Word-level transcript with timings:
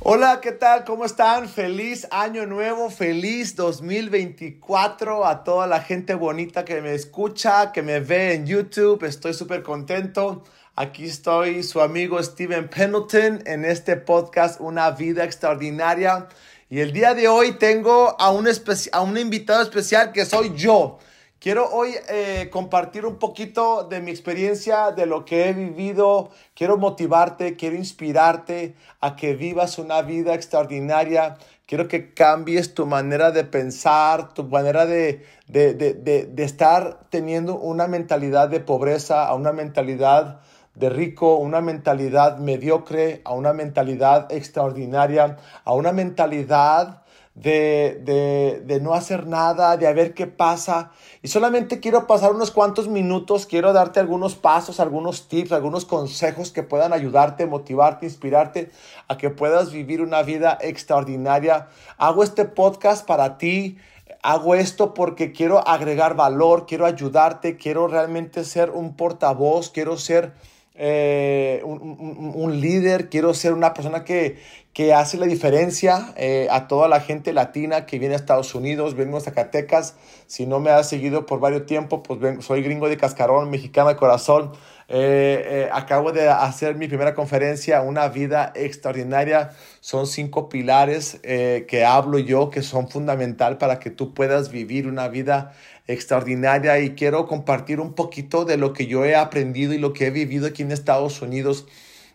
Hola, 0.00 0.40
¿qué 0.40 0.52
tal? 0.52 0.84
¿Cómo 0.84 1.04
están? 1.04 1.48
Feliz 1.48 2.06
año 2.12 2.46
nuevo, 2.46 2.88
feliz 2.88 3.56
2024 3.56 5.26
a 5.26 5.42
toda 5.42 5.66
la 5.66 5.80
gente 5.80 6.14
bonita 6.14 6.64
que 6.64 6.80
me 6.80 6.94
escucha, 6.94 7.72
que 7.72 7.82
me 7.82 7.98
ve 7.98 8.34
en 8.34 8.46
YouTube. 8.46 9.02
Estoy 9.02 9.34
súper 9.34 9.64
contento. 9.64 10.44
Aquí 10.76 11.06
estoy, 11.06 11.64
su 11.64 11.80
amigo 11.80 12.22
Steven 12.22 12.68
Pendleton, 12.68 13.42
en 13.44 13.64
este 13.64 13.96
podcast 13.96 14.60
Una 14.60 14.92
vida 14.92 15.24
extraordinaria. 15.24 16.28
Y 16.70 16.78
el 16.78 16.92
día 16.92 17.14
de 17.14 17.26
hoy 17.26 17.58
tengo 17.58 18.14
a 18.20 18.30
un, 18.30 18.48
a 18.92 19.00
un 19.00 19.18
invitado 19.18 19.62
especial 19.62 20.12
que 20.12 20.24
soy 20.24 20.54
yo. 20.54 21.00
Quiero 21.40 21.70
hoy 21.70 21.94
eh, 22.08 22.48
compartir 22.50 23.06
un 23.06 23.16
poquito 23.16 23.84
de 23.84 24.00
mi 24.00 24.10
experiencia, 24.10 24.90
de 24.90 25.06
lo 25.06 25.24
que 25.24 25.48
he 25.48 25.52
vivido. 25.52 26.30
Quiero 26.52 26.76
motivarte, 26.78 27.54
quiero 27.54 27.76
inspirarte 27.76 28.74
a 29.00 29.14
que 29.14 29.34
vivas 29.34 29.78
una 29.78 30.02
vida 30.02 30.34
extraordinaria. 30.34 31.36
Quiero 31.64 31.86
que 31.86 32.12
cambies 32.12 32.74
tu 32.74 32.86
manera 32.86 33.30
de 33.30 33.44
pensar, 33.44 34.34
tu 34.34 34.42
manera 34.42 34.84
de, 34.84 35.24
de, 35.46 35.74
de, 35.74 35.94
de 35.94 36.42
estar 36.42 37.08
teniendo 37.08 37.56
una 37.56 37.86
mentalidad 37.86 38.48
de 38.48 38.58
pobreza 38.58 39.24
a 39.24 39.34
una 39.36 39.52
mentalidad 39.52 40.40
de 40.74 40.90
rico, 40.90 41.36
una 41.36 41.60
mentalidad 41.60 42.38
mediocre, 42.38 43.22
a 43.24 43.34
una 43.34 43.52
mentalidad 43.52 44.32
extraordinaria, 44.32 45.36
a 45.64 45.72
una 45.72 45.92
mentalidad 45.92 47.02
de, 47.42 48.80
no 48.82 48.94
hacer 48.94 49.26
nada, 49.26 49.76
de 49.76 49.86
a 49.86 49.92
ver 49.92 50.14
qué 50.14 50.26
pasa. 50.26 50.90
Y 51.22 51.28
solamente 51.28 51.80
quiero 51.80 52.06
pasar 52.06 52.32
unos 52.32 52.50
cuantos 52.50 52.88
minutos, 52.88 53.46
quiero 53.46 53.72
darte 53.72 54.00
algunos 54.00 54.34
pasos, 54.34 54.80
algunos 54.80 55.28
tips, 55.28 55.52
algunos 55.52 55.84
consejos 55.84 56.50
que 56.50 56.62
puedan 56.62 56.92
ayudarte, 56.92 57.46
motivarte, 57.46 58.06
inspirarte 58.06 58.70
a 59.06 59.16
que 59.16 59.30
puedas 59.30 59.72
vivir 59.72 60.02
una 60.02 60.22
vida 60.22 60.58
extraordinaria. 60.60 61.68
Hago 61.96 62.22
este 62.22 62.44
podcast 62.44 63.06
para 63.06 63.38
ti. 63.38 63.78
Hago 64.20 64.56
esto 64.56 64.94
porque 64.94 65.32
quiero 65.32 65.66
agregar 65.66 66.16
valor, 66.16 66.66
quiero 66.66 66.86
ayudarte, 66.86 67.56
quiero 67.56 67.86
realmente 67.86 68.42
ser 68.42 68.70
un 68.70 68.96
portavoz, 68.96 69.70
quiero 69.70 69.96
ser 69.96 70.32
eh, 70.80 71.60
un, 71.64 72.60
líder, 72.60 73.08
quiero 73.08 73.34
ser 73.34 73.52
una 73.52 73.74
persona 73.74 74.04
que, 74.04 74.38
que 74.72 74.94
hace 74.94 75.16
la 75.18 75.26
diferencia 75.26 76.14
eh, 76.16 76.46
a 76.50 76.68
toda 76.68 76.86
la 76.86 77.00
gente 77.00 77.32
latina 77.32 77.84
que 77.84 77.98
viene 77.98 78.14
a 78.14 78.16
Estados 78.16 78.54
Unidos, 78.54 78.94
vengo 78.94 79.16
a 79.16 79.20
Zacatecas. 79.20 79.96
Si 80.28 80.46
no 80.46 80.60
me 80.60 80.70
has 80.70 80.88
seguido 80.88 81.26
por 81.26 81.40
varios 81.40 81.66
tiempos, 81.66 82.02
pues 82.06 82.44
soy 82.44 82.62
gringo 82.62 82.88
de 82.88 82.96
cascarón, 82.96 83.50
mexicano 83.50 83.88
de 83.88 83.96
corazón. 83.96 84.52
Eh, 84.90 85.68
acabo 85.70 86.12
de 86.12 86.30
hacer 86.30 86.74
mi 86.74 86.88
primera 86.88 87.14
conferencia, 87.14 87.82
Una 87.82 88.08
vida 88.08 88.52
extraordinaria. 88.54 89.50
Son 89.80 90.06
cinco 90.06 90.48
pilares 90.48 91.20
que 91.22 91.84
hablo 91.86 92.18
yo 92.18 92.50
que 92.50 92.62
son 92.62 92.88
fundamental 92.88 93.58
para 93.58 93.78
que 93.78 93.90
tú 93.90 94.14
puedas 94.14 94.50
vivir 94.50 94.86
una 94.86 95.08
vida 95.08 95.52
extraordinaria 95.88 96.78
y 96.80 96.94
quiero 96.94 97.26
compartir 97.26 97.80
un 97.80 97.94
poquito 97.94 98.44
de 98.44 98.58
lo 98.58 98.72
que 98.72 98.86
yo 98.86 99.04
he 99.04 99.16
aprendido 99.16 99.72
y 99.72 99.78
lo 99.78 99.92
que 99.92 100.06
he 100.06 100.10
vivido 100.10 100.46
aquí 100.46 100.62
en 100.62 100.70
Estados 100.70 101.22
Unidos. 101.22 101.66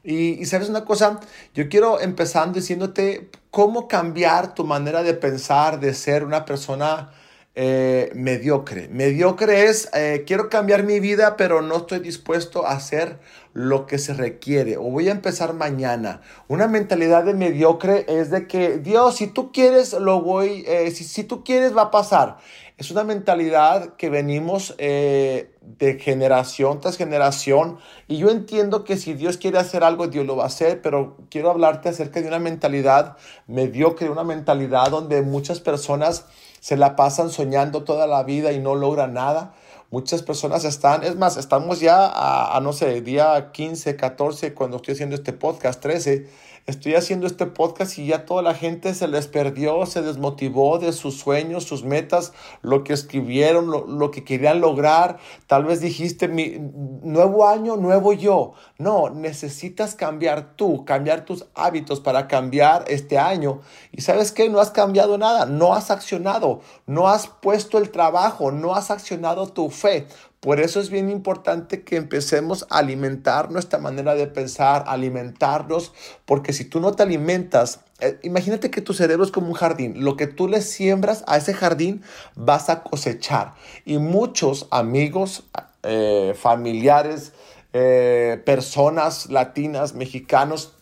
Y, 0.03 0.45
sabes 0.45 0.69
una 0.69 0.83
cosa, 0.83 1.19
yo 1.53 1.69
quiero 1.69 2.01
empezando 2.01 2.59
diciéndote 2.59 3.29
cómo 3.51 3.87
cambiar 3.87 4.53
tu 4.53 4.65
manera 4.65 5.01
de 5.01 5.13
pensar, 5.13 5.79
de 5.79 5.93
ser 5.93 6.25
una 6.25 6.43
persona 6.45 7.11
eh, 7.55 8.11
mediocre. 8.15 8.87
Mediocre 8.87 9.65
es, 9.65 9.87
eh, 9.93 10.23
quiero 10.25 10.49
cambiar 10.49 10.81
mi 10.81 10.99
vida, 10.99 11.37
pero 11.37 11.61
no 11.61 11.77
estoy 11.77 11.99
dispuesto 11.99 12.65
a 12.65 12.71
hacer 12.71 13.19
lo 13.53 13.85
que 13.85 13.99
se 13.99 14.15
requiere 14.15 14.77
o 14.77 14.85
voy 14.89 15.07
a 15.07 15.11
empezar 15.11 15.53
mañana. 15.53 16.21
Una 16.47 16.67
mentalidad 16.67 17.23
de 17.23 17.35
mediocre 17.35 18.07
es 18.07 18.31
de 18.31 18.47
que, 18.47 18.79
Dios, 18.79 19.17
si 19.17 19.27
tú 19.27 19.51
quieres, 19.51 19.93
lo 19.93 20.23
voy, 20.23 20.65
eh, 20.67 20.89
si, 20.89 21.03
si 21.03 21.23
tú 21.25 21.43
quieres, 21.43 21.77
va 21.77 21.83
a 21.83 21.91
pasar. 21.91 22.37
Es 22.79 22.89
una 22.89 23.03
mentalidad 23.03 23.97
que 23.97 24.09
venimos 24.09 24.75
de 24.79 25.99
generación 26.01 26.81
tras 26.81 26.97
generación 26.97 27.77
y 28.07 28.17
yo 28.17 28.31
entiendo 28.31 28.83
que 28.83 28.97
si 28.97 29.13
Dios 29.13 29.37
quiere 29.37 29.59
hacer 29.59 29.83
algo, 29.83 30.07
Dios 30.07 30.25
lo 30.25 30.35
va 30.35 30.45
a 30.45 30.47
hacer, 30.47 30.81
pero 30.81 31.17
quiero 31.29 31.51
hablarte 31.51 31.89
acerca 31.89 32.19
de 32.19 32.27
una 32.27 32.39
mentalidad 32.39 33.15
mediocre, 33.45 34.09
una 34.09 34.23
mentalidad 34.23 34.89
donde 34.89 35.21
muchas 35.21 35.59
personas 35.59 36.25
se 36.63 36.77
la 36.77 36.95
pasan 36.95 37.29
soñando 37.29 37.83
toda 37.83 38.07
la 38.07 38.23
vida 38.23 38.53
y 38.53 38.59
no 38.59 38.73
logran 38.73 39.13
nada. 39.13 39.53
Muchas 39.91 40.23
personas 40.23 40.63
están, 40.63 41.03
es 41.03 41.17
más, 41.17 41.35
estamos 41.35 41.81
ya 41.81 42.05
a, 42.05 42.55
a 42.55 42.61
no 42.61 42.71
sé, 42.71 43.01
día 43.01 43.51
15, 43.51 43.97
14, 43.97 44.53
cuando 44.53 44.77
estoy 44.77 44.93
haciendo 44.93 45.17
este 45.17 45.33
podcast, 45.33 45.81
13 45.81 46.25
estoy 46.65 46.95
haciendo 46.95 47.27
este 47.27 47.45
podcast 47.45 47.97
y 47.97 48.07
ya 48.07 48.25
toda 48.25 48.41
la 48.41 48.53
gente 48.53 48.93
se 48.93 49.07
les 49.07 49.27
perdió, 49.27 49.85
se 49.85 50.01
desmotivó 50.01 50.79
de 50.79 50.93
sus 50.93 51.17
sueños, 51.19 51.65
sus 51.65 51.83
metas, 51.83 52.33
lo 52.61 52.83
que 52.83 52.93
escribieron, 52.93 53.69
lo, 53.69 54.11
que 54.11 54.23
querían 54.23 54.61
lograr. 54.61 55.17
Tal 55.47 55.65
vez 55.65 55.81
dijiste, 55.81 56.27
mi 56.27 56.57
nuevo 57.03 57.47
año, 57.47 57.75
nuevo 57.75 58.13
yo. 58.13 58.53
No, 58.77 59.09
necesitas 59.09 59.95
cambiar 59.95 60.55
tú, 60.55 60.85
cambiar 60.85 61.25
tus 61.25 61.45
hábitos 61.53 61.99
para 61.99 62.27
cambiar 62.27 62.85
este 62.87 63.17
año. 63.17 63.61
Y 63.91 64.01
sabes 64.01 64.31
qué, 64.31 64.49
no 64.49 64.59
has 64.59 64.71
cambiado 64.71 65.17
nada, 65.17 65.45
no 65.45 65.73
has 65.73 65.91
accionado, 65.91 66.61
no 66.85 67.09
has 67.09 67.27
puesto 67.27 67.77
el 67.77 67.89
trabajo, 67.89 68.51
no 68.51 68.75
has 68.75 68.89
accionado 68.89 69.47
tu 69.47 69.69
fe. 69.69 70.07
Por 70.43 70.59
eso 70.59 70.81
es 70.81 70.89
bien 70.89 71.09
importante 71.09 71.83
que 71.83 71.95
empecemos 71.95 72.67
a 72.69 72.79
alimentar 72.79 73.49
nuestra 73.49 73.79
manera 73.79 74.13
de 74.13 74.27
pensar, 74.27 74.83
alimentarnos, 74.87 75.93
porque 76.25 76.51
si 76.51 76.65
tú 76.65 76.81
no 76.81 76.91
te 76.91 77.01
alimentas, 77.01 77.79
eh, 78.01 78.19
imagínate 78.23 78.69
que 78.69 78.81
tu 78.81 78.93
cerebro 78.93 79.23
es 79.23 79.31
como 79.31 79.47
un 79.47 79.53
jardín, 79.53 80.03
lo 80.03 80.17
que 80.17 80.27
tú 80.27 80.49
le 80.49 80.61
siembras 80.61 81.23
a 81.27 81.37
ese 81.37 81.53
jardín 81.53 82.03
vas 82.35 82.69
a 82.69 82.83
cosechar. 82.83 83.53
Y 83.85 83.99
muchos 83.99 84.67
amigos, 84.69 85.45
eh, 85.81 86.35
familiares, 86.37 87.31
eh, 87.71 88.41
personas 88.45 89.29
latinas, 89.29 89.93
mexicanos, 89.93 90.73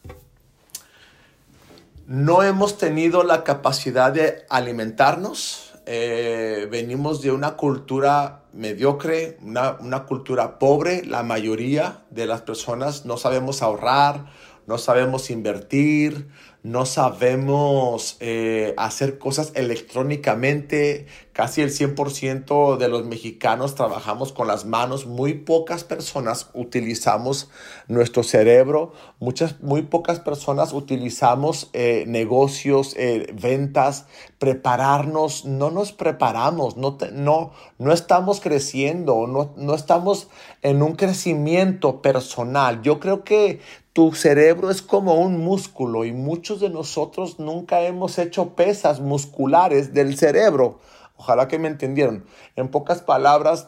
no 2.07 2.41
hemos 2.41 2.79
tenido 2.79 3.21
la 3.21 3.44
capacidad 3.44 4.11
de 4.11 4.44
alimentarnos, 4.50 5.70
venimos 5.86 7.22
de 7.22 7.31
una 7.31 7.56
cultura 7.56 8.42
mediocre, 8.53 9.38
una, 9.42 9.78
una, 9.80 10.03
cultura 10.06 10.59
pobre. 10.59 11.03
La 11.06 11.24
mayoría 11.24 12.02
de 12.09 12.25
las 12.25 12.42
personas 12.42 13.06
no 13.06 13.18
sabemos 13.18 13.62
ahorrar, 13.62 14.25
no 14.71 14.77
sabemos 14.77 15.29
invertir, 15.29 16.29
no 16.63 16.85
sabemos 16.85 18.17
eh, 18.19 18.73
hacer 18.77 19.17
cosas 19.17 19.51
electrónicamente. 19.55 21.07
Casi 21.33 21.61
el 21.61 21.71
100% 21.71 22.77
de 22.77 22.87
los 22.87 23.05
mexicanos 23.05 23.73
trabajamos 23.73 24.31
con 24.31 24.47
las 24.47 24.65
manos. 24.65 25.07
Muy 25.07 25.33
pocas 25.33 25.83
personas 25.83 26.51
utilizamos 26.53 27.49
nuestro 27.87 28.21
cerebro. 28.21 28.93
Muchas, 29.19 29.59
muy 29.61 29.81
pocas 29.81 30.19
personas 30.19 30.71
utilizamos 30.71 31.69
eh, 31.73 32.05
negocios, 32.07 32.93
eh, 32.95 33.33
ventas, 33.41 34.05
prepararnos. 34.38 35.45
No 35.45 35.71
nos 35.71 35.93
preparamos, 35.93 36.77
no, 36.77 36.97
no, 37.11 37.53
no 37.79 37.91
estamos 37.91 38.39
creciendo, 38.39 39.25
no, 39.25 39.53
no 39.57 39.74
estamos 39.74 40.27
en 40.62 40.83
un 40.83 40.94
crecimiento 40.94 42.03
personal. 42.03 42.83
Yo 42.83 43.00
creo 43.00 43.24
que 43.24 43.59
tu 43.93 44.13
cerebro 44.13 44.71
es 44.71 44.81
como 44.81 45.15
un 45.15 45.43
músculo 45.43 46.05
y 46.05 46.13
muchos 46.13 46.61
de 46.61 46.69
nosotros 46.69 47.39
nunca 47.39 47.81
hemos 47.81 48.17
hecho 48.19 48.55
pesas 48.55 49.01
musculares 49.01 49.93
del 49.93 50.17
cerebro. 50.17 50.79
Ojalá 51.17 51.47
que 51.47 51.59
me 51.59 51.67
entendieron. 51.67 52.25
En 52.55 52.69
pocas 52.69 53.01
palabras, 53.01 53.67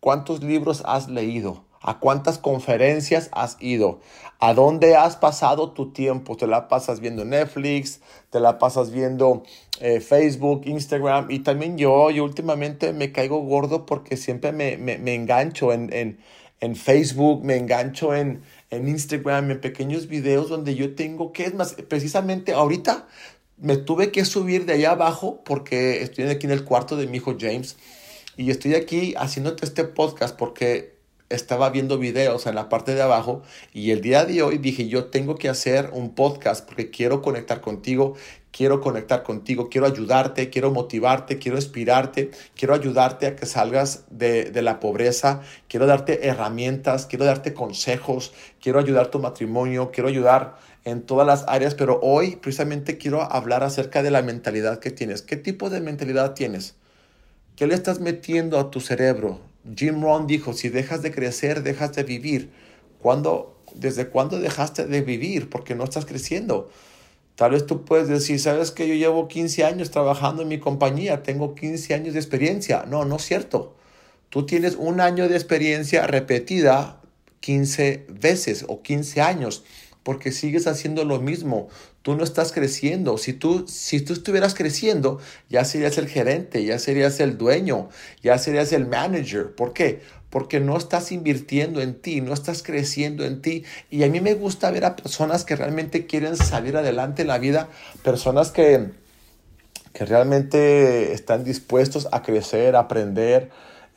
¿cuántos 0.00 0.42
libros 0.42 0.82
has 0.86 1.08
leído? 1.08 1.64
¿A 1.82 1.98
cuántas 1.98 2.38
conferencias 2.38 3.28
has 3.32 3.56
ido? 3.60 4.00
¿A 4.38 4.54
dónde 4.54 4.96
has 4.96 5.16
pasado 5.16 5.72
tu 5.72 5.92
tiempo? 5.92 6.36
¿Te 6.36 6.46
la 6.46 6.68
pasas 6.68 7.00
viendo 7.00 7.24
Netflix? 7.24 8.00
¿Te 8.30 8.40
la 8.40 8.58
pasas 8.58 8.90
viendo 8.90 9.42
eh, 9.80 10.00
Facebook, 10.00 10.62
Instagram? 10.64 11.30
Y 11.30 11.40
también 11.40 11.76
yo, 11.78 12.10
yo 12.10 12.24
últimamente 12.24 12.92
me 12.92 13.12
caigo 13.12 13.40
gordo 13.40 13.86
porque 13.86 14.16
siempre 14.16 14.52
me, 14.52 14.76
me, 14.76 15.14
engancho 15.14 15.72
en, 15.72 15.92
en, 15.92 16.18
en 16.60 16.76
Facebook, 16.76 17.44
me 17.44 17.56
engancho 17.56 18.14
en, 18.14 18.42
en 18.70 18.88
Instagram, 18.88 19.50
en 19.50 19.60
pequeños 19.60 20.06
videos 20.06 20.48
donde 20.48 20.74
yo 20.74 20.94
tengo, 20.94 21.32
que 21.32 21.44
es 21.44 21.54
más, 21.54 21.74
precisamente 21.88 22.52
ahorita 22.52 23.06
me 23.56 23.76
tuve 23.76 24.10
que 24.10 24.24
subir 24.24 24.64
de 24.64 24.74
allá 24.74 24.92
abajo 24.92 25.42
porque 25.44 26.02
estoy 26.02 26.24
aquí 26.24 26.46
en 26.46 26.52
el 26.52 26.64
cuarto 26.64 26.96
de 26.96 27.06
mi 27.06 27.18
hijo 27.18 27.36
James. 27.38 27.76
Y 28.36 28.50
estoy 28.50 28.74
aquí 28.74 29.14
haciéndote 29.18 29.66
este 29.66 29.84
podcast 29.84 30.36
porque 30.36 30.98
estaba 31.28 31.70
viendo 31.70 31.98
videos 31.98 32.46
en 32.46 32.54
la 32.56 32.68
parte 32.68 32.94
de 32.94 33.02
abajo 33.02 33.42
y 33.72 33.92
el 33.92 34.00
día 34.00 34.24
de 34.24 34.42
hoy 34.42 34.58
dije 34.58 34.88
yo 34.88 35.06
tengo 35.06 35.36
que 35.36 35.48
hacer 35.48 35.90
un 35.92 36.14
podcast 36.14 36.66
porque 36.66 36.90
quiero 36.90 37.22
conectar 37.22 37.60
contigo, 37.60 38.16
quiero 38.52 38.80
conectar 38.80 39.22
contigo, 39.22 39.68
quiero 39.68 39.86
ayudarte, 39.86 40.50
quiero 40.50 40.70
motivarte, 40.70 41.38
quiero 41.38 41.56
inspirarte, 41.56 42.30
quiero 42.56 42.74
ayudarte 42.74 43.26
a 43.26 43.36
que 43.36 43.46
salgas 43.46 44.04
de, 44.10 44.50
de, 44.50 44.62
la 44.62 44.80
pobreza, 44.80 45.40
quiero 45.68 45.86
darte 45.86 46.26
herramientas, 46.26 47.06
quiero 47.06 47.24
darte 47.24 47.54
consejos, 47.54 48.32
quiero 48.60 48.78
ayudar 48.78 49.08
tu 49.08 49.18
matrimonio, 49.18 49.90
quiero 49.92 50.08
ayudar 50.08 50.56
en 50.84 51.02
todas 51.02 51.26
las 51.26 51.44
áreas, 51.46 51.74
pero 51.74 52.00
hoy 52.02 52.36
precisamente 52.36 52.98
quiero 52.98 53.22
hablar 53.22 53.62
acerca 53.62 54.02
de 54.02 54.10
la 54.10 54.22
mentalidad 54.22 54.80
que 54.80 54.90
tienes. 54.90 55.22
¿Qué 55.22 55.36
tipo 55.36 55.70
de 55.70 55.80
mentalidad 55.80 56.34
tienes? 56.34 56.74
¿Qué 57.56 57.66
le 57.66 57.74
estás 57.74 58.00
metiendo 58.00 58.58
a 58.58 58.70
tu 58.70 58.80
cerebro? 58.80 59.40
Jim 59.76 60.02
Rohn 60.02 60.26
dijo, 60.26 60.54
si 60.54 60.70
dejas 60.70 61.02
de 61.02 61.12
crecer, 61.12 61.62
dejas 61.62 61.92
de 61.92 62.04
vivir. 62.04 62.50
¿Cuándo, 63.00 63.58
¿Desde 63.74 64.08
cuándo 64.08 64.38
dejaste 64.40 64.86
de 64.86 65.02
vivir? 65.02 65.50
Porque 65.50 65.74
no 65.74 65.84
estás 65.84 66.06
creciendo. 66.06 66.70
Tal 67.40 67.52
vez 67.52 67.64
tú 67.64 67.86
puedes 67.86 68.06
decir, 68.06 68.38
sabes 68.38 68.70
que 68.70 68.86
yo 68.86 68.92
llevo 68.92 69.26
15 69.26 69.64
años 69.64 69.90
trabajando 69.90 70.42
en 70.42 70.48
mi 70.48 70.58
compañía, 70.58 71.22
tengo 71.22 71.54
15 71.54 71.94
años 71.94 72.12
de 72.12 72.20
experiencia. 72.20 72.84
No, 72.86 73.06
no 73.06 73.16
es 73.16 73.22
cierto. 73.22 73.74
Tú 74.28 74.44
tienes 74.44 74.76
un 74.76 75.00
año 75.00 75.26
de 75.26 75.36
experiencia 75.36 76.06
repetida 76.06 77.00
15 77.40 78.04
veces 78.10 78.66
o 78.68 78.82
15 78.82 79.22
años 79.22 79.64
porque 80.02 80.32
sigues 80.32 80.66
haciendo 80.66 81.06
lo 81.06 81.18
mismo. 81.18 81.68
Tú 82.02 82.16
no 82.16 82.24
estás 82.24 82.52
creciendo. 82.52 83.18
Si 83.18 83.34
tú, 83.34 83.66
si 83.68 84.00
tú 84.00 84.14
estuvieras 84.14 84.54
creciendo, 84.54 85.20
ya 85.50 85.64
serías 85.64 85.98
el 85.98 86.08
gerente, 86.08 86.64
ya 86.64 86.78
serías 86.78 87.20
el 87.20 87.36
dueño, 87.36 87.90
ya 88.22 88.38
serías 88.38 88.72
el 88.72 88.86
manager. 88.86 89.54
¿Por 89.54 89.74
qué? 89.74 90.00
Porque 90.30 90.60
no 90.60 90.78
estás 90.78 91.12
invirtiendo 91.12 91.82
en 91.82 91.94
ti, 91.94 92.22
no 92.22 92.32
estás 92.32 92.62
creciendo 92.62 93.24
en 93.24 93.42
ti. 93.42 93.64
Y 93.90 94.04
a 94.04 94.08
mí 94.08 94.20
me 94.20 94.34
gusta 94.34 94.70
ver 94.70 94.86
a 94.86 94.96
personas 94.96 95.44
que 95.44 95.56
realmente 95.56 96.06
quieren 96.06 96.36
salir 96.36 96.76
adelante 96.76 97.22
en 97.22 97.28
la 97.28 97.38
vida, 97.38 97.68
personas 98.02 98.50
que, 98.50 98.88
que 99.92 100.06
realmente 100.06 101.12
están 101.12 101.44
dispuestos 101.44 102.08
a 102.12 102.22
crecer, 102.22 102.76
a 102.76 102.80
aprender, 102.80 103.50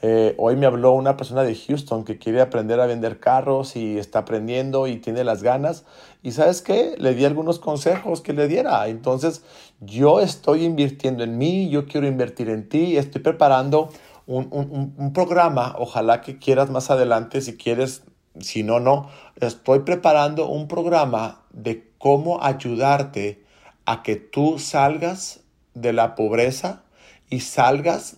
eh, 0.06 0.36
hoy 0.38 0.58
me 0.58 0.66
habló 0.66 0.92
una 0.92 1.16
persona 1.16 1.44
de 1.44 1.56
Houston 1.56 2.04
que 2.04 2.18
quiere 2.18 2.42
aprender 2.42 2.82
a 2.82 2.86
vender 2.86 3.22
carros 3.22 3.78
y 3.78 3.98
está 3.98 4.20
aprendiendo 4.20 4.86
y 4.88 4.98
tiene 4.98 5.24
las 5.24 5.44
ganas. 5.44 5.86
Y 6.22 6.34
sabes 6.34 6.62
qué? 6.62 6.96
Le 6.98 7.16
di 7.16 7.24
algunos 7.24 7.58
consejos 7.58 8.20
que 8.20 8.34
le 8.34 8.50
diera. 8.50 8.86
Entonces, 8.90 9.46
yo 9.80 10.20
estoy 10.20 10.66
invirtiendo 10.66 11.24
en 11.24 11.38
mí, 11.38 11.70
yo 11.70 11.86
quiero 11.86 12.06
invertir 12.06 12.50
en 12.50 12.68
ti, 12.68 12.98
estoy 12.98 13.22
preparando 13.22 13.92
un, 14.26 15.14
programa, 15.14 15.74
ojalá 15.80 16.20
que 16.20 16.38
quieras 16.38 16.70
más 16.70 16.92
adelante, 16.92 17.40
si 17.40 17.56
quieres, 17.56 18.04
si 18.42 18.62
no, 18.62 18.82
no, 18.82 19.10
estoy 19.40 19.80
preparando 19.80 20.50
un 20.50 20.68
programa 20.68 21.44
de 21.54 21.90
cómo 21.98 22.44
ayudarte 22.44 23.42
a 23.86 24.04
que 24.04 24.18
tú 24.18 24.60
salgas 24.60 25.40
de 25.76 25.94
la 25.94 26.16
pobreza 26.16 26.84
y 27.30 27.40
salgas 27.40 28.18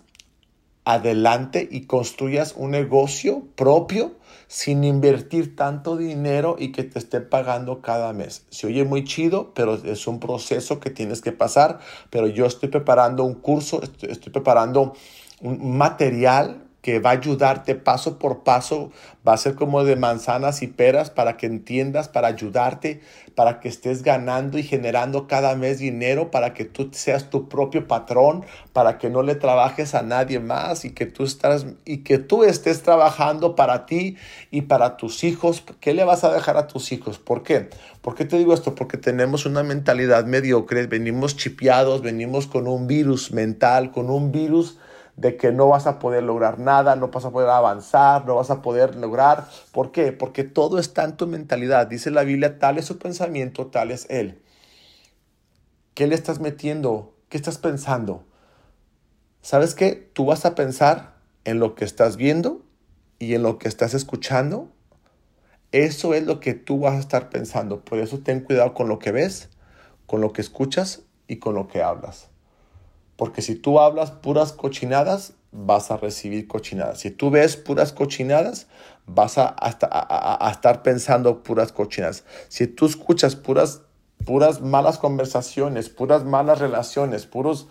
adelante 0.85 1.67
y 1.69 1.81
construyas 1.81 2.53
un 2.55 2.71
negocio 2.71 3.43
propio 3.55 4.15
sin 4.47 4.83
invertir 4.83 5.55
tanto 5.55 5.97
dinero 5.97 6.55
y 6.59 6.71
que 6.71 6.83
te 6.83 6.99
esté 6.99 7.19
pagando 7.21 7.81
cada 7.81 8.13
mes. 8.13 8.45
Se 8.49 8.67
oye 8.67 8.83
muy 8.83 9.03
chido, 9.03 9.51
pero 9.55 9.73
es 9.73 10.07
un 10.07 10.19
proceso 10.19 10.79
que 10.79 10.91
tienes 10.91 11.21
que 11.21 11.31
pasar. 11.31 11.79
Pero 12.11 12.27
yo 12.27 12.45
estoy 12.45 12.69
preparando 12.69 13.23
un 13.23 13.33
curso, 13.33 13.81
estoy, 13.81 14.11
estoy 14.11 14.31
preparando 14.31 14.93
un 15.41 15.77
material 15.77 16.64
que 16.85 16.99
va 16.99 17.09
a 17.09 17.13
ayudarte 17.13 17.73
paso 17.73 18.19
por 18.19 18.43
paso, 18.43 18.91
va 19.27 19.33
a 19.33 19.37
ser 19.37 19.55
como 19.55 19.83
de 19.83 19.95
manzanas 19.95 20.61
y 20.61 20.67
peras 20.67 21.09
para 21.09 21.35
que 21.35 21.47
entiendas, 21.47 22.09
para 22.09 22.27
ayudarte, 22.27 23.01
para 23.33 23.59
que 23.59 23.69
estés 23.69 24.03
ganando 24.03 24.59
y 24.59 24.63
generando 24.63 25.25
cada 25.25 25.55
mes 25.55 25.79
dinero, 25.79 26.29
para 26.29 26.53
que 26.53 26.63
tú 26.63 26.91
seas 26.91 27.31
tu 27.31 27.49
propio 27.49 27.87
patrón, 27.87 28.45
para 28.71 28.99
que 28.99 29.09
no 29.09 29.23
le 29.23 29.33
trabajes 29.33 29.95
a 29.95 30.03
nadie 30.03 30.39
más 30.39 30.85
y 30.85 30.91
que 30.91 31.07
tú 31.07 31.23
estás 31.23 31.65
y 31.85 32.03
que 32.03 32.19
tú 32.19 32.43
estés 32.43 32.83
trabajando 32.83 33.55
para 33.55 33.87
ti 33.87 34.17
y 34.51 34.61
para 34.61 34.95
tus 34.95 35.23
hijos. 35.23 35.63
¿Qué 35.79 35.95
le 35.95 36.03
vas 36.03 36.23
a 36.23 36.31
dejar 36.31 36.55
a 36.55 36.67
tus 36.67 36.91
hijos? 36.91 37.17
¿Por 37.17 37.41
qué? 37.41 37.71
¿Por 38.03 38.13
qué 38.13 38.25
te 38.25 38.37
digo 38.37 38.53
esto? 38.53 38.75
Porque 38.75 38.97
tenemos 38.97 39.47
una 39.47 39.63
mentalidad 39.63 40.25
mediocre, 40.25 40.85
venimos 40.85 41.35
chipeados, 41.35 42.03
venimos 42.03 42.45
con 42.45 42.67
un 42.67 42.85
virus 42.85 43.31
mental, 43.31 43.91
con 43.91 44.11
un 44.11 44.31
virus 44.31 44.77
de 45.17 45.37
que 45.37 45.51
no 45.51 45.69
vas 45.69 45.87
a 45.87 45.99
poder 45.99 46.23
lograr 46.23 46.59
nada, 46.59 46.95
no 46.95 47.07
vas 47.07 47.25
a 47.25 47.31
poder 47.31 47.49
avanzar, 47.49 48.25
no 48.25 48.35
vas 48.35 48.49
a 48.49 48.61
poder 48.61 48.95
lograr. 48.95 49.47
¿Por 49.71 49.91
qué? 49.91 50.11
Porque 50.11 50.43
todo 50.43 50.77
está 50.77 51.03
en 51.03 51.15
tu 51.15 51.25
mentalidad. 51.27 51.87
Dice 51.87 52.11
la 52.11 52.23
Biblia, 52.23 52.59
tal 52.59 52.77
es 52.77 52.85
su 52.85 52.97
pensamiento, 52.97 53.67
tal 53.67 53.91
es 53.91 54.07
él. 54.09 54.41
¿Qué 55.93 56.07
le 56.07 56.15
estás 56.15 56.39
metiendo? 56.39 57.13
¿Qué 57.29 57.37
estás 57.37 57.57
pensando? 57.57 58.23
¿Sabes 59.41 59.73
qué? 59.75 60.09
Tú 60.13 60.25
vas 60.25 60.45
a 60.45 60.55
pensar 60.55 61.15
en 61.45 61.59
lo 61.59 61.75
que 61.75 61.85
estás 61.85 62.17
viendo 62.17 62.63
y 63.17 63.35
en 63.35 63.43
lo 63.43 63.57
que 63.57 63.69
estás 63.69 63.93
escuchando. 63.93 64.69
Eso 65.71 66.13
es 66.13 66.25
lo 66.25 66.39
que 66.39 66.53
tú 66.53 66.79
vas 66.79 66.95
a 66.95 66.99
estar 66.99 67.29
pensando. 67.29 67.79
Por 67.79 67.99
eso 67.99 68.19
ten 68.19 68.41
cuidado 68.41 68.73
con 68.73 68.89
lo 68.89 68.99
que 68.99 69.11
ves, 69.11 69.49
con 70.05 70.19
lo 70.19 70.33
que 70.33 70.41
escuchas 70.41 71.03
y 71.27 71.37
con 71.37 71.55
lo 71.55 71.67
que 71.67 71.81
hablas. 71.81 72.29
Porque 73.15 73.41
si 73.41 73.55
tú 73.55 73.79
hablas 73.79 74.11
puras 74.11 74.51
cochinadas, 74.51 75.33
vas 75.51 75.89
a 75.91 75.97
recibir 75.97 76.47
cochinadas. 76.47 76.99
Si 76.99 77.11
tú 77.11 77.29
ves 77.29 77.55
puras 77.55 77.93
cochinadas, 77.93 78.67
vas 79.05 79.37
a, 79.37 79.55
a, 79.57 80.51
estar 80.51 80.83
pensando 80.83 81.43
puras 81.43 81.71
cochinadas. 81.71 82.25
Si 82.49 82.67
tú 82.67 82.85
escuchas 82.85 83.35
puras, 83.35 83.81
puras 84.25 84.61
malas 84.61 84.97
conversaciones, 84.97 85.89
puras 85.89 86.25
malas 86.25 86.59
relaciones, 86.59 87.25
puros 87.25 87.67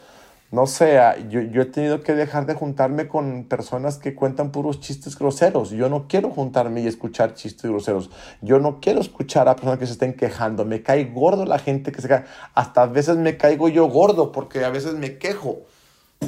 no 0.50 0.66
sé, 0.66 1.00
yo, 1.28 1.40
yo, 1.40 1.62
he 1.62 1.64
tenido 1.64 2.02
que 2.02 2.14
dejar 2.14 2.46
de 2.46 2.54
juntarme 2.54 3.08
con 3.08 3.44
personas 3.44 3.98
que 3.98 4.14
cuentan 4.14 4.52
puros 4.52 4.78
chistes 4.78 5.18
groseros. 5.18 5.70
Yo 5.70 5.88
no 5.88 6.06
quiero 6.06 6.30
juntarme 6.30 6.80
y 6.82 6.86
escuchar 6.86 7.34
chistes 7.34 7.68
groseros. 7.68 8.10
Yo 8.40 8.60
no 8.60 8.80
quiero 8.80 9.00
escuchar 9.00 9.48
a 9.48 9.56
personas 9.56 9.80
que 9.80 9.86
se 9.86 9.92
estén 9.92 10.14
quejando. 10.14 10.64
Me 10.64 10.82
cae 10.82 11.06
gordo 11.06 11.44
la 11.44 11.58
gente 11.58 11.90
que 11.90 12.00
se 12.00 12.06
cae. 12.06 12.24
Hasta 12.54 12.82
a 12.82 12.86
veces 12.86 13.16
me 13.16 13.36
caigo 13.36 13.68
yo 13.68 13.88
gordo 13.88 14.30
porque 14.30 14.64
a 14.64 14.70
veces 14.70 14.94
me 14.94 15.18
quejo 15.18 15.62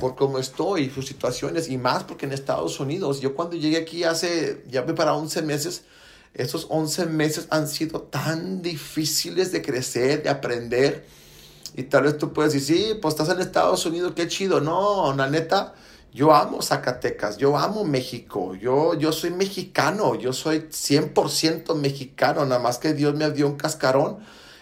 por 0.01 0.15
cómo 0.17 0.39
estoy, 0.39 0.91
sus 0.91 1.07
situaciones 1.07 1.69
y 1.69 1.79
más 1.79 2.05
porque 2.05 2.27
en 2.27 2.33
Estados 2.33 2.81
Unidos, 2.81 3.21
yo 3.21 3.35
cuando 3.35 3.57
llegué 3.57 3.79
aquí 3.79 4.05
hace, 4.05 4.65
ya 4.69 4.83
me 4.83 4.93
para 4.93 5.15
11 5.15 5.43
meses, 5.43 5.85
esos 6.35 6.67
11 6.69 7.07
meses 7.07 7.47
han 7.51 7.69
sido 7.69 8.03
tan 8.03 8.61
difíciles 8.61 9.53
de 9.53 9.63
crecer, 9.63 10.23
de 10.23 10.29
aprender 10.29 11.07
y 11.77 11.85
tal 11.85 12.05
vez 12.05 12.17
tú 12.17 12.33
puedes 12.33 12.55
decir, 12.55 12.77
sí, 12.77 12.95
pues 13.01 13.15
estás 13.15 13.29
en 13.29 13.41
Estados 13.41 13.85
Unidos, 13.85 14.13
qué 14.17 14.27
chido. 14.29 14.61
No, 14.61 15.13
la 15.15 15.29
neta, 15.29 15.75
yo 16.13 16.35
amo 16.35 16.63
Zacatecas, 16.63 17.37
yo 17.37 17.59
amo 17.59 17.85
México, 17.85 18.55
yo, 18.55 18.95
yo 18.95 19.13
soy 19.13 19.31
mexicano, 19.31 20.15
yo 20.15 20.33
soy 20.33 20.69
100% 20.71 21.75
mexicano, 21.75 22.47
nada 22.47 22.61
más 22.61 22.79
que 22.79 22.95
Dios 22.95 23.15
me 23.15 23.31
dio 23.31 23.47
un 23.47 23.57
cascarón 23.57 24.19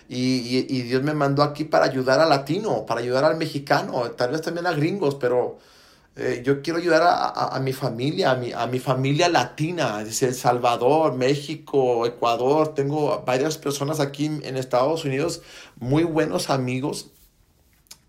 y, 0.08 0.66
y, 0.68 0.82
Dios 0.82 1.02
me 1.04 1.14
mandó 1.14 1.44
aquí 1.44 1.64
para 1.64 1.86
ayudar 1.86 2.18
al 2.20 2.28
latino, 2.28 2.84
para 2.84 3.00
ayudar 3.00 3.24
al 3.24 3.36
mexicano, 3.36 4.02
tal 4.10 4.32
vez 4.32 4.42
también 4.42 4.66
a 4.66 4.72
gringos, 4.72 5.14
pero 5.14 5.58
eh, 6.16 6.42
yo 6.44 6.62
quiero 6.62 6.78
ayudar 6.78 7.02
a, 7.02 7.56
a, 7.56 7.60
mi 7.60 7.72
familia, 7.72 8.30
a 8.30 8.34
mi, 8.36 8.52
a 8.52 8.66
mi 8.66 8.78
familia 8.78 9.28
latina, 9.28 10.00
El 10.00 10.34
Salvador, 10.34 11.14
México, 11.14 12.06
Ecuador. 12.06 12.74
Tengo 12.74 13.22
varias 13.26 13.58
personas 13.58 13.98
aquí 13.98 14.26
en 14.26 14.56
Estados 14.56 15.04
Unidos, 15.04 15.42
muy 15.80 16.04
buenos 16.04 16.50
amigos 16.50 17.10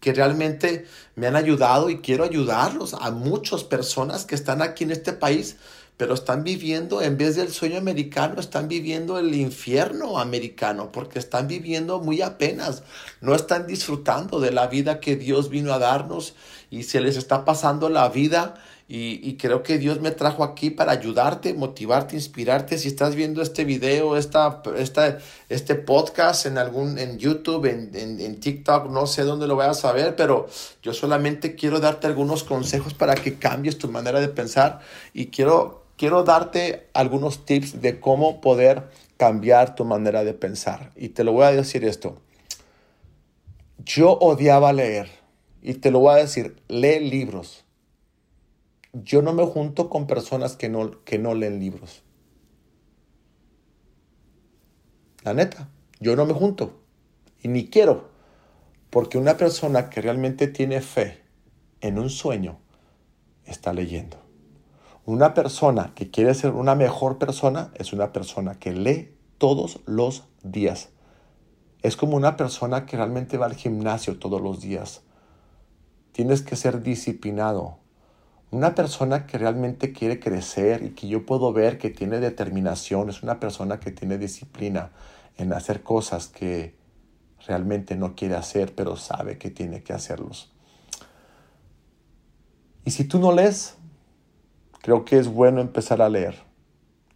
que 0.06 0.14
realmente 0.14 0.86
me 1.16 1.26
han 1.26 1.36
ayudado 1.36 1.90
y 1.90 1.98
quiero 1.98 2.26
ayudarlos 2.26 2.94
a 2.94 3.10
muchas 3.10 3.64
personas 3.64 4.26
que 4.26 4.36
están 4.36 4.62
aquí 4.62 4.84
en 4.84 4.92
este 4.92 5.14
país, 5.14 5.58
pero 5.98 6.14
están 6.14 6.44
viviendo, 6.44 7.02
en 7.02 7.18
vez 7.18 7.36
del 7.36 7.52
sueño 7.52 7.78
americano, 7.78 8.40
están 8.40 8.68
viviendo 8.68 9.18
el 9.18 9.34
infierno 9.34 10.20
americano, 10.20 10.92
porque 10.92 11.20
están 11.20 11.48
viviendo 11.48 12.00
muy 12.00 12.22
apenas, 12.22 12.84
no 13.22 13.34
están 13.34 13.66
disfrutando 13.66 14.40
de 14.40 14.52
la 14.52 14.68
vida 14.68 15.00
que 15.00 15.16
Dios 15.16 15.50
vino 15.50 15.74
a 15.74 15.80
darnos 15.80 16.36
y 16.70 16.84
se 16.84 17.00
les 17.00 17.16
está 17.16 17.46
pasando 17.46 17.90
la 17.90 18.10
vida. 18.10 18.56
Y, 18.88 19.38
creo 19.38 19.64
que 19.64 19.80
Dios 19.80 20.00
me 20.00 20.12
trajo 20.12 20.44
aquí 20.44 20.70
para 20.70 20.92
ayudarte, 20.92 21.56
motivarte, 21.56 22.16
inspirarte. 22.16 22.78
Si 22.78 22.88
estás 22.88 23.16
viendo 23.16 23.42
este 23.42 23.66
video, 23.66 24.16
esta, 24.16 24.62
esta, 24.78 25.18
este 25.50 25.74
podcast 25.74 26.46
en 26.46 26.60
algún, 26.60 27.00
en 27.00 27.18
YouTube, 27.18 27.66
en, 27.66 27.90
en, 27.96 28.22
en 28.22 28.40
TikTok, 28.40 28.92
no 28.92 29.08
sé 29.08 29.24
dónde 29.24 29.48
lo 29.48 29.56
vayas 29.56 29.84
a 29.86 29.92
ver, 29.92 30.16
pero 30.16 30.48
yo 30.84 30.94
solamente 30.94 31.56
quiero 31.56 31.80
darte 31.80 32.06
algunos 32.06 32.44
consejos 32.44 32.94
para 32.94 33.16
que 33.16 33.40
cambies 33.40 33.80
tu 33.80 33.90
manera 33.90 34.20
de 34.20 34.28
pensar 34.28 34.82
y 35.16 35.28
quiero, 35.28 35.85
quiero 35.98 36.24
darte 36.24 36.90
algunos 36.94 37.46
tips 37.46 37.82
de 37.82 38.00
cómo 38.00 38.42
poder 38.42 38.90
cambiar 39.18 39.76
tu 39.76 39.86
manera 39.86 40.24
de 40.24 40.34
pensar. 40.34 40.92
Y 40.96 41.10
te 41.10 41.24
lo 41.24 41.32
voy 41.34 41.46
a 41.46 41.52
decir 41.52 41.86
esto. 41.86 42.22
Yo 43.80 44.12
odiaba 44.14 44.74
leer 44.74 45.10
y 45.62 45.76
te 45.76 45.92
lo 45.92 46.00
voy 46.00 46.14
a 46.14 46.18
decir, 46.18 46.62
lee 46.68 47.00
libros. 47.00 47.64
yo 48.94 49.22
no 49.22 49.34
me 49.34 49.46
junto 49.46 49.90
con 49.90 50.08
personas 50.08 50.56
que 50.56 50.70
no, 50.70 51.04
que 51.04 51.20
no 51.20 51.34
leen 51.34 51.60
libros. 51.60 52.02
La 55.24 55.34
neta, 55.34 55.70
yo 56.00 56.16
no 56.16 56.26
me 56.26 56.34
junto 56.34 56.80
y 57.42 57.48
ni 57.48 57.68
quiero, 57.68 58.10
porque 58.90 59.18
una 59.18 59.38
persona 59.38 59.90
que 59.90 60.02
realmente 60.02 60.48
tiene 60.48 60.82
fe 60.82 61.22
en 61.82 62.00
un 62.00 62.10
sueño 62.10 62.60
está 63.46 63.74
leyendo. 63.74 64.25
Una 65.08 65.36
persona 65.36 65.92
que 65.94 66.10
quiere 66.10 66.34
ser 66.34 66.52
una 66.54 66.74
mejor 66.74 67.20
persona 67.20 67.72
es 67.76 67.94
una 67.94 68.12
persona 68.12 68.56
que 68.56 68.74
lee 68.74 69.16
todos 69.38 69.80
los 69.86 70.24
días. 70.42 70.90
Es 71.84 71.96
como 71.96 72.18
una 72.18 72.38
persona 72.38 72.88
que 72.88 72.98
realmente 72.98 73.38
va 73.38 73.46
al 73.46 73.54
gimnasio 73.54 74.18
todos 74.18 74.42
los 74.42 74.62
días. 74.62 75.04
Tienes 76.12 76.42
que 76.42 76.56
ser 76.56 76.82
disciplinado. 76.82 77.78
Una 78.50 78.74
persona 78.74 79.28
que 79.28 79.38
realmente 79.38 79.94
quiere 79.94 80.20
crecer 80.20 80.82
y 80.82 80.90
que 80.92 81.08
yo 81.08 81.24
puedo 81.24 81.54
ver 81.54 81.78
que 81.78 81.92
tiene 81.92 82.20
determinación 82.20 83.10
es 83.10 83.22
una 83.22 83.40
persona 83.40 83.80
que 83.80 83.92
tiene 83.92 84.18
disciplina 84.18 84.90
en 85.38 85.54
hacer 85.54 85.84
cosas 85.84 86.30
que 86.30 86.76
realmente 87.46 87.96
no 87.96 88.16
quiere 88.16 88.38
hacer, 88.38 88.74
pero 88.74 88.96
sabe 88.96 89.38
que 89.38 89.52
tiene 89.52 89.84
que 89.84 89.94
hacerlos. 89.94 90.52
Y 92.86 92.90
si 92.92 93.04
tú 93.04 93.20
no 93.20 93.32
lees, 93.32 93.78
creo 94.86 95.04
que 95.04 95.18
es 95.18 95.28
bueno 95.28 95.62
empezar 95.62 96.00
a 96.04 96.10
leer. 96.10 96.36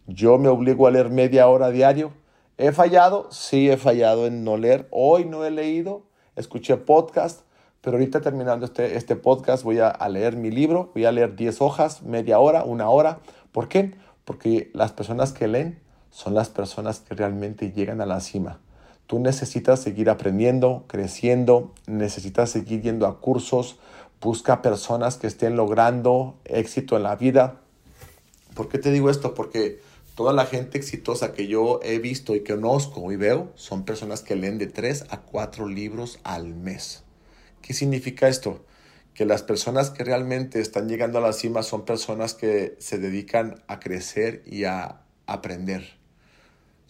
Yo 0.08 0.38
me 0.38 0.48
obligo 0.48 0.88
a 0.88 0.90
leer 0.90 1.08
media 1.08 1.46
hora 1.46 1.70
diario. 1.70 2.10
¿He 2.58 2.72
fallado? 2.72 3.28
Sí, 3.30 3.70
he 3.70 3.76
fallado 3.76 4.26
en 4.26 4.42
no 4.42 4.56
leer. 4.56 4.88
Hoy 4.90 5.24
no 5.24 5.44
he 5.44 5.52
leído. 5.52 6.02
Escuché 6.34 6.76
podcast, 6.78 7.42
pero 7.80 7.96
ahorita 7.96 8.22
terminando 8.22 8.66
este, 8.66 8.96
este 8.96 9.14
podcast 9.14 9.62
voy 9.62 9.78
a, 9.78 9.86
a 9.86 10.08
leer 10.08 10.34
mi 10.34 10.50
libro. 10.50 10.90
Voy 10.94 11.04
a 11.04 11.12
leer 11.12 11.36
10 11.36 11.62
hojas, 11.62 12.02
media 12.02 12.40
hora, 12.40 12.64
una 12.64 12.90
hora. 12.90 13.20
¿Por 13.52 13.68
qué? 13.68 13.94
Porque 14.24 14.72
las 14.74 14.90
personas 14.90 15.32
que 15.32 15.46
leen 15.46 15.80
son 16.10 16.34
las 16.34 16.48
personas 16.48 16.98
que 16.98 17.14
realmente 17.14 17.70
llegan 17.70 18.00
a 18.00 18.06
la 18.06 18.18
cima. 18.18 18.58
Tú 19.06 19.20
necesitas 19.20 19.78
seguir 19.78 20.10
aprendiendo, 20.10 20.86
creciendo, 20.88 21.72
necesitas 21.86 22.50
seguir 22.50 22.82
yendo 22.82 23.06
a 23.06 23.20
cursos, 23.20 23.78
busca 24.20 24.62
personas 24.62 25.16
que 25.16 25.26
estén 25.26 25.56
logrando 25.56 26.38
éxito 26.44 26.96
en 26.96 27.04
la 27.04 27.16
vida. 27.16 27.60
¿Por 28.54 28.68
qué 28.68 28.78
te 28.78 28.90
digo 28.90 29.10
esto? 29.10 29.34
Porque 29.34 29.80
toda 30.14 30.32
la 30.32 30.44
gente 30.44 30.76
exitosa 30.76 31.32
que 31.32 31.46
yo 31.46 31.80
he 31.82 31.98
visto 31.98 32.34
y 32.34 32.44
conozco 32.44 33.10
y 33.12 33.16
veo 33.16 33.50
son 33.54 33.84
personas 33.84 34.22
que 34.22 34.36
leen 34.36 34.58
de 34.58 34.66
3 34.66 35.06
a 35.10 35.22
4 35.22 35.68
libros 35.68 36.18
al 36.24 36.54
mes. 36.54 37.02
¿Qué 37.62 37.72
significa 37.72 38.28
esto? 38.28 38.64
Que 39.14 39.24
las 39.24 39.42
personas 39.42 39.90
que 39.90 40.04
realmente 40.04 40.60
están 40.60 40.88
llegando 40.88 41.18
a 41.18 41.22
la 41.22 41.32
cima 41.32 41.62
son 41.62 41.84
personas 41.84 42.34
que 42.34 42.76
se 42.78 42.98
dedican 42.98 43.62
a 43.68 43.80
crecer 43.80 44.42
y 44.46 44.64
a 44.64 45.02
aprender 45.26 45.99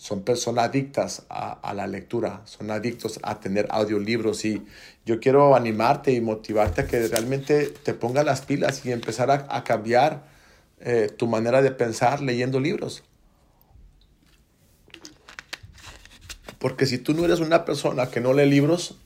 son 0.01 0.23
personas 0.23 0.65
adictas 0.65 1.27
a, 1.29 1.75
la 1.75 1.87
lectura, 1.87 2.41
son 2.47 2.71
adictos 2.71 3.21
a 3.23 3.39
tener 3.39 3.67
audiolibros 3.69 4.47
y 4.47 4.63
yo 5.05 5.21
quiero 5.21 5.55
animarte 5.55 6.13
y 6.13 6.23
motivarte 6.23 6.81
a 6.81 6.87
que 6.87 7.07
realmente 7.07 7.67
te 7.67 7.93
pongas 7.93 8.25
las 8.25 8.41
pilas 8.41 8.87
y 8.87 8.93
empezar 8.93 9.31
a, 9.31 9.63
cambiar 9.63 10.25
eh, 10.81 11.11
tu 11.15 11.27
manera 11.27 11.61
de 11.61 11.71
pensar 11.71 12.23
leyendo 12.23 12.61
libros. 12.61 13.03
Porque 16.59 16.87
si 16.87 16.97
tú 16.97 17.13
no 17.13 17.27
eres 17.27 17.41
una 17.41 17.67
persona 17.67 18.07
que 18.07 18.23
no 18.23 18.33
lee 18.33 18.49
libros, 18.49 18.99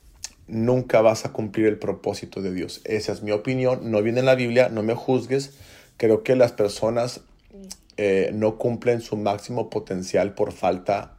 nunca 0.46 1.00
vas 1.00 1.24
a 1.24 1.32
cumplir 1.32 1.66
el 1.66 1.76
propósito 1.76 2.40
de 2.40 2.52
Dios. 2.52 2.82
Esa 2.84 3.10
es 3.10 3.20
mi 3.20 3.32
opinión, 3.32 3.90
no 3.90 4.00
viene 4.00 4.20
en 4.20 4.26
la 4.26 4.36
Biblia, 4.36 4.68
no 4.68 4.84
me 4.84 4.94
juzgues. 4.94 5.54
Creo 5.96 6.22
que 6.22 6.36
las 6.36 6.52
personas 6.52 7.22
eh, 7.96 8.30
no 8.34 8.58
cumplen 8.58 9.00
su 9.00 9.16
máximo 9.16 9.70
potencial 9.70 10.34
por 10.34 10.52
falta 10.52 11.16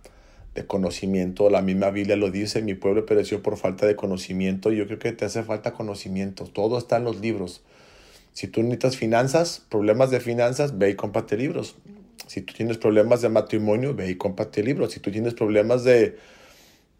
de 0.55 0.65
conocimiento. 0.65 1.49
La 1.49 1.61
misma 1.61 1.91
Biblia 1.91 2.15
lo 2.15 2.31
dice, 2.31 2.61
mi 2.61 2.73
pueblo 2.73 3.05
pereció 3.05 3.41
por 3.43 3.57
falta 3.57 3.85
de 3.85 3.95
conocimiento. 3.95 4.71
Yo 4.71 4.87
creo 4.87 4.99
que 4.99 5.11
te 5.11 5.25
hace 5.25 5.43
falta 5.43 5.73
conocimiento. 5.73 6.45
Todo 6.45 6.77
está 6.77 6.97
en 6.97 7.03
los 7.03 7.19
libros. 7.19 7.61
Si 8.33 8.47
tú 8.47 8.61
necesitas 8.61 8.97
finanzas, 8.97 9.61
problemas 9.69 10.11
de 10.11 10.19
finanzas, 10.19 10.77
ve 10.77 10.89
y 10.89 10.95
cómprate 10.95 11.37
libros. 11.37 11.75
Si 12.27 12.41
tú 12.41 12.53
tienes 12.53 12.77
problemas 12.77 13.21
de 13.21 13.29
matrimonio, 13.29 13.93
ve 13.93 14.09
y 14.09 14.15
cómprate 14.15 14.63
libros. 14.63 14.91
Si 14.93 14.99
tú 14.99 15.11
tienes 15.11 15.33
problemas 15.33 15.83
de, 15.83 16.17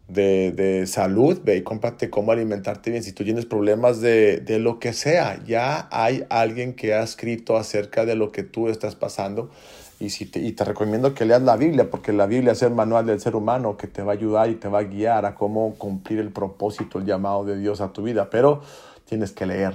de, 0.08 0.52
de, 0.52 0.86
salud, 0.86 1.40
ve 1.42 1.56
y 1.56 1.62
cómprate 1.62 2.10
cómo 2.10 2.32
alimentarte 2.32 2.90
bien. 2.90 3.02
Si 3.02 3.12
tú 3.12 3.24
tienes 3.24 3.44
problemas 3.44 4.00
de, 4.00 4.38
de, 4.38 4.58
lo 4.58 4.78
que 4.78 4.92
sea, 4.92 5.42
ya 5.44 5.88
hay 5.90 6.24
alguien 6.30 6.74
que 6.74 6.94
ha 6.94 7.02
escrito 7.02 7.56
acerca 7.56 8.04
de 8.04 8.14
lo 8.14 8.30
que 8.30 8.42
tú 8.42 8.68
estás 8.68 8.94
pasando. 8.94 9.50
Y, 9.98 10.10
si 10.10 10.26
te, 10.26 10.40
y 10.40 10.52
te 10.52 10.64
recomiendo 10.64 11.14
que 11.14 11.24
leas 11.24 11.42
la 11.42 11.56
Biblia, 11.56 11.90
porque 11.90 12.12
la 12.12 12.26
Biblia 12.26 12.52
es 12.52 12.62
el 12.62 12.72
manual 12.72 13.06
del 13.06 13.18
ser 13.18 13.34
humano 13.34 13.76
que 13.76 13.86
te 13.86 14.02
va 14.02 14.12
a 14.12 14.14
ayudar 14.14 14.50
y 14.50 14.56
te 14.56 14.68
va 14.68 14.80
a 14.80 14.84
guiar 14.84 15.24
a 15.24 15.34
cómo 15.34 15.74
cumplir 15.76 16.20
el 16.20 16.30
propósito, 16.30 16.98
el 16.98 17.06
llamado 17.06 17.44
de 17.44 17.58
Dios 17.58 17.80
a 17.80 17.92
tu 17.92 18.02
vida. 18.02 18.28
Pero 18.30 18.60
tienes 19.06 19.32
que 19.32 19.46
leer. 19.46 19.74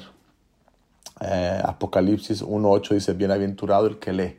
Eh, 1.21 1.61
Apocalipsis 1.63 2.43
1.8 2.43 2.93
dice, 2.93 3.13
bienaventurado 3.13 3.88
el 3.88 4.00
que 4.00 4.13
lee. 4.13 4.38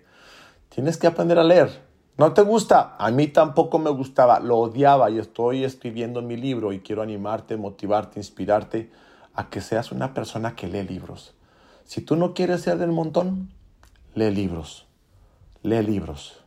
Tienes 0.69 0.97
que 0.97 1.07
aprender 1.07 1.39
a 1.39 1.45
leer. 1.45 1.92
¿No 2.19 2.35
te 2.35 2.43
gusta? 2.43 2.95
A 2.99 3.11
mí 3.11 3.29
tampoco 3.29 3.79
me 3.79 3.89
gustaba, 3.89 4.39
lo 4.39 4.59
odiaba 4.59 5.11
y 5.11 5.19
estoy 5.19 5.65
escribiendo 5.65 6.21
mi 6.21 6.37
libro 6.37 6.73
y 6.73 6.81
quiero 6.81 7.01
animarte, 7.01 7.57
motivarte, 7.57 8.21
inspirarte 8.21 8.91
a 9.35 9.49
que 9.49 9.63
seas 9.63 9.93
una 9.93 10.13
persona 10.13 10.55
que 10.55 10.67
lee 10.67 10.83
libros. 10.83 11.35
Si 11.85 12.03
tú 12.03 12.17
no 12.17 12.35
quieres 12.35 12.61
ser 12.61 12.77
del 12.77 12.93
montón, 12.93 13.51
lee 14.15 14.31
libros. 14.31 14.87
Lee 15.63 15.83
libros. 15.83 16.45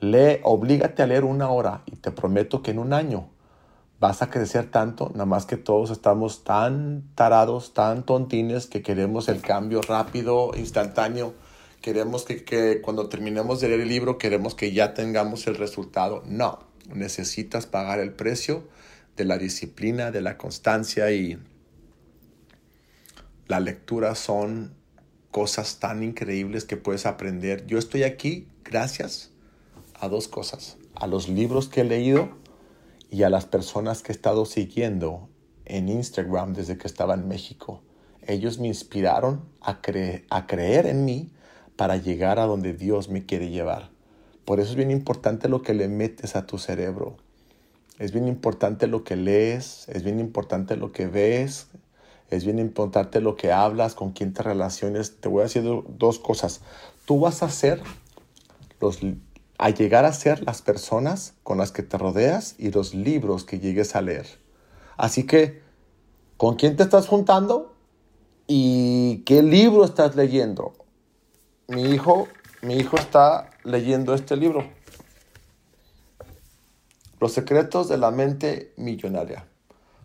Lee, 0.00 0.40
oblígate 0.42 1.02
a 1.02 1.06
leer 1.06 1.24
una 1.24 1.48
hora 1.48 1.82
y 1.86 1.96
te 1.96 2.10
prometo 2.10 2.60
que 2.60 2.72
en 2.72 2.78
un 2.78 2.92
año 2.92 3.28
vas 3.98 4.20
a 4.20 4.28
crecer 4.28 4.70
tanto, 4.70 5.10
nada 5.12 5.26
más 5.26 5.46
que 5.46 5.56
todos 5.56 5.90
estamos 5.90 6.44
tan 6.44 7.04
tarados, 7.14 7.72
tan 7.72 8.02
tontines 8.02 8.66
que 8.66 8.82
queremos 8.82 9.28
el 9.28 9.40
cambio 9.40 9.80
rápido, 9.80 10.50
instantáneo 10.54 11.32
queremos 11.82 12.24
que, 12.24 12.80
cuando 12.80 13.08
terminemos 13.08 13.60
de 13.60 13.68
leer 13.68 13.80
el 13.80 13.88
libro, 13.88 14.16
queremos 14.16 14.54
que 14.54 14.72
ya 14.72 14.94
tengamos 14.94 15.46
el 15.46 15.56
resultado. 15.56 16.22
No, 16.24 16.60
necesitas 16.94 17.66
pagar 17.66 18.00
el 18.00 18.12
precio 18.12 18.66
de 19.16 19.24
la 19.26 19.36
disciplina, 19.36 20.10
de 20.10 20.22
la 20.22 20.38
constancia 20.38 21.10
y 21.10 21.38
la 23.48 23.60
lectura 23.60 24.14
son 24.14 24.74
cosas 25.30 25.80
tan 25.80 26.02
increíbles 26.02 26.64
que 26.64 26.76
puedes 26.76 27.04
aprender. 27.04 27.66
Yo 27.66 27.78
estoy 27.78 28.04
aquí 28.04 28.48
gracias 28.64 29.30
a 29.94 30.08
dos 30.08 30.28
cosas, 30.28 30.78
a 30.94 31.06
los 31.06 31.28
libros 31.28 31.68
que 31.68 31.82
he 31.82 31.84
leído 31.84 32.30
y 33.10 33.24
a 33.24 33.30
las 33.30 33.44
personas 33.44 34.02
que 34.02 34.12
he 34.12 34.14
estado 34.14 34.46
siguiendo 34.46 35.28
en 35.64 35.88
Instagram 35.88 36.54
desde 36.54 36.78
que 36.78 36.86
estaba 36.86 37.14
en 37.14 37.28
México. 37.28 37.82
Ellos 38.26 38.58
me 38.58 38.68
inspiraron 38.68 39.44
a, 39.60 39.80
a 40.30 40.46
creer 40.46 40.86
en 40.86 41.04
mí 41.04 41.30
para 41.76 41.96
llegar 41.96 42.38
a 42.38 42.46
donde 42.46 42.72
Dios 42.72 43.08
me 43.08 43.24
quiere 43.24 43.50
llevar. 43.50 43.90
Por 44.44 44.60
eso 44.60 44.70
es 44.70 44.76
bien 44.76 44.90
importante 44.90 45.48
lo 45.48 45.62
que 45.62 45.74
le 45.74 45.88
metes 45.88 46.36
a 46.36 46.46
tu 46.46 46.58
cerebro. 46.58 47.16
Es 47.98 48.12
bien 48.12 48.26
importante 48.26 48.86
lo 48.86 49.04
que 49.04 49.16
lees, 49.16 49.88
es 49.88 50.02
bien 50.02 50.18
importante 50.18 50.76
lo 50.76 50.92
que 50.92 51.06
ves, 51.06 51.68
es 52.30 52.44
bien 52.44 52.58
importante 52.58 53.20
lo 53.20 53.36
que 53.36 53.52
hablas, 53.52 53.94
con 53.94 54.12
quién 54.12 54.32
te 54.32 54.42
relaciones. 54.42 55.20
Te 55.20 55.28
voy 55.28 55.40
a 55.40 55.44
decir 55.44 55.62
dos 55.86 56.18
cosas. 56.18 56.62
Tú 57.04 57.20
vas 57.20 57.42
a 57.42 57.50
ser 57.50 57.80
los 58.80 59.00
a 59.62 59.70
llegar 59.70 60.04
a 60.04 60.12
ser 60.12 60.42
las 60.42 60.60
personas 60.60 61.34
con 61.44 61.58
las 61.58 61.70
que 61.70 61.84
te 61.84 61.96
rodeas 61.96 62.56
y 62.58 62.72
los 62.72 62.94
libros 62.94 63.44
que 63.44 63.60
llegues 63.60 63.94
a 63.94 64.02
leer. 64.02 64.26
Así 64.96 65.24
que, 65.24 65.62
¿con 66.36 66.56
quién 66.56 66.74
te 66.76 66.82
estás 66.82 67.06
juntando? 67.06 67.72
¿Y 68.48 69.18
qué 69.18 69.40
libro 69.40 69.84
estás 69.84 70.16
leyendo? 70.16 70.72
Mi 71.72 71.90
hijo, 71.90 72.28
mi 72.60 72.76
hijo 72.76 72.96
está 72.96 73.50
leyendo 73.64 74.14
este 74.14 74.36
libro. 74.36 74.64
Los 77.18 77.32
secretos 77.32 77.88
de 77.88 77.98
la 77.98 78.10
mente 78.10 78.72
millonaria. 78.76 79.46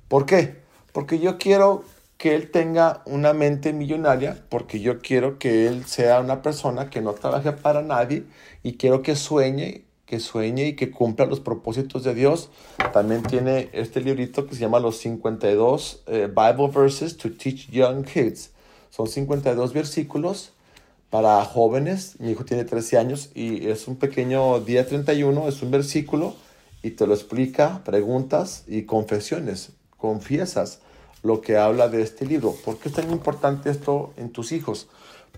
¿Por 0.07 0.25
qué? 0.25 0.62
Porque 0.93 1.19
yo 1.19 1.38
quiero 1.38 1.83
que 2.17 2.36
él 2.36 2.51
tenga 2.51 3.03
una 3.05 3.33
mente 3.33 3.74
millonaria, 3.74 4.43
porque 4.50 4.79
yo 4.79 5.00
quiero 5.00 5.38
que 5.38 5.67
él 5.67 5.86
sea 5.86 6.19
una 6.19 6.41
persona 6.41 6.89
que 6.89 7.01
no 7.01 7.13
trabaje 7.13 7.51
para 7.51 7.81
nadie 7.81 8.24
y 8.63 8.74
quiero 8.74 9.01
que 9.01 9.15
sueñe, 9.15 9.83
que 10.05 10.19
sueñe 10.19 10.67
y 10.67 10.75
que 10.75 10.89
cumpla 10.89 11.25
los 11.25 11.41
propósitos 11.41 12.03
de 12.03 12.15
Dios. 12.15 12.50
También 12.93 13.24
tiene 13.24 13.69
este 13.74 14.01
librito 14.01 14.47
que 14.47 14.55
se 14.55 14.62
llama 14.62 14.79
Los 14.79 14.97
52 14.97 16.03
eh, 16.07 16.27
Bible 16.27 16.69
Verses 16.74 17.17
to 17.17 17.31
Teach 17.31 17.69
Young 17.69 18.05
Kids. 18.05 18.51
Son 18.89 19.07
52 19.07 19.74
versículos 19.74 20.53
para 21.09 21.43
jóvenes. 21.45 22.15
Mi 22.19 22.31
hijo 22.31 22.45
tiene 22.45 22.63
13 22.63 22.97
años 22.97 23.29
y 23.33 23.67
es 23.69 23.87
un 23.87 23.95
pequeño 23.95 24.59
día 24.59 24.85
31, 24.85 25.47
es 25.47 25.61
un 25.61 25.71
versículo 25.71 26.35
y 26.83 26.91
te 26.91 27.07
lo 27.07 27.13
explica, 27.13 27.81
preguntas 27.83 28.63
y 28.67 28.83
confesiones. 28.83 29.71
Confiesas 29.97 30.79
lo 31.23 31.41
que 31.41 31.57
habla 31.57 31.89
de 31.89 32.01
este 32.01 32.25
libro. 32.25 32.55
¿Por 32.63 32.77
qué 32.77 32.89
es 32.89 32.95
tan 32.95 33.11
importante 33.11 33.69
esto 33.69 34.13
en 34.17 34.31
tus 34.31 34.51
hijos? 34.51 34.87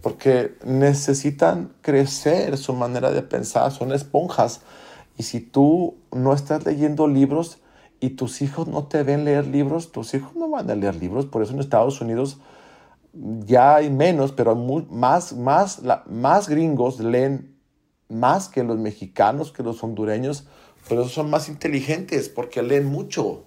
porque 0.01 0.55
necesitan 0.63 1.71
crecer 1.81 2.57
su 2.57 2.73
manera 2.73 3.11
de 3.11 3.21
pensar, 3.21 3.71
son 3.71 3.91
esponjas. 3.91 4.61
Y 5.17 5.23
si 5.23 5.41
tú 5.41 5.95
no 6.11 6.33
estás 6.33 6.65
leyendo 6.65 7.07
libros 7.07 7.59
y 7.99 8.11
tus 8.11 8.41
hijos 8.41 8.67
no 8.67 8.85
te 8.85 9.03
ven 9.03 9.25
leer 9.25 9.47
libros, 9.47 9.91
tus 9.91 10.13
hijos 10.13 10.35
no 10.35 10.49
van 10.49 10.69
a 10.69 10.75
leer 10.75 10.95
libros. 10.95 11.25
Por 11.25 11.43
eso 11.43 11.53
en 11.53 11.59
Estados 11.59 11.99
Unidos 11.99 12.37
ya 13.13 13.75
hay 13.75 13.89
menos, 13.89 14.31
pero 14.31 14.55
más, 14.55 15.33
más, 15.33 15.81
más 16.07 16.49
gringos 16.49 16.99
leen 16.99 17.59
más 18.09 18.49
que 18.49 18.63
los 18.63 18.77
mexicanos, 18.77 19.51
que 19.51 19.63
los 19.63 19.83
hondureños. 19.83 20.45
Por 20.87 20.99
eso 20.99 21.09
son 21.09 21.29
más 21.29 21.47
inteligentes, 21.47 22.29
porque 22.29 22.61
leen 22.63 22.85
mucho. 22.85 23.45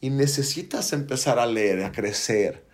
Y 0.00 0.10
necesitas 0.10 0.92
empezar 0.92 1.38
a 1.38 1.46
leer, 1.46 1.84
a 1.84 1.92
crecer. 1.92 2.66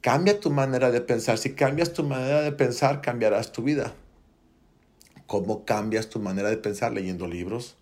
Cambia 0.00 0.38
tu 0.38 0.50
manera 0.50 0.90
de 0.90 1.00
pensar. 1.00 1.38
Si 1.38 1.54
cambias 1.54 1.92
tu 1.92 2.04
manera 2.04 2.42
de 2.42 2.52
pensar, 2.52 3.00
cambiarás 3.00 3.52
tu 3.52 3.62
vida. 3.62 3.94
¿Cómo 5.26 5.64
cambias 5.64 6.10
tu 6.10 6.20
manera 6.20 6.50
de 6.50 6.58
pensar? 6.58 6.92
Leyendo 6.92 7.26
libros, 7.26 7.76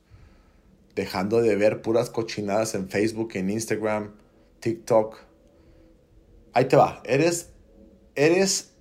dejando 0.94 1.42
de 1.42 1.56
ver 1.56 1.82
puras 1.82 2.10
cochinadas 2.10 2.74
en 2.74 2.88
Facebook, 2.88 3.32
en 3.34 3.50
Instagram, 3.50 4.12
TikTok. 4.60 5.18
Ahí 6.52 6.66
te 6.66 6.76
va. 6.76 7.02
Eres, 7.04 7.51
eres, 8.14 8.74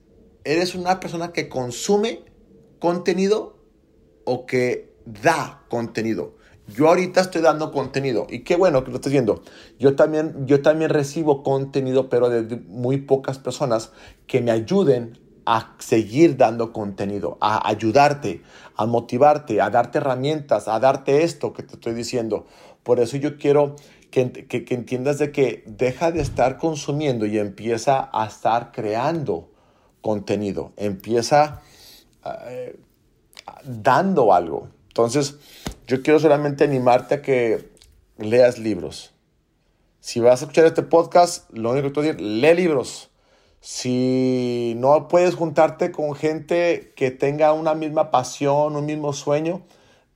eres 0.44 0.76
una 0.76 1.00
persona 1.00 1.32
que 1.32 1.50
consume 1.50 2.24
contenido 2.80 3.58
o 4.26 4.46
que 4.46 4.96
da 5.06 5.64
contenido. 5.70 6.36
Yo 6.68 6.88
ahorita 6.88 7.22
estoy 7.22 7.42
dando 7.42 7.72
contenido 7.72 8.28
y 8.30 8.40
qué 8.44 8.56
bueno 8.56 8.84
que 8.84 8.92
lo 8.92 8.98
estés 8.98 9.12
viendo. 9.12 9.42
Yo 9.80 9.96
también, 9.96 10.46
yo 10.46 10.62
también 10.62 10.90
recibo 10.90 11.44
contenido, 11.44 12.10
pero 12.10 12.30
de 12.30 12.56
muy 12.68 12.98
pocas 12.98 13.40
personas 13.40 13.92
que 14.28 14.42
me 14.42 14.52
ayuden 14.52 15.20
a 15.46 15.76
seguir 15.80 16.38
dando 16.38 16.72
contenido, 16.72 17.38
a 17.42 17.68
ayudarte, 17.68 18.42
a 18.76 18.86
motivarte, 18.86 19.60
a 19.60 19.70
darte 19.70 19.98
herramientas, 19.98 20.68
a 20.68 20.80
darte 20.80 21.24
esto 21.24 21.52
que 21.52 21.64
te 21.64 21.74
estoy 21.74 21.94
diciendo. 21.94 22.46
Por 22.84 23.00
eso 23.00 23.18
yo 23.18 23.38
quiero 23.38 23.76
que, 24.12 24.32
que, 24.32 24.66
que 24.66 24.76
entiendas 24.76 25.18
de 25.18 25.32
que 25.32 25.64
deja 25.66 26.12
de 26.12 26.22
estar 26.22 26.58
consumiendo 26.58 27.26
y 27.26 27.40
empieza 27.40 28.10
a 28.14 28.28
estar 28.28 28.72
creando 28.72 29.50
contenido, 30.02 30.74
empieza 30.78 31.62
eh, 32.48 32.80
dando 33.64 34.34
algo. 34.34 34.70
Entonces, 34.88 35.38
yo 35.88 36.02
quiero 36.02 36.20
solamente 36.20 36.64
animarte 36.64 37.16
a 37.16 37.22
que 37.22 37.70
leas 38.18 38.60
libros. 38.60 39.14
Si 40.00 40.20
vas 40.20 40.42
a 40.42 40.46
escuchar 40.46 40.66
este 40.66 40.84
podcast, 40.84 41.50
lo 41.52 41.72
único 41.72 41.88
que 41.88 41.94
te 41.94 42.00
voy 42.00 42.10
a 42.10 42.14
decir, 42.14 42.26
lee 42.26 42.54
libros. 42.56 43.10
Si 43.60 44.74
no 44.78 45.08
puedes 45.08 45.36
juntarte 45.36 45.92
con 45.92 46.16
gente 46.16 46.94
que 46.96 47.12
tenga 47.12 47.54
una 47.54 47.76
misma 47.76 48.10
pasión, 48.10 48.76
un 48.76 48.86
mismo 48.86 49.14
sueño, 49.14 49.62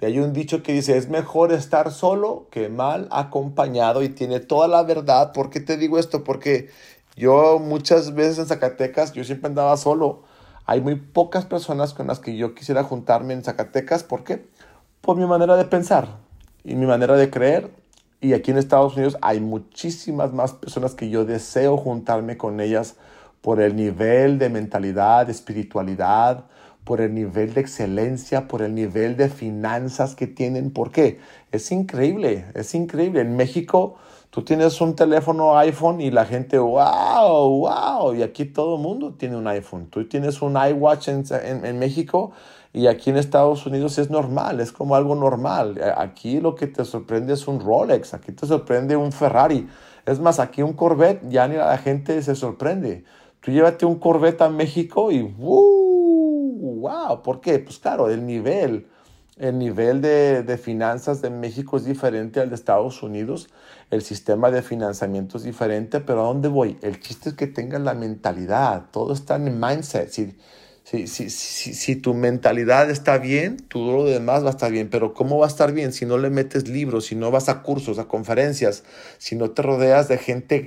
hay 0.01 0.19
un 0.19 0.33
dicho 0.33 0.61
que 0.61 0.73
dice, 0.73 0.97
es 0.97 1.09
mejor 1.09 1.51
estar 1.51 1.91
solo 1.91 2.47
que 2.51 2.69
mal 2.69 3.07
acompañado 3.11 4.03
y 4.03 4.09
tiene 4.09 4.39
toda 4.39 4.67
la 4.67 4.83
verdad. 4.83 5.31
¿Por 5.31 5.49
qué 5.49 5.59
te 5.59 5.77
digo 5.77 5.97
esto? 5.97 6.23
Porque 6.23 6.69
yo 7.15 7.59
muchas 7.59 8.13
veces 8.13 8.39
en 8.39 8.45
Zacatecas, 8.47 9.13
yo 9.13 9.23
siempre 9.23 9.47
andaba 9.47 9.77
solo. 9.77 10.23
Hay 10.65 10.81
muy 10.81 10.95
pocas 10.95 11.45
personas 11.45 11.93
con 11.93 12.07
las 12.07 12.19
que 12.19 12.35
yo 12.35 12.55
quisiera 12.55 12.83
juntarme 12.83 13.33
en 13.33 13.43
Zacatecas. 13.43 14.03
¿Por 14.03 14.23
qué? 14.23 14.45
por 15.05 15.17
mi 15.17 15.27
manera 15.27 15.55
de 15.55 15.65
pensar 15.65 16.07
y 16.63 16.73
mi 16.75 16.87
manera 16.87 17.15
de 17.15 17.29
creer. 17.29 17.69
Y 18.21 18.33
aquí 18.33 18.49
en 18.49 18.57
Estados 18.57 18.95
Unidos 18.95 19.17
hay 19.21 19.39
muchísimas 19.39 20.33
más 20.33 20.53
personas 20.53 20.95
que 20.95 21.09
yo 21.09 21.25
deseo 21.25 21.77
juntarme 21.77 22.37
con 22.37 22.59
ellas 22.59 22.95
por 23.41 23.61
el 23.61 23.75
nivel 23.75 24.39
de 24.39 24.49
mentalidad, 24.49 25.27
de 25.27 25.31
espiritualidad, 25.31 26.45
por 26.85 27.01
el 27.01 27.13
nivel 27.13 27.53
de 27.53 27.61
excelencia, 27.61 28.47
por 28.47 28.61
el 28.61 28.75
nivel 28.75 29.17
de 29.17 29.27
finanzas 29.27 30.15
que 30.15 30.27
tienen. 30.27 30.71
¿Por 30.71 30.91
qué? 30.91 31.19
Es 31.51 31.71
increíble, 31.71 32.45
es 32.53 32.75
increíble. 32.75 33.21
En 33.21 33.35
México 33.35 33.95
tú 34.29 34.43
tienes 34.43 34.79
un 34.79 34.95
teléfono 34.95 35.57
iPhone 35.57 35.99
y 35.99 36.11
la 36.11 36.25
gente, 36.25 36.59
wow, 36.59 37.49
wow, 37.59 38.13
y 38.13 38.21
aquí 38.21 38.45
todo 38.45 38.75
el 38.75 38.81
mundo 38.81 39.15
tiene 39.15 39.35
un 39.35 39.47
iPhone. 39.47 39.87
Tú 39.87 40.07
tienes 40.07 40.41
un 40.43 40.55
iWatch 40.55 41.07
en, 41.07 41.79
México 41.79 42.31
y 42.71 42.85
aquí 42.85 43.09
en 43.09 43.17
Estados 43.17 43.65
Unidos 43.65 43.97
es 43.97 44.11
normal, 44.11 44.59
es 44.59 44.71
como 44.71 44.95
algo 44.95 45.15
normal. 45.15 45.81
Aquí 45.97 46.39
lo 46.39 46.53
que 46.53 46.67
te 46.67 46.85
sorprende 46.85 47.33
es 47.33 47.47
un 47.47 47.61
Rolex, 47.61 48.13
aquí 48.13 48.31
te 48.31 48.45
sorprende 48.45 48.95
un 48.95 49.11
Ferrari. 49.11 49.67
Es 50.05 50.19
más, 50.19 50.39
aquí 50.39 50.61
un 50.61 50.73
Corvette, 50.73 51.27
ya 51.29 51.47
ni 51.47 51.55
la 51.55 51.79
gente 51.79 52.21
se 52.21 52.35
sorprende. 52.35 53.03
Tú 53.39 53.51
llévate 53.51 53.87
un 53.87 53.95
Corvette 53.95 54.41
a 54.41 54.49
México 54.49 55.11
y 55.11 55.23
¡wow! 56.85 57.21
¿Por 57.21 57.41
qué? 57.41 57.59
Pues 57.59 57.79
claro, 57.79 58.09
el 58.09 58.25
nivel, 58.25 58.87
el 59.37 59.57
nivel 59.57 60.01
de, 60.01 60.43
de 60.43 60.57
finanzas 60.57 61.21
de 61.21 61.29
México 61.29 61.77
es 61.77 61.85
diferente 61.85 62.39
al 62.39 62.49
de 62.49 62.55
Estados 62.55 63.01
Unidos. 63.01 63.49
El 63.91 64.01
sistema 64.01 64.51
de 64.51 64.61
financiamiento 64.61 65.37
es 65.37 65.43
diferente, 65.43 65.99
pero 65.99 66.21
¿a 66.21 66.27
dónde 66.27 66.47
voy? 66.47 66.77
El 66.81 66.99
chiste 66.99 67.29
es 67.29 67.35
que 67.35 67.47
tengas 67.47 67.81
la 67.81 67.93
mentalidad. 67.93 68.85
Todo 68.91 69.13
está 69.13 69.35
en 69.35 69.47
el 69.47 69.55
mindset. 69.55 70.09
Si, 70.09 70.35
si, 70.85 71.07
si, 71.07 71.29
si, 71.29 71.95
tu 71.95 72.13
mentalidad 72.13 72.91
está 72.91 73.17
bien, 73.17 73.57
todo 73.57 73.91
lo 73.97 74.05
demás 74.05 74.43
va 74.43 74.49
a 74.49 74.51
estar 74.51 74.71
bien. 74.71 74.87
Pero 74.91 75.15
¿cómo 75.15 75.39
va 75.39 75.47
a 75.47 75.49
estar 75.49 75.73
bien 75.73 75.91
si 75.91 76.05
no 76.05 76.19
le 76.19 76.29
metes 76.29 76.67
libros, 76.67 77.07
si 77.07 77.15
no 77.15 77.31
vas 77.31 77.49
a 77.49 77.63
cursos, 77.63 77.97
a 77.97 78.05
conferencias, 78.05 78.83
si 79.17 79.35
no 79.35 79.49
te 79.49 79.63
rodeas 79.63 80.07
de 80.07 80.19
gente 80.19 80.63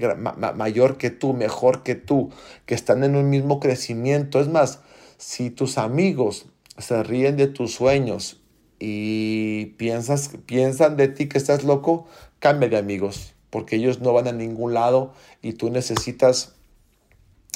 mayor 0.57 0.96
que 0.96 1.11
tú, 1.11 1.35
mejor 1.35 1.85
que 1.85 1.94
tú, 1.94 2.31
que 2.66 2.74
están 2.74 3.04
en 3.04 3.14
un 3.14 3.31
mismo 3.31 3.61
crecimiento? 3.61 4.40
Es 4.40 4.48
más, 4.48 4.81
si 5.18 5.50
tus 5.50 5.78
amigos 5.78 6.46
se 6.78 7.02
ríen 7.02 7.37
de 7.37 7.48
tus 7.48 7.74
sueños 7.74 8.40
y 8.78 9.66
piensas, 9.76 10.31
piensan 10.46 10.96
de 10.96 11.09
ti 11.09 11.28
que 11.28 11.38
estás 11.38 11.64
loco, 11.64 12.07
cambia 12.38 12.68
de 12.68 12.78
amigos, 12.78 13.35
porque 13.50 13.76
ellos 13.76 14.00
no 14.00 14.12
van 14.12 14.28
a 14.28 14.33
ningún 14.33 14.74
lado 14.74 15.12
y 15.42 15.54
tú 15.54 15.70
necesitas 15.70 16.54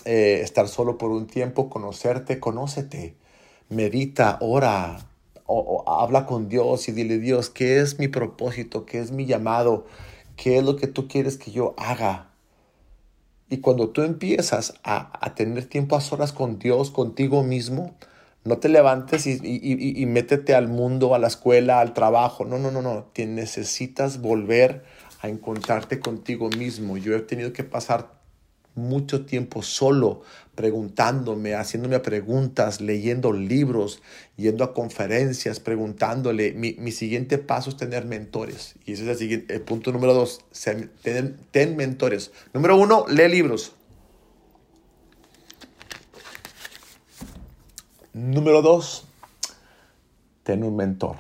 eh, 0.05 0.41
estar 0.43 0.69
solo 0.69 0.99
por 0.99 1.11
un 1.13 1.29
tiempo, 1.29 1.71
conocerte, 1.71 2.41
conócete, 2.41 3.15
medita, 3.69 4.39
ora, 4.41 5.09
o, 5.47 5.85
habla 5.87 6.27
con 6.27 6.49
Dios 6.49 6.89
y 6.89 6.93
dile, 6.93 7.19
Dios, 7.19 7.51
¿qué 7.51 7.81
es 7.81 7.99
mi 8.01 8.09
propósito? 8.09 8.85
¿Qué 8.85 8.99
es 8.99 9.13
mi 9.13 9.27
llamado? 9.27 9.87
¿Qué 10.37 10.59
es 10.59 10.65
lo 10.65 10.77
que 10.77 10.89
tú 10.89 11.07
quieres 11.07 11.37
que 11.37 11.53
yo 11.53 11.75
haga? 11.77 12.32
Y 13.53 13.59
cuando 13.59 13.91
tú 13.91 14.01
empiezas 14.01 14.73
a, 14.83 15.19
a 15.21 15.35
tener 15.35 15.67
tiempo 15.67 15.95
a 15.95 16.01
solas 16.01 16.33
con 16.33 16.59
Dios, 16.59 16.91
contigo 16.91 17.43
mismo, 17.43 17.95
no 18.45 18.57
te 18.57 18.71
levantes 18.71 19.27
y, 19.27 19.33
y, 19.43 20.03
y, 20.03 20.07
métete 20.07 20.55
al 20.55 20.69
mundo, 20.69 21.15
a 21.15 21.19
la 21.19 21.27
escuela, 21.27 21.81
al 21.81 21.93
trabajo. 21.93 22.47
No, 22.47 22.59
no, 22.59 22.71
no, 22.71 22.81
no. 22.81 23.05
Te 23.13 23.27
necesitas 23.27 24.23
volver 24.23 24.85
a 25.21 25.29
encontrarte 25.29 26.01
contigo 26.01 26.49
mismo. 26.49 26.97
Yo 26.97 27.15
he 27.15 27.21
tenido 27.21 27.53
que 27.53 27.63
pasar 27.63 28.22
mucho 28.75 29.25
tiempo 29.25 29.63
solo, 29.63 30.23
preguntándome, 30.55 31.55
haciéndome 31.55 31.99
preguntas, 32.01 32.81
leyendo 32.81 33.33
libros, 33.33 34.03
yendo 34.37 34.65
a 34.65 34.75
conferencias, 34.75 35.61
preguntándole. 35.61 36.53
Mi, 36.53 36.93
siguiente 36.93 37.39
paso 37.39 37.71
es 37.71 37.77
tener 37.77 38.05
mentores. 38.05 38.75
Y 38.85 38.93
ese 38.93 39.05
es 39.05 39.09
el, 39.09 39.17
siguiente, 39.17 39.55
el 39.55 39.63
punto 39.63 39.93
número 39.93 40.15
dos, 40.15 40.41
ten, 41.03 41.37
ten 41.51 41.77
mentores. 41.77 42.33
Número 42.53 42.77
uno, 42.77 43.05
lee 43.09 43.29
libros. 43.29 43.73
Número 48.13 48.61
dos, 48.61 49.07
ten 50.43 50.65
un 50.65 50.77
mentor. 50.77 51.17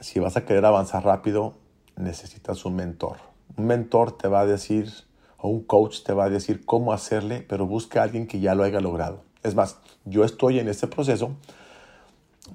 Si 0.00 0.18
vas 0.18 0.36
a 0.36 0.44
querer 0.46 0.64
avanzar 0.64 1.04
rápido, 1.04 1.58
necesitas 1.96 2.64
un 2.64 2.76
mentor. 2.76 3.18
Un 3.56 3.66
mentor 3.66 4.16
te 4.16 4.28
va 4.28 4.40
a 4.40 4.46
decir 4.46 5.03
o 5.44 5.48
un 5.48 5.62
coach 5.62 6.04
te 6.04 6.14
va 6.14 6.24
a 6.24 6.30
decir 6.30 6.64
cómo 6.64 6.94
hacerle, 6.94 7.44
pero 7.46 7.66
busca 7.66 8.00
a 8.00 8.04
alguien 8.04 8.26
que 8.26 8.40
ya 8.40 8.54
lo 8.54 8.62
haya 8.62 8.80
logrado. 8.80 9.24
Es 9.42 9.54
más, 9.54 9.76
yo 10.06 10.24
estoy 10.24 10.58
en 10.58 10.68
este 10.68 10.86
proceso. 10.86 11.36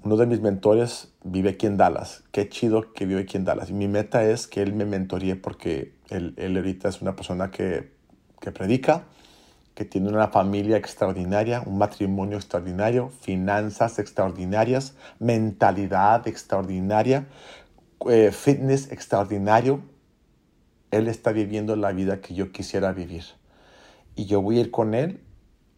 Uno 0.04 0.17
de 0.17 0.25
mis 0.25 0.41
mentores 0.41 1.13
vive 1.23 1.52
aquí 1.52 1.67
en 1.67 1.78
Dallas. 1.78 2.23
Qué 2.32 2.49
chido 2.49 2.91
que 2.93 3.06
vive 3.06 3.21
aquí 3.21 3.38
en 3.38 3.45
Dallas. 3.45 3.69
Y 3.69 3.73
mi 3.73 3.88
meta 3.88 4.23
es 4.23 4.47
que 4.47 4.63
él 4.63 4.73
me 4.73 4.86
mentoríe 4.86 5.36
porque 5.36 5.93
él, 6.10 6.34
él 6.38 6.58
ahorita 6.58 6.89
es 6.89 6.99
una 7.04 7.15
persona 7.15 7.52
que, 7.52 7.91
que 8.41 8.52
predica, 8.52 9.04
que 9.75 9.86
tiene 9.86 10.10
una 10.10 10.30
familia 10.30 10.78
extraordinaria, 10.78 11.62
un 11.63 11.78
matrimonio 11.78 12.38
extraordinario, 12.38 13.12
finanzas 13.21 13.99
extraordinarias, 13.99 14.95
mentalidad 15.19 16.28
extraordinaria, 16.28 17.28
eh, 18.10 18.32
fitness 18.32 18.91
extraordinario, 18.91 19.82
él 20.91 21.08
está 21.08 21.32
viviendo 21.32 21.75
la 21.75 21.91
vida 21.91 22.21
que 22.21 22.34
yo 22.34 22.52
quisiera 22.52 22.91
vivir. 22.91 23.23
Y 24.15 24.25
yo 24.25 24.41
voy 24.41 24.58
a 24.58 24.62
ir 24.62 24.71
con 24.71 24.93
él. 24.93 25.21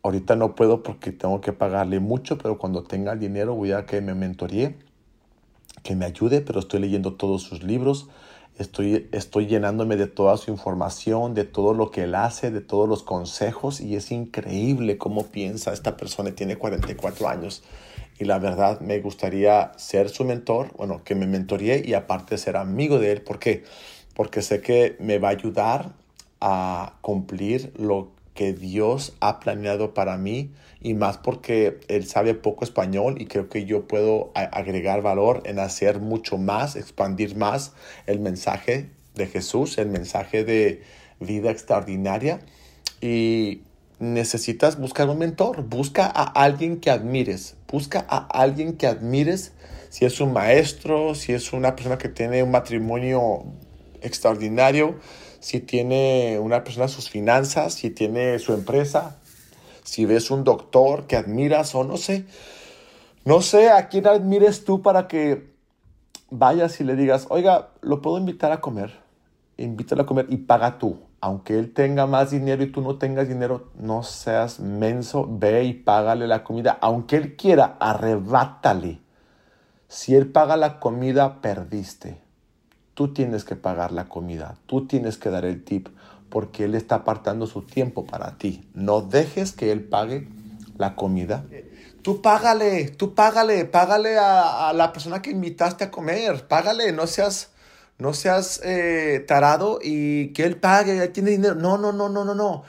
Ahorita 0.04 0.36
no 0.36 0.56
puedo 0.56 0.84
porque 0.84 1.12
tengo 1.12 1.42
que 1.42 1.54
pagarle 1.54 2.00
mucho, 2.00 2.38
pero 2.38 2.58
cuando 2.58 2.84
tenga 2.84 3.14
el 3.14 3.20
dinero 3.20 3.54
voy 3.54 3.72
a 3.72 3.86
que 3.86 4.02
me 4.02 4.16
mentoríe, 4.16 4.76
que 5.84 5.96
me 5.96 6.06
ayude, 6.06 6.42
pero 6.42 6.60
estoy 6.60 6.80
leyendo 6.80 7.14
todos 7.14 7.44
sus 7.44 7.62
libros. 7.62 8.10
Estoy, 8.58 9.10
estoy 9.12 9.48
llenándome 9.48 9.96
de 9.96 10.08
toda 10.08 10.38
su 10.38 10.52
información, 10.52 11.34
de 11.34 11.46
todo 11.46 11.74
lo 11.74 11.92
que 11.92 12.04
él 12.04 12.16
hace, 12.16 12.52
de 12.52 12.62
todos 12.62 12.88
los 12.88 13.04
consejos 13.04 13.80
y 13.80 13.96
es 13.96 14.12
increíble 14.12 14.98
cómo 14.98 15.28
piensa 15.28 15.72
esta 15.72 15.98
persona. 15.98 16.32
Tiene 16.32 16.58
44 16.58 17.28
años 17.28 17.64
y 18.20 18.26
la 18.26 18.40
verdad 18.40 18.80
me 18.82 19.00
gustaría 19.00 19.72
ser 19.78 20.10
su 20.10 20.26
mentor, 20.26 20.72
bueno, 20.78 21.04
que 21.04 21.16
me 21.16 21.28
mentoríe 21.28 21.84
y 21.86 21.94
aparte 21.94 22.38
ser 22.38 22.58
amigo 22.58 23.00
de 23.00 23.14
él. 23.14 23.22
¿Por 23.22 23.40
qué? 23.40 23.64
Porque 24.22 24.44
sé 24.44 24.62
que 24.62 24.98
me 25.00 25.18
va 25.18 25.30
a 25.30 25.32
ayudar 25.32 25.94
a 26.42 27.00
cumplir 27.02 27.74
lo 27.76 28.12
que 28.36 28.54
Dios 28.54 29.14
ha 29.20 29.40
planeado 29.40 29.96
para 29.96 30.16
mí 30.20 30.52
y 30.80 30.94
más 30.94 31.18
porque 31.18 31.80
él 31.88 32.06
sabe 32.06 32.36
poco 32.36 32.64
español 32.64 33.20
y 33.20 33.26
creo 33.26 33.50
que 33.50 33.66
yo 33.66 33.88
puedo 33.88 34.30
agregar 34.36 35.02
valor 35.02 35.42
en 35.46 35.58
hacer 35.58 36.00
mucho 36.00 36.38
más, 36.38 36.76
expandir 36.76 37.36
más 37.36 37.74
el 38.06 38.20
mensaje 38.20 38.92
de 39.16 39.26
Jesús, 39.26 39.80
el 39.80 39.90
mensaje 39.90 40.44
de 40.44 40.84
vida 41.20 41.50
extraordinaria. 41.50 42.42
Y 43.02 43.64
necesitas 43.98 44.80
buscar 44.80 45.10
un 45.10 45.18
mentor, 45.18 45.64
busca 45.64 46.06
a 46.06 46.26
alguien 46.26 46.80
que 46.80 46.92
admires, 46.92 47.56
busca 47.68 48.06
a 48.08 48.20
alguien 48.40 48.78
que 48.78 48.86
admires, 48.86 49.54
si 49.90 50.06
es 50.06 50.22
un 50.22 50.32
maestro, 50.32 51.16
si 51.16 51.34
es 51.34 51.54
una 51.54 51.76
persona 51.76 51.98
que 51.98 52.08
tiene 52.08 52.44
un 52.44 52.52
matrimonio 52.52 53.46
extraordinario, 54.02 54.96
si 55.40 55.60
tiene 55.60 56.40
una 56.40 56.64
persona 56.64 56.88
sus 56.88 57.10
finanzas, 57.10 57.74
si 57.74 57.90
tiene 57.90 58.40
su 58.40 58.54
empresa, 58.54 59.18
si 59.84 60.06
ves 60.06 60.32
un 60.32 60.44
doctor 60.44 61.08
que 61.08 61.16
admiras 61.16 61.74
o 61.76 61.84
no 61.84 61.98
sé. 61.98 62.26
No 63.26 63.42
sé 63.42 63.70
a 63.70 63.88
quién 63.88 64.08
admires 64.08 64.66
tú 64.66 64.82
para 64.82 65.08
que 65.08 65.52
vayas 66.30 66.80
y 66.80 66.84
le 66.84 66.96
digas, 66.96 67.28
oiga, 67.30 67.70
lo 67.82 68.02
puedo 68.02 68.18
invitar 68.18 68.52
a 68.52 68.62
comer. 68.62 69.00
Invítalo 69.58 70.04
a 70.04 70.06
comer 70.06 70.26
y 70.30 70.38
paga 70.38 70.78
tú. 70.80 71.00
Aunque 71.20 71.60
él 71.60 71.72
tenga 71.72 72.08
más 72.08 72.32
dinero 72.32 72.64
y 72.64 72.72
tú 72.72 72.82
no 72.82 72.98
tengas 72.98 73.28
dinero, 73.28 73.70
no 73.76 74.02
seas 74.02 74.60
menso, 74.60 75.28
ve 75.30 75.64
y 75.66 75.74
págale 75.74 76.26
la 76.28 76.44
comida. 76.44 76.80
Aunque 76.82 77.18
él 77.18 77.36
quiera, 77.36 77.78
arrebátale. 77.80 79.02
Si 79.88 80.16
él 80.16 80.32
paga 80.32 80.58
la 80.58 80.80
comida, 80.80 81.42
perdiste. 81.42 82.22
Tú 82.94 83.14
tienes 83.14 83.44
que 83.46 83.56
pagar 83.56 83.92
la 83.92 84.10
comida, 84.10 84.58
tú 84.66 84.86
tienes 84.86 85.18
que 85.18 85.30
dar 85.30 85.46
el 85.46 85.64
tip, 85.64 85.88
porque 86.30 86.66
Él 86.66 86.76
está 86.76 86.96
apartando 86.96 87.46
su 87.46 87.62
tiempo 87.62 88.06
para 88.06 88.38
ti. 88.38 88.68
No 88.74 89.02
dejes 89.02 89.52
que 89.52 89.72
Él 89.72 89.84
pague 89.84 90.28
la 90.78 90.96
comida. 90.96 91.46
Tú 92.02 92.22
págale, 92.22 92.90
tú 92.90 93.14
págale, 93.14 93.66
págale 93.66 94.18
a, 94.18 94.74
la 94.74 94.92
persona 94.92 95.22
que 95.22 95.30
invitaste 95.30 95.84
a 95.84 95.92
comer, 95.92 96.48
págale, 96.48 96.92
no 96.92 97.06
seas, 97.06 97.52
no 98.00 98.14
seas 98.14 98.60
eh, 98.64 99.24
tarado 99.28 99.80
y 99.82 100.34
que 100.34 100.44
Él 100.44 100.58
pague, 100.58 101.08
tiene 101.10 101.32
dinero. 101.32 101.56
No, 101.56 101.78
no, 101.78 101.92
no, 101.92 102.10
no, 102.10 102.26
no, 102.26 102.34
no. 102.34 102.64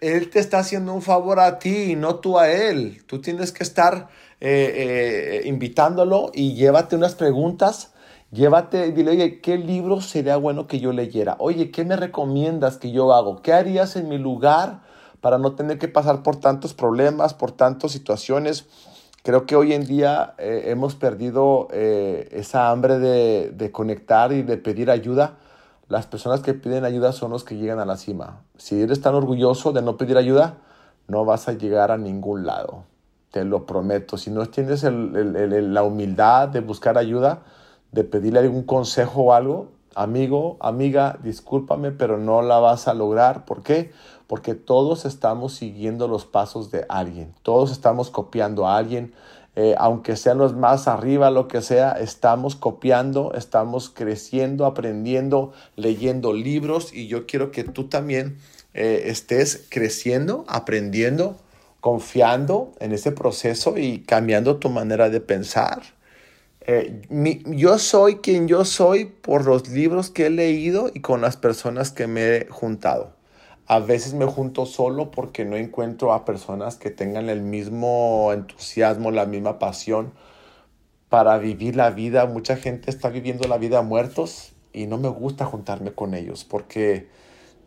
Él 0.00 0.28
te 0.28 0.38
está 0.38 0.58
haciendo 0.58 0.92
un 0.92 1.00
favor 1.00 1.40
a 1.40 1.58
ti, 1.58 1.96
no 1.96 2.16
tú 2.16 2.38
a 2.38 2.50
Él. 2.50 3.02
Tú 3.06 3.22
tienes 3.22 3.52
que 3.52 3.62
estar 3.62 4.08
eh, 4.40 5.40
eh, 5.42 5.48
invitándolo 5.48 6.30
y 6.34 6.54
llévate 6.54 6.96
unas 6.96 7.14
preguntas 7.14 7.93
Llévate, 8.34 8.90
dile, 8.90 9.12
oye, 9.12 9.40
¿qué 9.40 9.56
libro 9.56 10.00
sería 10.00 10.36
bueno 10.36 10.66
que 10.66 10.80
yo 10.80 10.92
leyera? 10.92 11.36
Oye, 11.38 11.70
¿qué 11.70 11.84
me 11.84 11.94
recomiendas 11.94 12.78
que 12.78 12.90
yo 12.90 13.14
hago? 13.14 13.42
¿Qué 13.42 13.52
harías 13.52 13.94
en 13.94 14.08
mi 14.08 14.18
lugar 14.18 14.80
para 15.20 15.38
no 15.38 15.54
tener 15.54 15.78
que 15.78 15.86
pasar 15.86 16.24
por 16.24 16.34
tantos 16.40 16.74
problemas, 16.74 17.32
por 17.32 17.52
tantas 17.52 17.92
situaciones? 17.92 18.66
Creo 19.22 19.46
que 19.46 19.54
hoy 19.54 19.72
en 19.72 19.86
día 19.86 20.34
eh, 20.38 20.64
hemos 20.66 20.96
perdido 20.96 21.68
eh, 21.70 22.28
esa 22.32 22.70
hambre 22.70 22.98
de, 22.98 23.52
de 23.54 23.70
conectar 23.70 24.32
y 24.32 24.42
de 24.42 24.56
pedir 24.56 24.90
ayuda. 24.90 25.36
Las 25.86 26.08
personas 26.08 26.40
que 26.40 26.54
piden 26.54 26.84
ayuda 26.84 27.12
son 27.12 27.30
los 27.30 27.44
que 27.44 27.56
llegan 27.56 27.78
a 27.78 27.86
la 27.86 27.96
cima. 27.96 28.42
Si 28.56 28.82
eres 28.82 29.00
tan 29.00 29.14
orgulloso 29.14 29.70
de 29.70 29.80
no 29.80 29.96
pedir 29.96 30.16
ayuda, 30.16 30.58
no 31.06 31.24
vas 31.24 31.46
a 31.46 31.52
llegar 31.52 31.92
a 31.92 31.98
ningún 31.98 32.46
lado. 32.46 32.82
Te 33.30 33.44
lo 33.44 33.64
prometo. 33.64 34.18
Si 34.18 34.32
no 34.32 34.44
tienes 34.46 34.82
la 34.82 35.82
humildad 35.84 36.48
de 36.48 36.58
buscar 36.58 36.98
ayuda, 36.98 37.42
de 37.94 38.02
pedirle 38.02 38.40
algún 38.40 38.64
consejo 38.64 39.22
o 39.22 39.32
algo, 39.32 39.68
amigo, 39.94 40.56
amiga, 40.60 41.18
discúlpame, 41.22 41.92
pero 41.92 42.18
no 42.18 42.42
la 42.42 42.58
vas 42.58 42.88
a 42.88 42.94
lograr. 42.94 43.44
¿Por 43.44 43.62
qué? 43.62 43.92
Porque 44.26 44.54
todos 44.54 45.04
estamos 45.04 45.54
siguiendo 45.54 46.08
los 46.08 46.26
pasos 46.26 46.72
de 46.72 46.84
alguien, 46.88 47.32
todos 47.42 47.70
estamos 47.70 48.10
copiando 48.10 48.66
a 48.66 48.76
alguien, 48.76 49.14
eh, 49.54 49.76
aunque 49.78 50.16
sean 50.16 50.38
los 50.38 50.56
más 50.56 50.88
arriba, 50.88 51.30
lo 51.30 51.46
que 51.46 51.62
sea, 51.62 51.92
estamos 51.92 52.56
copiando, 52.56 53.32
estamos 53.34 53.88
creciendo, 53.88 54.66
aprendiendo, 54.66 55.52
leyendo 55.76 56.32
libros 56.32 56.92
y 56.92 57.06
yo 57.06 57.26
quiero 57.26 57.52
que 57.52 57.62
tú 57.62 57.84
también 57.84 58.38
eh, 58.72 59.04
estés 59.06 59.66
creciendo, 59.68 60.44
aprendiendo, 60.48 61.36
confiando 61.78 62.72
en 62.80 62.90
ese 62.90 63.12
proceso 63.12 63.78
y 63.78 64.00
cambiando 64.00 64.56
tu 64.56 64.70
manera 64.70 65.08
de 65.10 65.20
pensar. 65.20 65.93
Eh, 66.66 67.02
yo 67.46 67.78
soy 67.78 68.16
quien 68.16 68.48
yo 68.48 68.64
soy 68.64 69.04
por 69.04 69.44
los 69.44 69.68
libros 69.68 70.08
que 70.08 70.26
he 70.26 70.30
leído 70.30 70.90
y 70.94 71.00
con 71.00 71.20
las 71.20 71.36
personas 71.36 71.90
que 71.92 72.06
me 72.06 72.36
he 72.36 72.46
juntado. 72.48 73.12
A 73.66 73.80
veces 73.80 74.14
me 74.14 74.24
junto 74.26 74.64
solo 74.64 75.10
porque 75.10 75.44
no 75.44 75.56
encuentro 75.56 76.12
a 76.12 76.24
personas 76.24 76.76
que 76.76 76.90
tengan 76.90 77.28
el 77.28 77.42
mismo 77.42 78.30
entusiasmo, 78.32 79.10
la 79.10 79.26
misma 79.26 79.58
pasión 79.58 80.12
para 81.10 81.38
vivir 81.38 81.76
la 81.76 81.90
vida. 81.90 82.26
Mucha 82.26 82.56
gente 82.56 82.90
está 82.90 83.10
viviendo 83.10 83.46
la 83.46 83.58
vida 83.58 83.82
muertos 83.82 84.54
y 84.72 84.86
no 84.86 84.98
me 84.98 85.08
gusta 85.08 85.44
juntarme 85.44 85.92
con 85.92 86.14
ellos 86.14 86.44
porque 86.44 87.08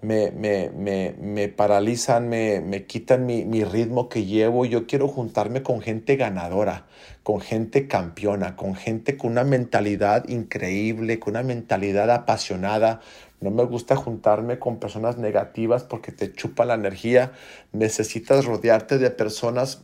me, 0.02 0.32
me, 0.32 0.70
me, 0.70 1.16
me 1.20 1.48
paralizan, 1.48 2.30
me, 2.30 2.86
quitan 2.86 3.26
mi, 3.26 3.46
mi, 3.46 3.64
ritmo 3.64 4.10
que 4.10 4.26
llevo. 4.26 4.66
Yo 4.66 4.88
quiero 4.88 5.08
juntarme 5.08 5.64
con 5.64 5.82
gente 5.82 6.16
ganadora, 6.16 6.86
con 7.24 7.42
gente 7.42 7.88
campeona, 7.88 8.56
con 8.56 8.76
gente 8.76 9.18
con 9.18 9.32
una 9.32 9.44
mentalidad 9.44 10.28
increíble, 10.30 11.20
con 11.20 11.34
una 11.34 11.44
mentalidad 11.44 12.12
apasionada. 12.12 13.02
No 13.40 13.52
me 13.52 13.64
gusta 13.66 13.96
juntarme 13.96 14.60
con 14.60 14.80
personas 14.80 15.18
negativas 15.18 15.84
porque 15.84 16.12
te 16.12 16.32
chupa 16.34 16.66
la 16.66 16.76
energía. 16.76 17.34
Necesitas 17.72 18.46
rodearte 18.46 18.98
de 18.98 19.12
personas 19.12 19.84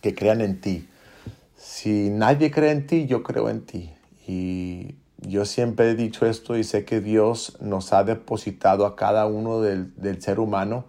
que 0.00 0.14
crean 0.14 0.40
en 0.40 0.60
ti. 0.60 0.88
Si 1.56 2.10
nadie 2.10 2.50
cree 2.50 2.70
en 2.70 2.86
ti, 2.86 3.06
yo 3.06 3.22
creo 3.22 3.48
en 3.48 3.62
ti. 3.62 3.92
Y 4.26 4.96
yo 5.26 5.44
siempre 5.44 5.90
he 5.90 5.94
dicho 5.94 6.26
esto 6.26 6.56
y 6.56 6.64
sé 6.64 6.84
que 6.84 7.00
Dios 7.00 7.56
nos 7.60 7.92
ha 7.92 8.04
depositado 8.04 8.86
a 8.86 8.96
cada 8.96 9.26
uno 9.26 9.60
del, 9.60 9.92
ser 10.20 10.38
humano 10.38 10.84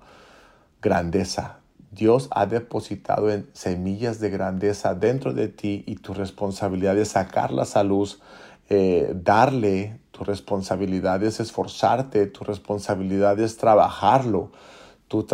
grandeza. 0.81 1.59
Dios 1.91 2.27
ha 2.31 2.45
depositado 2.45 3.31
en 3.31 3.47
semillas 3.53 4.19
de 4.19 4.29
grandeza 4.29 4.93
dentro 4.93 5.33
de 5.33 5.47
ti 5.47 5.83
y 5.87 5.95
tu 5.95 6.13
responsabilidad 6.13 6.97
es 6.97 7.09
sacarlas 7.09 7.77
a 7.77 7.83
luz, 7.83 8.21
eh, 8.69 9.13
darle, 9.15 9.99
tu 10.11 10.23
responsabilidad 10.25 11.23
es 11.23 11.39
esforzarte, 11.39 12.27
tu 12.27 12.43
responsabilidad 12.43 13.39
es 13.39 13.57
trabajarlo. 13.57 14.51
Tu 15.07 15.25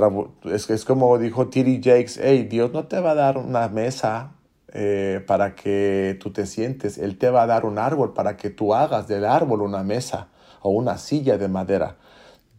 es, 0.46 0.70
es 0.70 0.86
como 0.86 1.18
dijo 1.18 1.48
T.D. 1.48 1.82
Jakes, 1.84 2.20
hey, 2.22 2.44
Dios 2.44 2.72
no 2.72 2.86
te 2.86 3.00
va 3.00 3.12
a 3.12 3.16
dar 3.16 3.38
una 3.38 3.68
mesa 3.70 4.34
eh, 4.74 5.24
para 5.28 5.56
que 5.56 6.18
tú 6.22 6.32
te 6.32 6.46
sientes. 6.46 6.98
Él 6.98 7.18
te 7.18 7.30
va 7.30 7.44
a 7.44 7.48
dar 7.48 7.66
un 7.66 7.78
árbol 7.78 8.14
para 8.14 8.38
que 8.38 8.50
tú 8.50 8.74
hagas 8.74 9.08
del 9.08 9.26
árbol 9.26 9.62
una 9.62 9.84
mesa 9.84 10.30
o 10.62 10.70
una 10.70 10.98
silla 10.98 11.38
de 11.38 11.48
madera. 11.48 11.98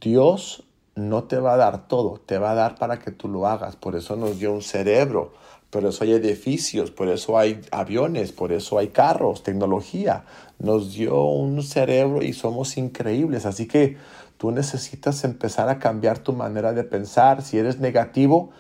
Dios 0.01 0.65
no 0.95 1.25
te 1.25 1.39
va 1.39 1.55
a 1.55 1.57
dar 1.57 1.89
todo, 1.89 2.21
te 2.25 2.39
va 2.39 2.51
a 2.51 2.55
dar 2.55 2.77
para 2.77 2.99
que 2.99 3.13
tú 3.13 3.29
lo 3.29 3.47
hagas. 3.47 3.77
Por 3.77 3.97
eso 3.97 4.17
nos 4.17 4.39
dio 4.39 4.53
un 4.53 4.63
cerebro, 4.63 5.33
por 5.71 5.87
eso 5.87 6.05
hay 6.05 6.13
edificios, 6.13 6.91
por 6.91 7.09
eso 7.09 7.39
hay 7.39 7.61
aviones, 7.71 8.33
por 8.33 8.53
eso 8.53 8.79
hay 8.79 8.89
carros, 8.89 9.43
tecnología. 9.43 10.25
Nos 10.59 10.93
dio 10.93 11.23
un 11.25 11.63
cerebro 11.63 12.23
y 12.23 12.35
somos 12.35 12.77
increíbles. 12.77 13.47
Así 13.47 13.67
que 13.67 13.97
tú 14.37 14.51
necesitas 14.51 15.25
empezar 15.25 15.71
a 15.71 15.79
cambiar 15.79 16.19
tu 16.19 16.35
manera 16.35 16.75
de 16.75 16.85
pensar. 16.85 17.41
Si 17.41 17.57
eres 17.57 17.79
negativo, 17.79 18.51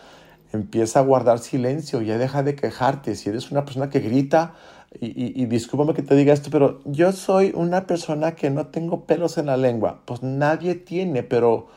empieza 0.52 1.00
a 1.00 1.02
guardar 1.02 1.38
silencio, 1.38 2.02
ya 2.02 2.18
deja 2.18 2.42
de 2.42 2.54
quejarte. 2.54 3.14
Si 3.14 3.28
eres 3.28 3.50
una 3.50 3.64
persona 3.64 3.90
que 3.90 4.00
grita, 4.00 4.54
y, 5.00 5.42
y, 5.42 5.46
discúlpame 5.46 5.94
que 5.94 6.02
te 6.02 6.14
diga 6.14 6.34
esto, 6.34 6.50
pero 6.50 6.80
yo 6.84 7.12
soy 7.12 7.52
una 7.54 7.86
persona 7.86 8.34
que 8.34 8.50
no 8.50 8.66
tengo 8.66 9.06
pelos 9.06 9.38
en 9.38 9.46
la 9.46 9.56
lengua. 9.56 10.02
Pues 10.04 10.22
nadie 10.22 10.74
tiene, 10.74 11.22
pero 11.22 11.68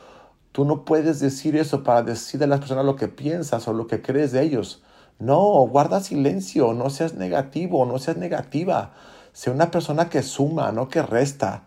tú 0.52 0.66
no 0.66 0.84
puedes 0.84 1.22
decir 1.22 1.56
eso 1.56 1.84
para 1.84 2.04
decir 2.04 2.44
a 2.44 2.48
las 2.48 2.60
personas 2.60 2.86
lo 2.86 2.98
que 2.98 3.08
piensas 3.08 3.68
o 3.68 3.74
lo 3.74 3.88
que 3.88 4.02
crees 4.02 4.34
de 4.34 4.42
ellos. 4.42 4.84
No, 5.18 5.66
guarda 5.68 6.02
silencio, 6.02 6.74
no 6.74 6.90
seas 6.90 7.14
negativo, 7.14 7.86
no 7.86 8.00
seas 8.00 8.18
negativa. 8.18 8.94
Sé 9.32 9.50
una 9.50 9.72
persona 9.72 10.10
que 10.10 10.22
suma, 10.22 10.74
no 10.74 10.90
que 10.90 11.02
resta. 11.02 11.64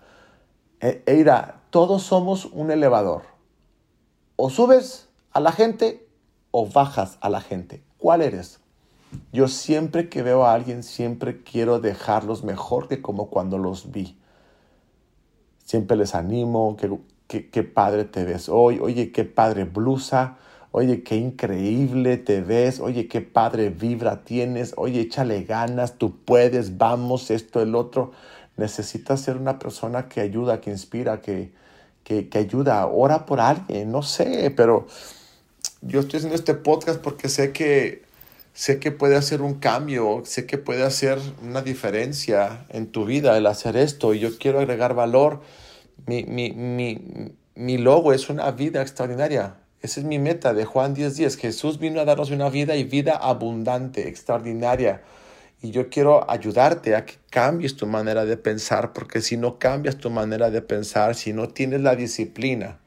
E, 0.81 1.03
Eira, 1.07 1.63
todos 1.71 2.03
somos 2.03 2.45
un 2.47 2.71
elevador. 2.71 3.23
O 4.37 4.51
subes 4.51 5.09
a 5.33 5.41
la 5.41 5.53
gente 5.53 6.08
o 6.51 6.67
bajas 6.67 7.19
a 7.21 7.29
la 7.29 7.41
gente? 7.41 7.83
¿Cuál 7.99 8.23
eres? 8.23 8.61
Yo 9.33 9.49
siempre 9.49 10.09
que 10.09 10.23
veo 10.23 10.45
a 10.45 10.53
alguien, 10.55 10.83
siempre 10.83 11.43
quiero 11.43 11.81
dejarlos 11.81 12.45
mejor 12.45 12.89
que 12.89 13.01
como 13.03 13.29
cuando 13.31 13.59
los 13.59 13.91
vi. 13.91 14.17
siempre 15.65 15.97
les 15.99 16.15
animo, 16.15 16.77
que, 17.27 17.51
qué 17.51 17.63
padre 17.63 18.05
te 18.05 18.25
ves 18.25 18.49
hoy, 18.49 18.79
oye, 18.81 19.13
qué 19.13 19.25
padre 19.25 19.65
blusa, 19.65 20.39
oye, 20.73 21.03
qué 21.03 21.17
increíble 21.17 22.17
te 22.17 22.41
ves, 22.41 22.81
oye, 22.81 23.07
qué 23.07 23.21
padre 23.21 23.69
vibra 23.71 24.25
tienes, 24.25 24.73
oye, 24.79 25.01
échale 25.03 25.43
ganas, 25.45 25.99
tú 25.99 26.17
puedes, 26.25 26.79
vamos, 26.79 27.31
esto, 27.31 27.61
el 27.61 27.75
otro. 27.75 28.13
Necesitas 28.57 29.21
ser 29.21 29.37
una 29.37 29.59
persona 29.59 30.09
que 30.09 30.21
ayuda, 30.23 30.61
que 30.61 30.71
inspira, 30.71 31.21
que, 31.21 31.53
que, 32.03 32.29
que 32.29 32.39
ayuda, 32.39 32.87
ora 32.87 33.27
por 33.27 33.41
alguien, 33.41 33.93
no 33.93 34.03
sé, 34.03 34.51
pero 34.57 34.87
yo 35.81 36.01
estoy 36.01 36.19
haciendo 36.19 36.35
este 36.35 36.55
podcast 36.55 37.01
porque 37.01 37.29
sé 37.29 37.53
que 37.53 38.03
sé 38.53 38.81
que 38.81 38.91
puede 38.91 39.15
hacer 39.15 39.41
un 39.41 39.55
cambio, 39.55 40.23
sé 40.25 40.45
que 40.45 40.59
puede 40.59 40.83
hacer 40.83 41.19
una 41.43 41.63
diferencia 41.63 42.65
en 42.71 42.89
tu 42.89 43.05
vida 43.05 43.37
el 43.39 43.47
hacer 43.47 43.77
esto 43.77 44.15
y 44.15 44.19
yo 44.19 44.37
quiero 44.37 44.59
agregar 44.59 44.95
valor. 44.95 45.43
Mi, 46.07 46.25
mi, 46.25 46.51
mi, 46.51 47.33
mi 47.55 47.79
logo 47.79 48.13
es 48.13 48.29
una 48.29 48.51
vida 48.51 48.83
extraordinaria. 48.83 49.57
Esa 49.81 50.01
es 50.01 50.07
mi 50.07 50.19
meta 50.19 50.55
de 50.55 50.65
Juan 50.65 50.97
10:10. 50.97 51.37
Jesús 51.37 51.79
vino 51.79 52.01
a 52.01 52.05
darnos 52.05 52.31
una 52.31 52.51
vida 52.51 52.75
y 52.75 52.83
vida 52.83 53.15
abundante, 53.15 54.09
extraordinaria. 54.09 55.03
Y 55.63 55.71
yo 55.71 55.89
quiero 55.89 56.29
ayudarte 56.29 56.97
a 56.97 57.05
que 57.05 57.15
cambies 57.31 57.77
tu 57.77 57.87
manera 57.87 58.25
de 58.25 58.37
pensar, 58.37 58.93
porque 58.93 59.21
si 59.21 59.37
no 59.37 59.59
cambias 59.59 59.99
tu 59.99 60.11
manera 60.11 60.51
de 60.51 60.63
pensar, 60.63 61.15
si 61.15 61.33
no 61.33 61.49
tienes 61.49 61.81
la 61.81 61.95
disciplina, 61.95 62.79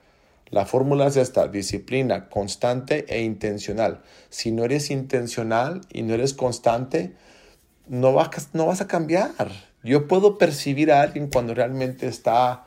la 0.51 0.65
fórmula 0.65 1.07
es 1.07 1.15
esta, 1.15 1.47
disciplina 1.47 2.27
constante 2.27 3.05
e 3.07 3.23
intencional. 3.23 4.01
Si 4.29 4.51
no 4.51 4.65
eres 4.65 4.91
intencional 4.91 5.81
y 5.91 6.03
no 6.03 6.13
eres 6.13 6.33
constante, 6.33 7.15
no 7.87 8.13
vas, 8.13 8.49
no 8.51 8.65
vas 8.65 8.81
a 8.81 8.87
cambiar. 8.87 9.31
Yo 9.81 10.09
puedo 10.09 10.37
percibir 10.37 10.91
a 10.91 11.01
alguien 11.01 11.29
cuando 11.29 11.53
realmente 11.53 12.07
está 12.07 12.65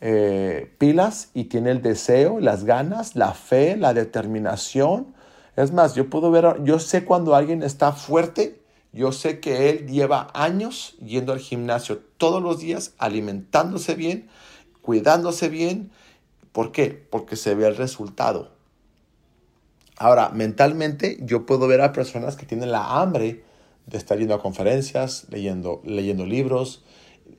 eh, 0.00 0.72
pilas 0.78 1.30
y 1.34 1.44
tiene 1.44 1.72
el 1.72 1.82
deseo, 1.82 2.38
las 2.38 2.64
ganas, 2.64 3.16
la 3.16 3.34
fe, 3.34 3.76
la 3.76 3.94
determinación. 3.94 5.14
Es 5.56 5.72
más, 5.72 5.96
yo 5.96 6.08
puedo 6.08 6.30
ver, 6.30 6.62
yo 6.62 6.78
sé 6.78 7.04
cuando 7.04 7.34
alguien 7.34 7.64
está 7.64 7.92
fuerte, 7.92 8.60
yo 8.92 9.10
sé 9.10 9.40
que 9.40 9.70
él 9.70 9.88
lleva 9.88 10.28
años 10.34 10.96
yendo 11.04 11.32
al 11.32 11.40
gimnasio 11.40 11.98
todos 12.16 12.40
los 12.40 12.60
días, 12.60 12.94
alimentándose 12.98 13.96
bien, 13.96 14.28
cuidándose 14.82 15.48
bien 15.48 15.90
¿Por 16.54 16.70
qué? 16.70 17.04
Porque 17.10 17.34
se 17.34 17.56
ve 17.56 17.66
el 17.66 17.76
resultado. 17.76 18.52
Ahora, 19.96 20.28
mentalmente 20.28 21.18
yo 21.20 21.46
puedo 21.46 21.66
ver 21.66 21.80
a 21.80 21.92
personas 21.92 22.36
que 22.36 22.46
tienen 22.46 22.70
la 22.70 23.00
hambre 23.00 23.42
de 23.86 23.98
estar 23.98 24.16
yendo 24.18 24.36
a 24.36 24.40
conferencias, 24.40 25.26
leyendo, 25.30 25.82
leyendo 25.84 26.24
libros, 26.24 26.84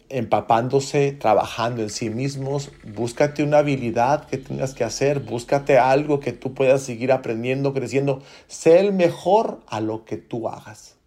empapándose, 0.10 1.14
trabajando 1.14 1.82
en 1.82 1.92
sí 1.92 2.10
mismos. 2.10 2.72
Búscate 2.94 3.42
una 3.42 3.60
habilidad 3.60 4.28
que 4.28 4.38
tengas 4.38 4.74
que 4.74 4.84
hacer, 4.84 5.22
búscate 5.22 5.78
algo 5.78 6.20
que 6.20 6.34
tú 6.34 6.54
puedas 6.54 6.82
seguir 6.82 7.14
aprendiendo, 7.14 7.74
creciendo. 7.74 8.22
Sé 8.50 8.82
el 8.82 8.92
mejor 8.92 9.62
a 9.68 9.80
lo 9.80 10.04
que 10.04 10.18
tú 10.18 10.50
hagas. 10.50 10.98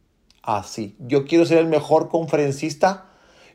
Así. 0.40 0.96
Yo 0.98 1.26
quiero 1.26 1.44
ser 1.44 1.58
el 1.58 1.66
mejor 1.66 2.08
conferencista 2.08 3.07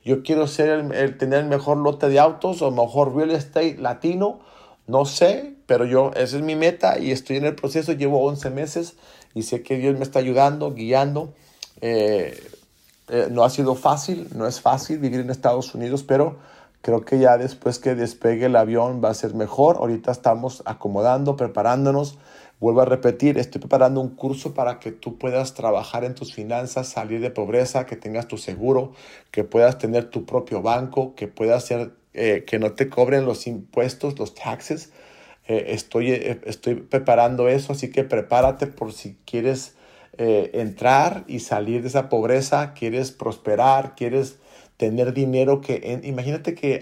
yo 0.04 0.24
quiero 0.24 0.48
ser 0.48 0.70
el, 0.70 1.18
tener 1.18 1.40
el 1.40 1.48
mejor 1.48 1.78
lote 1.78 2.10
de 2.10 2.20
autos 2.20 2.62
o 2.62 2.72
mejor 2.72 3.16
real 3.16 3.32
estate 3.32 3.78
latino, 3.78 4.40
no 4.88 5.06
sé, 5.06 5.56
pero 5.66 5.86
yo, 5.86 6.12
esa 6.16 6.38
es 6.38 6.44
mi 6.44 6.56
meta 6.56 7.00
y 7.00 7.12
estoy 7.12 7.38
en 7.38 7.46
el 7.46 7.56
proceso, 7.56 7.94
llevo 7.94 8.24
11 8.26 8.50
meses 8.50 8.96
y 9.34 9.44
sé 9.44 9.64
que 9.64 9.78
Dios 9.78 9.96
me 9.98 10.04
está 10.04 10.20
ayudando, 10.20 10.74
guiando. 10.74 11.34
Eh, 11.82 12.38
eh, 13.10 13.28
no 13.32 13.44
ha 13.44 13.50
sido 13.50 13.76
fácil, 13.76 14.28
no 14.36 14.48
es 14.48 14.62
fácil 14.62 15.00
vivir 15.00 15.22
en 15.22 15.30
Estados 15.30 15.74
Unidos, 15.74 16.04
pero 16.04 16.38
creo 16.82 17.06
que 17.06 17.20
ya 17.20 17.38
después 17.38 17.80
que 17.80 17.96
despegue 17.96 18.48
el 18.48 18.56
avión 18.56 19.02
va 19.04 19.10
a 19.10 19.14
ser 19.14 19.34
mejor. 19.34 19.78
Ahorita 19.78 20.12
estamos 20.12 20.64
acomodando, 20.66 21.38
preparándonos 21.38 22.18
Vuelvo 22.60 22.82
a 22.82 22.86
repetir, 22.86 23.38
estoy 23.38 23.60
preparando 23.60 24.00
un 24.00 24.16
curso 24.16 24.54
para 24.54 24.80
que 24.80 24.92
tú 24.92 25.18
puedas 25.18 25.54
trabajar 25.54 26.06
en 26.06 26.16
tus 26.16 26.34
finanzas, 26.34 26.88
salir 26.88 27.20
de 27.20 27.30
pobreza, 27.30 27.86
que 27.86 27.98
tengas 27.98 28.28
tu 28.28 28.38
seguro, 28.38 28.94
que 29.32 29.44
puedas 29.44 29.78
tener 29.78 30.10
tu 30.10 30.26
propio 30.26 30.62
banco, 30.62 31.14
que 31.16 31.28
puedas 31.28 31.66
ser, 31.66 31.92
eh, 32.14 32.46
que 32.48 32.60
no 32.60 32.72
te 32.72 32.88
cobren 32.90 33.26
los 33.26 33.48
impuestos, 33.48 34.18
los 34.18 34.34
taxes. 34.34 34.94
Eh, 35.48 35.66
estoy, 35.70 36.12
eh, 36.12 36.40
estoy 36.46 36.76
preparando 36.76 37.50
eso, 37.50 37.74
así 37.74 37.92
que 37.92 38.06
prepárate 38.06 38.68
por 38.68 38.94
si 38.94 39.18
quieres 39.26 39.76
entrar 40.16 41.24
y 41.28 41.40
salir 41.40 41.82
de 41.82 41.88
esa 41.88 42.08
pobreza, 42.08 42.76
quieres 42.76 43.12
prosperar, 43.12 43.96
quieres 43.96 44.38
tener 44.78 45.12
dinero 45.12 45.60
que, 45.60 46.00
imagínate 46.04 46.54
que 46.54 46.82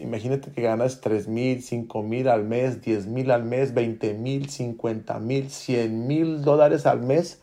imagínate 0.00 0.50
que 0.52 0.62
ganas 0.62 1.00
3 1.00 1.28
mil, 1.28 1.62
5 1.62 2.02
mil 2.02 2.28
al 2.28 2.44
mes, 2.44 2.82
10 2.82 3.06
mil 3.06 3.30
al 3.30 3.44
mes, 3.44 3.74
20 3.74 4.14
mil, 4.14 4.48
50 4.48 5.18
mil, 5.20 5.50
100 5.50 6.06
mil 6.06 6.42
dólares 6.42 6.86
al 6.86 7.00
mes. 7.00 7.40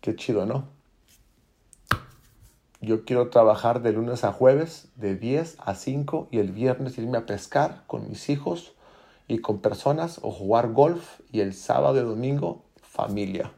Qué 0.00 0.14
chido, 0.16 0.46
¿no? 0.46 0.68
Yo 2.80 3.04
quiero 3.04 3.28
trabajar 3.28 3.82
de 3.82 3.92
lunes 3.92 4.22
a 4.22 4.32
jueves, 4.32 4.88
de 4.94 5.16
10 5.16 5.56
a 5.58 5.74
5 5.74 6.28
y 6.30 6.38
el 6.38 6.52
viernes 6.52 6.96
irme 6.96 7.18
a 7.18 7.26
pescar 7.26 7.82
con 7.86 8.08
mis 8.08 8.28
hijos 8.30 8.72
y 9.26 9.38
con 9.38 9.58
personas 9.60 10.20
o 10.22 10.30
jugar 10.30 10.72
golf 10.72 11.20
y 11.32 11.40
el 11.40 11.54
sábado 11.54 11.98
y 11.98 12.04
domingo 12.04 12.62
familia. 12.80 13.52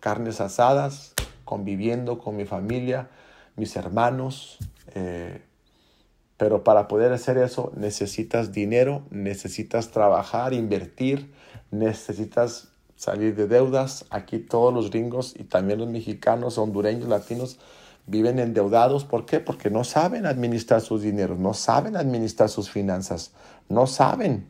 Carnes 0.00 0.40
asadas, 0.40 1.14
conviviendo 1.44 2.18
con 2.18 2.36
mi 2.36 2.46
familia, 2.46 3.10
mis 3.56 3.76
hermanos. 3.76 4.58
Eh, 4.94 5.42
pero 6.36 6.64
para 6.64 6.88
poder 6.88 7.12
hacer 7.12 7.38
eso 7.38 7.72
necesitas 7.76 8.52
dinero, 8.52 9.02
necesitas 9.10 9.90
trabajar, 9.90 10.54
invertir, 10.54 11.32
necesitas 11.70 12.68
salir 12.96 13.34
de 13.34 13.46
deudas. 13.46 14.04
Aquí 14.10 14.38
todos 14.38 14.72
los 14.72 14.90
gringos 14.90 15.34
y 15.38 15.44
también 15.44 15.80
los 15.80 15.88
mexicanos, 15.88 16.58
hondureños, 16.58 17.08
latinos 17.08 17.58
viven 18.06 18.38
endeudados. 18.38 19.04
¿Por 19.04 19.26
qué? 19.26 19.40
Porque 19.40 19.70
no 19.70 19.84
saben 19.84 20.26
administrar 20.26 20.80
sus 20.80 21.02
dineros, 21.02 21.38
no 21.38 21.54
saben 21.54 21.96
administrar 21.96 22.48
sus 22.48 22.70
finanzas, 22.70 23.32
no 23.68 23.86
saben. 23.86 24.46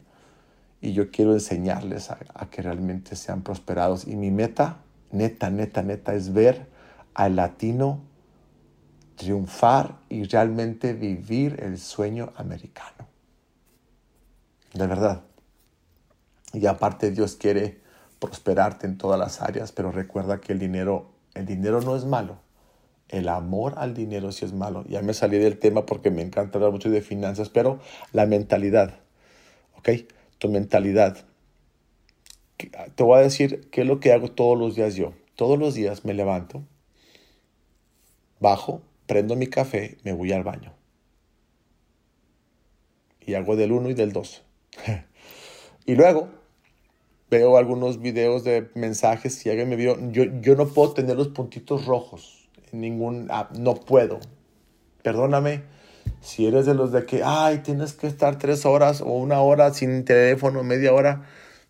Y 0.80 0.92
yo 0.92 1.10
quiero 1.10 1.32
enseñarles 1.32 2.10
a, 2.10 2.18
a 2.34 2.50
que 2.50 2.62
realmente 2.62 3.16
sean 3.16 3.42
prosperados. 3.42 4.06
Y 4.06 4.16
mi 4.16 4.30
meta, 4.30 4.78
neta, 5.10 5.50
neta, 5.50 5.82
neta, 5.82 6.14
es 6.14 6.32
ver 6.32 6.66
al 7.14 7.36
latino 7.36 8.00
triunfar 9.16 9.98
y 10.08 10.24
realmente 10.24 10.92
vivir 10.92 11.60
el 11.62 11.78
sueño 11.78 12.32
americano. 12.36 13.08
De 14.74 14.86
verdad. 14.86 15.22
Y 16.52 16.66
aparte 16.66 17.10
Dios 17.10 17.36
quiere 17.36 17.80
prosperarte 18.18 18.86
en 18.86 18.98
todas 18.98 19.18
las 19.18 19.40
áreas, 19.42 19.72
pero 19.72 19.90
recuerda 19.90 20.40
que 20.40 20.52
el 20.52 20.58
dinero, 20.58 21.10
el 21.34 21.46
dinero 21.46 21.80
no 21.80 21.96
es 21.96 22.04
malo. 22.04 22.38
El 23.08 23.28
amor 23.28 23.74
al 23.76 23.94
dinero 23.94 24.32
sí 24.32 24.44
es 24.44 24.52
malo. 24.52 24.84
Ya 24.88 25.02
me 25.02 25.12
salí 25.12 25.38
del 25.38 25.58
tema 25.58 25.84
porque 25.84 26.10
me 26.10 26.22
encanta 26.22 26.58
hablar 26.58 26.72
mucho 26.72 26.88
de 26.90 27.02
finanzas, 27.02 27.48
pero 27.48 27.80
la 28.12 28.26
mentalidad, 28.26 29.00
¿ok? 29.76 29.90
Tu 30.38 30.48
mentalidad. 30.48 31.18
Te 32.94 33.02
voy 33.02 33.18
a 33.18 33.22
decir 33.22 33.68
qué 33.70 33.82
es 33.82 33.86
lo 33.86 34.00
que 34.00 34.12
hago 34.12 34.30
todos 34.30 34.58
los 34.58 34.76
días 34.76 34.94
yo. 34.94 35.12
Todos 35.36 35.58
los 35.58 35.74
días 35.74 36.04
me 36.04 36.14
levanto, 36.14 36.62
bajo, 38.38 38.82
prendo 39.12 39.36
mi 39.36 39.46
café, 39.46 39.98
me 40.04 40.14
voy 40.14 40.32
al 40.32 40.42
baño. 40.42 40.72
Y 43.20 43.34
hago 43.34 43.56
del 43.56 43.70
1 43.70 43.90
y 43.90 43.94
del 43.94 44.10
2. 44.10 44.42
y 45.84 45.94
luego 45.96 46.30
veo 47.28 47.58
algunos 47.58 48.00
videos 48.00 48.42
de 48.42 48.70
mensajes. 48.74 49.34
Si 49.34 49.50
alguien 49.50 49.68
me 49.68 49.76
vio, 49.76 49.98
yo, 50.12 50.24
yo 50.40 50.56
no 50.56 50.66
puedo 50.66 50.94
tener 50.94 51.18
los 51.18 51.28
puntitos 51.28 51.84
rojos 51.84 52.48
en 52.72 52.80
ningún 52.80 53.30
app. 53.30 53.54
No 53.54 53.74
puedo. 53.74 54.18
Perdóname 55.02 55.64
si 56.22 56.46
eres 56.46 56.64
de 56.64 56.72
los 56.72 56.90
de 56.90 57.04
que, 57.04 57.20
ay, 57.22 57.58
tienes 57.58 57.92
que 57.92 58.06
estar 58.06 58.38
tres 58.38 58.64
horas 58.64 59.02
o 59.02 59.08
una 59.08 59.42
hora 59.42 59.74
sin 59.74 60.06
teléfono, 60.06 60.62
media 60.62 60.94
hora. 60.94 61.28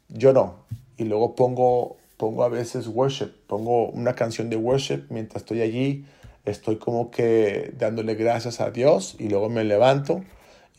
Yo 0.08 0.32
no. 0.32 0.64
Y 0.96 1.06
luego 1.06 1.34
pongo, 1.34 1.96
pongo 2.16 2.44
a 2.44 2.48
veces 2.48 2.86
worship. 2.86 3.32
Pongo 3.48 3.88
una 3.88 4.14
canción 4.14 4.48
de 4.48 4.54
worship 4.54 5.06
mientras 5.10 5.42
estoy 5.42 5.62
allí 5.62 6.06
estoy 6.44 6.76
como 6.76 7.10
que 7.10 7.72
dándole 7.76 8.14
gracias 8.14 8.60
a 8.60 8.70
Dios 8.70 9.16
y 9.18 9.28
luego 9.28 9.48
me 9.48 9.64
levanto 9.64 10.24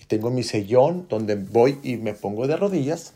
y 0.02 0.06
tengo 0.06 0.30
mi 0.30 0.44
sellón 0.44 1.08
donde 1.08 1.36
voy 1.36 1.80
y 1.84 1.98
me 1.98 2.14
pongo 2.14 2.48
de 2.48 2.58
rodillas 2.58 3.14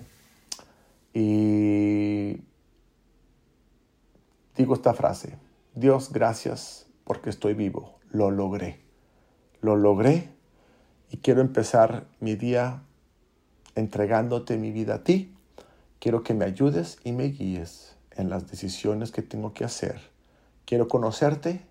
y 1.14 2.42
digo 4.56 4.74
esta 4.74 4.94
frase, 4.94 5.36
Dios 5.76 6.12
gracias 6.12 6.88
porque 7.04 7.30
estoy 7.30 7.54
vivo, 7.54 8.00
lo 8.10 8.32
logré, 8.32 8.80
lo 9.62 9.76
logré 9.76 10.30
y 11.10 11.18
quiero 11.18 11.42
empezar 11.42 12.06
mi 12.20 12.36
día 12.36 12.84
entregándote 13.76 14.58
mi 14.58 14.72
vida 14.72 14.96
a 14.96 15.04
ti. 15.04 15.34
Quiero 16.00 16.24
que 16.24 16.34
me 16.34 16.46
ayudes 16.46 17.00
y 17.04 17.12
me 17.12 17.26
guíes 17.26 17.96
en 18.12 18.30
las 18.30 18.50
decisiones 18.50 19.12
que 19.12 19.22
tengo 19.22 19.54
que 19.54 19.64
hacer. 19.64 20.00
Quiero 20.66 20.88
conocerte 20.88 21.62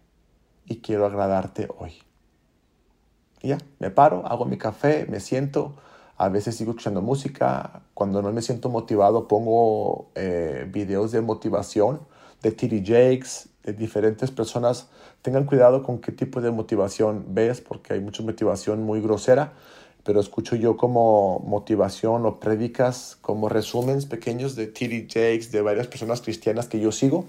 y 0.66 0.80
quiero 0.80 1.06
agradarte 1.06 1.68
hoy. 1.78 1.92
Ya, 3.42 3.58
me 3.78 3.90
paro, 3.90 4.26
hago 4.26 4.44
mi 4.44 4.58
café, 4.58 5.06
me 5.08 5.20
siento, 5.20 5.76
a 6.16 6.28
veces 6.28 6.56
sigo 6.56 6.72
escuchando 6.72 7.02
música, 7.02 7.82
cuando 7.94 8.22
no 8.22 8.32
me 8.32 8.42
siento 8.42 8.68
motivado 8.70 9.28
pongo 9.28 10.10
eh, 10.14 10.66
videos 10.70 11.12
de 11.12 11.20
motivación 11.20 12.00
de 12.42 12.52
T.D. 12.52 12.82
Jakes, 12.84 13.48
de 13.62 13.72
diferentes 13.72 14.30
personas. 14.30 14.88
Tengan 15.22 15.44
cuidado 15.44 15.82
con 15.82 15.98
qué 15.98 16.12
tipo 16.12 16.40
de 16.40 16.50
motivación 16.50 17.26
ves, 17.28 17.60
porque 17.60 17.94
hay 17.94 18.00
mucha 18.00 18.22
motivación 18.22 18.82
muy 18.82 19.00
grosera, 19.00 19.52
pero 20.04 20.20
escucho 20.20 20.56
yo 20.56 20.76
como 20.76 21.40
motivación 21.40 22.24
o 22.26 22.40
prédicas, 22.40 23.18
como 23.20 23.48
resúmenes 23.48 24.06
pequeños 24.06 24.56
de 24.56 24.66
T.D. 24.68 25.06
Jakes, 25.08 25.52
de 25.52 25.62
varias 25.62 25.86
personas 25.86 26.20
cristianas 26.20 26.68
que 26.68 26.80
yo 26.80 26.90
sigo. 26.92 27.26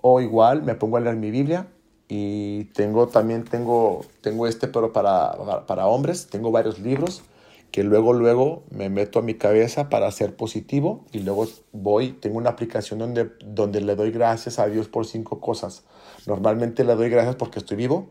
O 0.00 0.20
igual 0.20 0.62
me 0.62 0.74
pongo 0.74 0.96
a 0.96 1.00
leer 1.00 1.16
mi 1.16 1.30
Biblia 1.30 1.66
y 2.08 2.64
tengo 2.66 3.08
también 3.08 3.44
tengo, 3.44 4.04
tengo 4.20 4.46
este, 4.46 4.68
pero 4.68 4.92
para, 4.92 5.66
para 5.66 5.86
hombres, 5.86 6.28
tengo 6.28 6.50
varios 6.50 6.78
libros 6.78 7.22
que 7.76 7.82
luego, 7.82 8.12
luego 8.12 8.62
me 8.70 8.88
meto 8.88 9.18
a 9.18 9.22
mi 9.22 9.34
cabeza 9.34 9.90
para 9.90 10.10
ser 10.10 10.34
positivo 10.34 11.04
y 11.12 11.18
luego 11.18 11.46
voy, 11.72 12.12
tengo 12.12 12.38
una 12.38 12.50
aplicación 12.50 13.00
donde, 13.00 13.32
donde 13.44 13.80
le 13.80 13.96
doy 13.96 14.12
gracias 14.12 14.58
a 14.58 14.66
Dios 14.66 14.88
por 14.88 15.06
cinco 15.06 15.40
cosas. 15.40 15.84
Normalmente 16.26 16.84
le 16.84 16.94
doy 16.94 17.10
gracias 17.10 17.36
porque 17.36 17.58
estoy 17.58 17.76
vivo. 17.76 18.06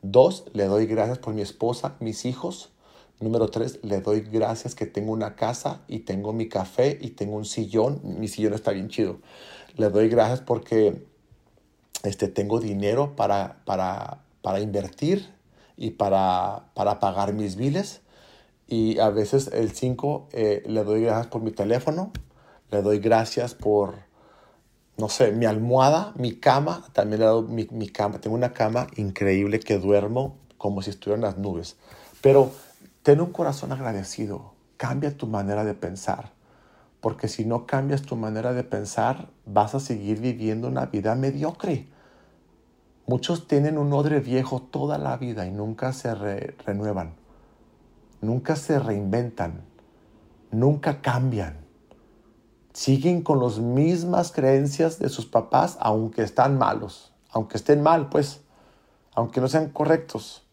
Dos, 0.00 0.44
le 0.54 0.64
doy 0.64 0.86
gracias 0.86 1.18
por 1.18 1.34
mi 1.34 1.42
esposa, 1.42 1.96
mis 2.00 2.24
hijos. 2.24 2.72
Número 3.20 3.48
tres, 3.48 3.80
le 3.82 4.00
doy 4.00 4.22
gracias 4.22 4.74
que 4.74 4.86
tengo 4.86 5.12
una 5.12 5.36
casa 5.36 5.82
y 5.86 6.00
tengo 6.00 6.32
mi 6.32 6.48
café 6.48 6.96
y 6.98 7.10
tengo 7.10 7.36
un 7.36 7.44
sillón. 7.44 8.00
Mi 8.02 8.28
sillón 8.28 8.54
está 8.54 8.70
bien 8.70 8.88
chido. 8.88 9.18
Le 9.76 9.90
doy 9.90 10.08
gracias 10.08 10.40
porque 10.40 11.04
este, 12.02 12.28
tengo 12.28 12.60
dinero 12.60 13.14
para, 13.16 13.56
para, 13.64 14.18
para 14.42 14.60
invertir 14.60 15.32
y 15.76 15.90
para, 15.90 16.64
para 16.74 17.00
pagar 17.00 17.32
mis 17.32 17.56
biles 17.56 18.00
y 18.70 19.00
a 19.00 19.10
veces 19.10 19.50
el 19.52 19.72
5 19.72 20.28
eh, 20.32 20.62
le 20.66 20.84
doy 20.84 21.02
gracias 21.02 21.26
por 21.26 21.42
mi 21.42 21.50
teléfono, 21.50 22.12
le 22.70 22.82
doy 22.82 23.00
gracias 23.00 23.52
por, 23.52 23.96
no 24.96 25.08
sé, 25.08 25.32
mi 25.32 25.44
almohada, 25.44 26.12
mi 26.16 26.36
cama, 26.36 26.84
también 26.92 27.20
le 27.20 27.26
doy 27.26 27.48
mi, 27.48 27.66
mi 27.72 27.88
cama. 27.88 28.20
Tengo 28.20 28.36
una 28.36 28.52
cama 28.52 28.86
increíble 28.96 29.58
que 29.58 29.78
duermo 29.78 30.36
como 30.56 30.82
si 30.82 30.90
estuviera 30.90 31.16
en 31.16 31.22
las 31.22 31.36
nubes. 31.36 31.76
Pero 32.20 32.52
ten 33.02 33.20
un 33.20 33.32
corazón 33.32 33.72
agradecido, 33.72 34.52
cambia 34.76 35.16
tu 35.16 35.26
manera 35.26 35.64
de 35.64 35.74
pensar. 35.74 36.30
Porque 37.00 37.28
si 37.28 37.44
no 37.44 37.66
cambias 37.66 38.02
tu 38.02 38.16
manera 38.16 38.52
de 38.52 38.64
pensar, 38.64 39.30
vas 39.46 39.74
a 39.74 39.80
seguir 39.80 40.20
viviendo 40.20 40.68
una 40.68 40.86
vida 40.86 41.14
mediocre. 41.14 41.88
Muchos 43.06 43.48
tienen 43.48 43.78
un 43.78 43.92
odre 43.92 44.20
viejo 44.20 44.60
toda 44.60 44.98
la 44.98 45.16
vida 45.16 45.46
y 45.46 45.50
nunca 45.50 45.92
se 45.92 46.14
renuevan 46.14 47.20
nunca 48.20 48.56
se 48.56 48.78
reinventan, 48.78 49.62
nunca 50.50 51.00
cambian. 51.00 51.58
Siguen 52.72 53.22
con 53.22 53.40
las 53.40 53.58
mismas 53.58 54.32
creencias 54.32 54.98
de 54.98 55.08
sus 55.08 55.26
papás, 55.26 55.76
aunque 55.80 56.22
están 56.22 56.56
malos, 56.56 57.12
aunque 57.30 57.56
estén 57.56 57.82
mal, 57.82 58.08
pues, 58.08 58.40
aunque 59.14 59.40
no 59.40 59.48
sean 59.48 59.70
correctos. 59.70 60.46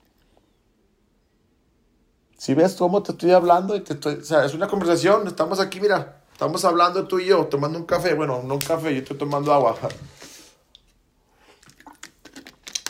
Si 2.38 2.53
ves 2.53 2.75
cómo 2.75 3.03
te 3.03 3.12
estoy 3.12 3.31
hablando, 3.31 3.75
y 3.75 3.81
te 3.81 3.93
o 3.93 4.23
sea, 4.23 4.45
es 4.45 4.53
una 4.53 4.67
conversación, 4.67 5.27
estamos 5.27 5.60
aquí, 5.60 5.79
mira, 5.79 6.16
estamos 6.38 6.63
hablando 6.65 7.08
tú 7.08 7.17
y 7.17 7.26
yo, 7.26 7.47
tomando 7.47 7.80
un 7.80 7.86
café, 7.88 8.13
bueno, 8.13 8.43
no 8.43 8.54
un 8.54 8.60
café, 8.60 8.93
yo 8.93 9.00
estoy 9.00 9.17
tomando 9.17 9.52
agua. 9.56 9.76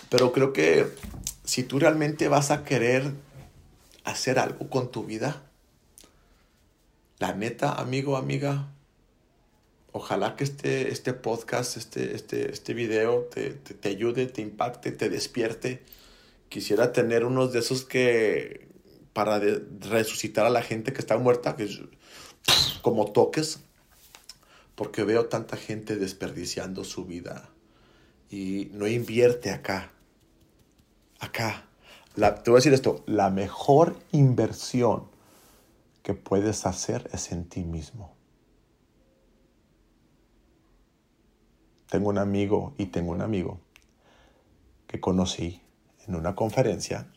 Pero 0.10 0.34
creo 0.34 0.52
que 0.52 0.88
si 1.46 1.64
tú 1.64 1.80
realmente 1.80 2.28
vas 2.28 2.52
a 2.52 2.66
querer 2.66 3.14
hacer 4.04 4.38
algo 4.38 4.70
con 4.70 4.92
tu 4.92 5.06
vida? 5.06 5.44
La 7.20 7.34
neta, 7.34 7.72
amigo, 7.72 8.18
amiga, 8.18 8.68
ojalá 9.94 10.36
que 10.36 10.44
este, 10.44 10.92
este 10.92 11.14
podcast, 11.14 11.78
este, 11.78 12.16
este, 12.16 12.52
este 12.52 12.74
video 12.74 13.30
te, 13.34 13.52
te, 13.52 13.88
ayude, 13.88 14.26
te 14.26 14.42
impacte, 14.42 14.92
te 14.92 15.10
despierte. 15.10 15.86
Quisiera 16.50 16.92
tener 16.92 17.24
unos 17.24 17.54
de 17.54 17.60
esos 17.60 17.86
que 17.86 18.68
para 19.14 19.40
resucitar 19.40 20.46
a 20.46 20.50
la 20.50 20.64
gente 20.64 20.92
que 20.92 21.00
está 21.00 21.18
muerta, 21.18 21.56
que 21.56 21.88
como 22.82 23.12
toques, 23.12 23.60
porque 24.76 25.04
veo 25.04 25.28
tanta 25.28 25.58
gente 25.58 25.96
desperdiciando 25.96 26.84
su 26.84 27.06
vida 27.06 27.50
y 28.30 28.70
no 28.74 28.88
invierte 28.88 29.52
acá, 29.52 29.92
acá 31.20 31.68
te 32.18 32.50
voy 32.50 32.58
a 32.58 32.62
decir 32.62 32.74
esto, 32.74 33.04
la 33.06 33.30
mejor 33.30 33.96
inversión 34.12 35.08
que 36.02 36.16
puedes 36.16 36.66
hacer 36.66 37.08
es 37.14 37.32
en 37.32 37.48
ti 37.48 37.64
mismo. 37.64 38.16
Tengo 41.92 42.10
un 42.10 42.18
amigo 42.18 42.74
y 42.78 42.88
tengo 42.88 43.12
un 43.12 43.22
amigo 43.22 43.60
que 44.88 45.00
conocí 45.00 45.62
en 46.08 46.16
una 46.16 46.36
conferencia, 46.36 47.08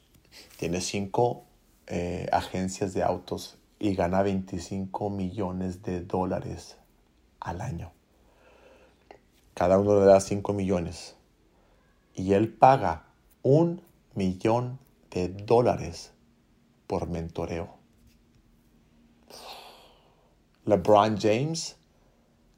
tiene 0.59 0.83
cinco 0.83 1.47
eh, 1.87 2.29
agencias 2.31 2.93
de 2.93 3.03
autos 3.03 3.57
y 3.81 3.95
gana 3.95 4.23
25 4.23 5.09
millones 5.11 5.83
de 5.83 6.03
dólares 6.03 6.77
al 7.41 7.63
año. 7.63 7.91
Cada 9.55 9.79
uno 9.79 9.99
le 9.99 10.07
da 10.07 10.21
5 10.21 10.53
millones. 10.53 11.17
Y 12.15 12.35
él 12.35 12.53
paga 12.53 13.07
un 13.43 13.83
millón 14.15 14.79
de 15.11 15.29
dólares 15.29 16.13
por 16.87 17.09
mentoreo. 17.09 17.81
LeBron 20.67 21.17
James 21.19 21.77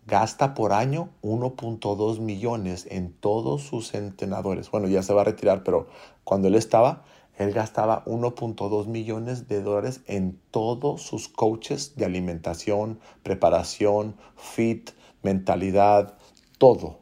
gasta 0.06 0.54
por 0.54 0.72
año 0.72 1.10
1.2 1.22 2.18
millones 2.18 2.86
en 2.90 3.12
todos 3.12 3.62
sus 3.62 3.94
entrenadores. 3.94 4.70
Bueno, 4.72 4.88
ya 4.88 5.04
se 5.04 5.14
va 5.14 5.20
a 5.20 5.24
retirar, 5.24 5.62
pero 5.62 5.86
cuando 6.24 6.48
él 6.48 6.56
estaba, 6.56 7.04
él 7.42 7.52
gastaba 7.52 8.04
1.2 8.06 8.86
millones 8.86 9.48
de 9.48 9.62
dólares 9.62 10.00
en 10.06 10.40
todos 10.50 11.02
sus 11.02 11.28
coaches 11.28 11.96
de 11.96 12.04
alimentación, 12.04 13.00
preparación, 13.22 14.16
fit, 14.36 14.90
mentalidad, 15.22 16.18
todo. 16.58 17.00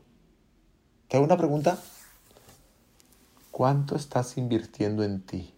¿Te 1.08 1.16
hago 1.16 1.26
una 1.26 1.36
pregunta? 1.36 1.78
¿Cuánto 3.50 3.96
estás 3.96 4.36
invirtiendo 4.38 5.02
en 5.04 5.24
ti? 5.24 5.54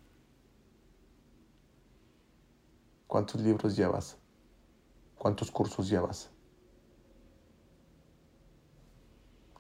¿Cuántos 3.07 3.40
libros 3.42 3.77
llevas? 3.77 4.16
¿Cuántos 5.18 5.51
cursos 5.51 5.88
llevas? 5.88 6.31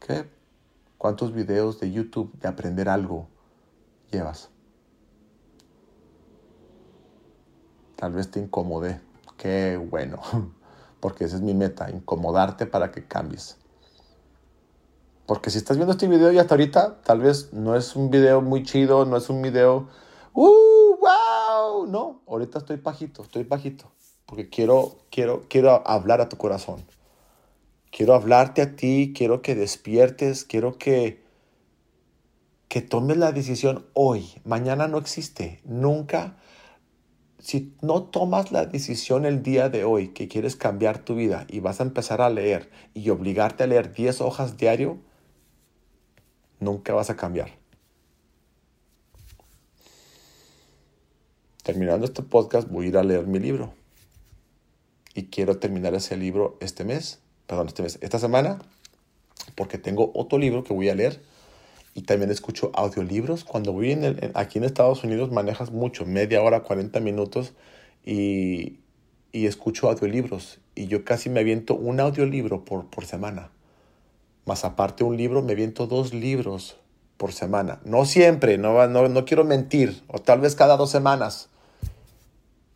¿Qué? 0.00 0.28
¿Cuántos 0.98 1.32
videos 1.32 1.78
de 1.78 1.92
YouTube 1.92 2.32
de 2.38 2.48
aprender 2.48 2.88
algo 2.88 3.28
llevas? 4.10 4.51
Tal 8.02 8.14
vez 8.14 8.32
te 8.32 8.40
incomodé. 8.40 9.00
Qué 9.36 9.76
bueno. 9.76 10.20
Porque 11.00 11.22
esa 11.22 11.36
es 11.36 11.42
mi 11.42 11.54
meta, 11.54 11.88
incomodarte 11.88 12.66
para 12.66 12.90
que 12.90 13.06
cambies. 13.06 13.58
Porque 15.24 15.50
si 15.50 15.58
estás 15.58 15.76
viendo 15.76 15.92
este 15.92 16.08
video 16.08 16.32
y 16.32 16.38
hasta 16.40 16.54
ahorita, 16.54 17.00
tal 17.04 17.20
vez 17.20 17.52
no 17.52 17.76
es 17.76 17.94
un 17.94 18.10
video 18.10 18.42
muy 18.42 18.64
chido, 18.64 19.04
no 19.04 19.16
es 19.16 19.30
un 19.30 19.40
video, 19.40 19.88
¡uh, 20.32 20.96
wow! 21.00 21.86
No, 21.86 22.22
ahorita 22.26 22.58
estoy 22.58 22.78
bajito, 22.78 23.22
estoy 23.22 23.44
bajito. 23.44 23.92
Porque 24.26 24.48
quiero, 24.48 24.96
quiero, 25.12 25.44
quiero 25.48 25.86
hablar 25.86 26.20
a 26.20 26.28
tu 26.28 26.36
corazón. 26.36 26.84
Quiero 27.92 28.14
hablarte 28.14 28.62
a 28.62 28.74
ti, 28.74 29.12
quiero 29.16 29.42
que 29.42 29.54
despiertes, 29.54 30.44
quiero 30.44 30.76
que, 30.76 31.22
que 32.66 32.82
tomes 32.82 33.16
la 33.16 33.30
decisión 33.30 33.86
hoy. 33.94 34.40
Mañana 34.42 34.88
no 34.88 34.98
existe, 34.98 35.60
nunca. 35.62 36.36
Si 37.42 37.74
no 37.80 38.04
tomas 38.04 38.52
la 38.52 38.66
decisión 38.66 39.24
el 39.24 39.42
día 39.42 39.68
de 39.68 39.82
hoy 39.82 40.08
que 40.10 40.28
quieres 40.28 40.54
cambiar 40.54 41.00
tu 41.00 41.16
vida 41.16 41.44
y 41.48 41.58
vas 41.58 41.80
a 41.80 41.82
empezar 41.82 42.20
a 42.20 42.30
leer 42.30 42.70
y 42.94 43.10
obligarte 43.10 43.64
a 43.64 43.66
leer 43.66 43.92
10 43.92 44.20
hojas 44.20 44.56
diario, 44.56 44.98
nunca 46.60 46.94
vas 46.94 47.10
a 47.10 47.16
cambiar. 47.16 47.50
Terminando 51.64 52.06
este 52.06 52.22
podcast 52.22 52.68
voy 52.68 52.86
a 52.86 52.88
ir 52.90 52.96
a 52.96 53.02
leer 53.02 53.26
mi 53.26 53.40
libro. 53.40 53.74
Y 55.12 55.24
quiero 55.24 55.58
terminar 55.58 55.94
ese 55.94 56.16
libro 56.16 56.56
este 56.60 56.84
mes, 56.84 57.18
perdón, 57.48 57.66
este 57.66 57.82
mes, 57.82 57.98
esta 58.02 58.20
semana, 58.20 58.60
porque 59.56 59.78
tengo 59.78 60.12
otro 60.14 60.38
libro 60.38 60.62
que 60.62 60.74
voy 60.74 60.88
a 60.90 60.94
leer. 60.94 61.20
Y 61.94 62.02
también 62.02 62.30
escucho 62.30 62.70
audiolibros. 62.74 63.44
Cuando 63.44 63.72
voy 63.72 63.92
en 63.92 64.32
aquí 64.34 64.58
en 64.58 64.64
Estados 64.64 65.04
Unidos 65.04 65.30
manejas 65.30 65.70
mucho, 65.70 66.06
media 66.06 66.42
hora, 66.42 66.62
40 66.62 67.00
minutos, 67.00 67.52
y, 68.04 68.80
y 69.32 69.46
escucho 69.46 69.88
audiolibros. 69.88 70.60
Y 70.74 70.86
yo 70.86 71.04
casi 71.04 71.28
me 71.28 71.40
aviento 71.40 71.74
un 71.74 72.00
audiolibro 72.00 72.64
por, 72.64 72.86
por 72.86 73.04
semana. 73.04 73.50
Más 74.44 74.64
aparte 74.64 75.04
un 75.04 75.16
libro, 75.16 75.42
me 75.42 75.54
viento 75.54 75.86
dos 75.86 76.12
libros 76.12 76.76
por 77.16 77.32
semana. 77.32 77.80
No 77.84 78.04
siempre, 78.04 78.58
no, 78.58 78.86
no, 78.88 79.08
no 79.08 79.24
quiero 79.24 79.44
mentir, 79.44 80.02
o 80.08 80.18
tal 80.18 80.40
vez 80.40 80.56
cada 80.56 80.76
dos 80.76 80.90
semanas. 80.90 81.50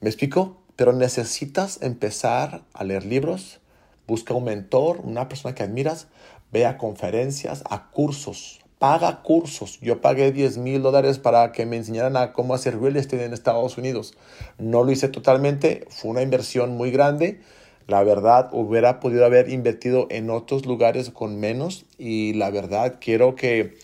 ¿Me 0.01 0.09
explico? 0.09 0.63
Pero 0.77 0.93
necesitas 0.93 1.83
empezar 1.83 2.63
a 2.73 2.85
leer 2.85 3.05
libros, 3.05 3.61
busca 4.07 4.35
un 4.35 4.45
mentor, 4.45 5.01
una 5.03 5.29
persona 5.29 5.55
que 5.55 5.65
admiras, 5.65 6.07
ve 6.53 6.65
a 6.65 6.79
conferencias, 6.79 7.65
a 7.69 7.91
cursos, 7.91 8.61
paga 8.79 9.23
cursos. 9.23 9.79
Yo 9.81 10.01
pagué 10.01 10.33
10 10.33 10.59
mil 10.59 10.83
dólares 10.83 11.19
para 11.19 11.53
que 11.53 11.67
me 11.67 11.77
enseñaran 11.77 12.17
a 12.17 12.33
cómo 12.33 12.55
hacer 12.55 12.79
real 12.79 12.97
estate 12.97 13.25
en 13.25 13.33
Estados 13.33 13.79
Unidos. 13.79 14.15
No 14.59 14.85
lo 14.85 14.93
hice 14.93 15.09
totalmente, 15.09 15.87
fue 15.89 16.11
una 16.11 16.23
inversión 16.23 16.77
muy 16.77 16.91
grande. 16.91 17.41
La 17.87 18.03
verdad, 18.03 18.51
hubiera 18.53 19.01
podido 19.01 19.25
haber 19.25 19.49
invertido 19.49 20.09
en 20.11 20.29
otros 20.31 20.67
lugares 20.67 21.11
con 21.11 21.39
menos 21.39 21.87
y 21.99 22.35
la 22.35 22.51
verdad, 22.51 22.99
quiero 23.01 23.37
que 23.37 23.75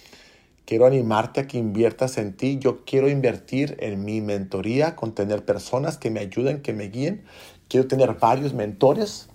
quiero 0.65 0.87
animarte 0.87 1.41
a 1.41 1.47
que 1.47 1.59
inviertas 1.59 2.19
en 2.19 2.35
ti. 2.37 2.59
Yo 2.59 2.85
quiero 2.85 3.09
invertir 3.09 3.77
en 3.81 4.05
mi 4.05 4.21
mentoría, 4.21 4.97
con 4.97 5.13
tener 5.13 5.45
personas 5.45 5.99
que 5.99 6.11
me 6.11 6.21
ayuden, 6.21 6.63
que 6.63 6.73
me 6.73 6.89
guíen. 6.89 7.23
Quiero 7.69 7.87
tener 7.87 8.15
varios 8.15 8.55
mentores 8.55 9.29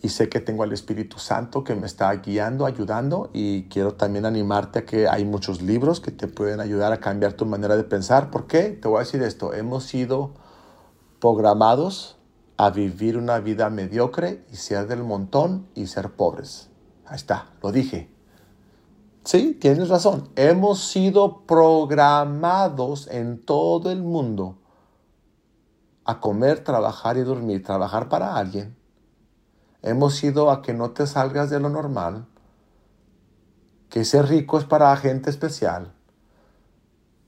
y 0.00 0.10
sé 0.10 0.28
que 0.28 0.40
tengo 0.40 0.62
al 0.62 0.72
Espíritu 0.72 1.18
Santo 1.18 1.64
que 1.64 1.74
me 1.74 1.86
está 1.86 2.12
guiando, 2.14 2.66
ayudando 2.66 3.30
y 3.32 3.64
quiero 3.64 3.94
también 3.94 4.26
animarte 4.26 4.80
a 4.80 4.84
que 4.84 5.08
hay 5.08 5.24
muchos 5.24 5.60
libros 5.60 6.00
que 6.00 6.12
te 6.12 6.28
pueden 6.28 6.60
ayudar 6.60 6.92
a 6.92 7.00
cambiar 7.00 7.32
tu 7.32 7.46
manera 7.46 7.76
de 7.76 7.84
pensar. 7.84 8.30
¿Por 8.30 8.46
qué? 8.46 8.70
Te 8.70 8.86
voy 8.86 8.98
a 8.98 9.00
decir 9.00 9.22
esto, 9.22 9.54
hemos 9.54 9.84
sido 9.84 10.34
programados 11.20 12.16
a 12.56 12.70
vivir 12.70 13.16
una 13.16 13.40
vida 13.40 13.70
mediocre 13.70 14.44
y 14.52 14.56
ser 14.56 14.86
del 14.86 15.02
montón 15.02 15.68
y 15.74 15.86
ser 15.88 16.10
pobres. 16.12 16.70
Ahí 17.06 17.16
está, 17.16 17.50
lo 17.62 17.72
dije. 17.72 18.12
Sí, 19.24 19.58
tienes 19.60 19.88
razón. 19.88 20.30
Hemos 20.36 20.90
sido 20.90 21.44
programados 21.44 23.08
en 23.08 23.44
todo 23.44 23.90
el 23.90 24.02
mundo 24.02 24.58
a 26.04 26.20
comer, 26.20 26.64
trabajar 26.64 27.16
y 27.18 27.22
dormir, 27.22 27.62
trabajar 27.62 28.08
para 28.08 28.36
alguien 28.36 28.77
hemos 29.82 30.22
ido 30.22 30.50
a 30.50 30.62
que 30.62 30.74
no 30.74 30.90
te 30.90 31.06
salgas 31.06 31.50
de 31.50 31.60
lo 31.60 31.68
normal, 31.68 32.26
que 33.90 34.04
ser 34.04 34.28
rico 34.28 34.58
es 34.58 34.64
para 34.64 34.96
gente 34.96 35.30
especial, 35.30 35.92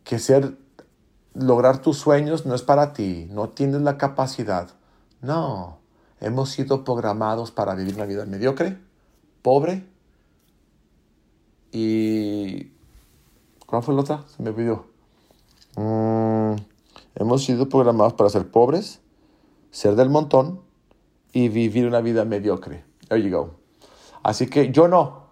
que 0.05 0.19
ser 0.19 0.57
lograr 1.35 1.79
tus 1.79 1.99
sueños 1.99 2.47
no 2.47 2.55
es 2.55 2.63
para 2.63 2.93
ti, 2.93 3.29
no 3.31 3.49
tienes 3.49 3.83
la 3.83 3.99
capacidad. 3.99 4.71
No, 5.21 5.79
hemos 6.21 6.51
sido 6.51 6.85
programados 6.85 7.51
para 7.51 7.75
vivir 7.75 7.95
una 7.95 8.05
vida 8.05 8.25
mediocre, 8.27 8.79
pobre 9.43 9.87
y 11.73 12.73
¿cuál 13.67 13.83
fue 13.83 13.95
la 13.95 14.01
otra? 14.01 14.25
Se 14.37 14.43
me 14.43 14.51
olvidó. 14.51 14.87
Mm, 15.77 16.57
hemos 17.15 17.45
sido 17.45 17.69
programados 17.69 18.15
para 18.15 18.31
ser 18.31 18.51
pobres, 18.51 19.01
ser 19.71 19.95
del 19.95 20.11
montón 20.11 20.61
y 21.33 21.49
vivir 21.49 21.87
una 21.87 22.01
vida 22.01 22.25
mediocre. 22.25 22.85
There 23.09 23.23
you 23.23 23.31
go. 23.31 23.55
Así 24.23 24.49
que 24.49 24.71
yo 24.71 24.89
no. 24.89 25.31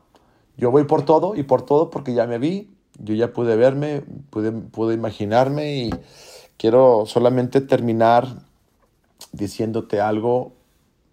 Yo 0.56 0.70
voy 0.70 0.84
por 0.84 1.04
todo 1.04 1.36
y 1.36 1.42
por 1.42 1.62
todo 1.62 1.90
porque 1.90 2.14
ya 2.14 2.26
me 2.26 2.38
vi, 2.38 2.74
yo 2.98 3.14
ya 3.14 3.32
pude 3.32 3.56
verme, 3.56 4.02
pude, 4.30 4.50
pude 4.50 4.94
imaginarme 4.94 5.76
y 5.76 5.90
quiero 6.56 7.06
solamente 7.06 7.60
terminar 7.60 8.26
diciéndote 9.32 10.00
algo 10.00 10.52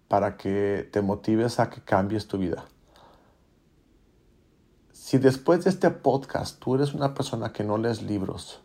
para 0.08 0.36
que 0.36 0.88
te 0.92 1.00
motives 1.00 1.60
a 1.60 1.70
que 1.70 1.80
cambies 1.80 2.26
tu 2.26 2.38
vida. 2.38 2.66
Si 4.92 5.18
después 5.18 5.62
de 5.62 5.70
este 5.70 5.90
podcast 5.90 6.58
tú 6.58 6.74
eres 6.74 6.92
una 6.92 7.14
persona 7.14 7.52
que 7.52 7.62
no 7.62 7.78
lees 7.78 8.02
libros 8.02 8.60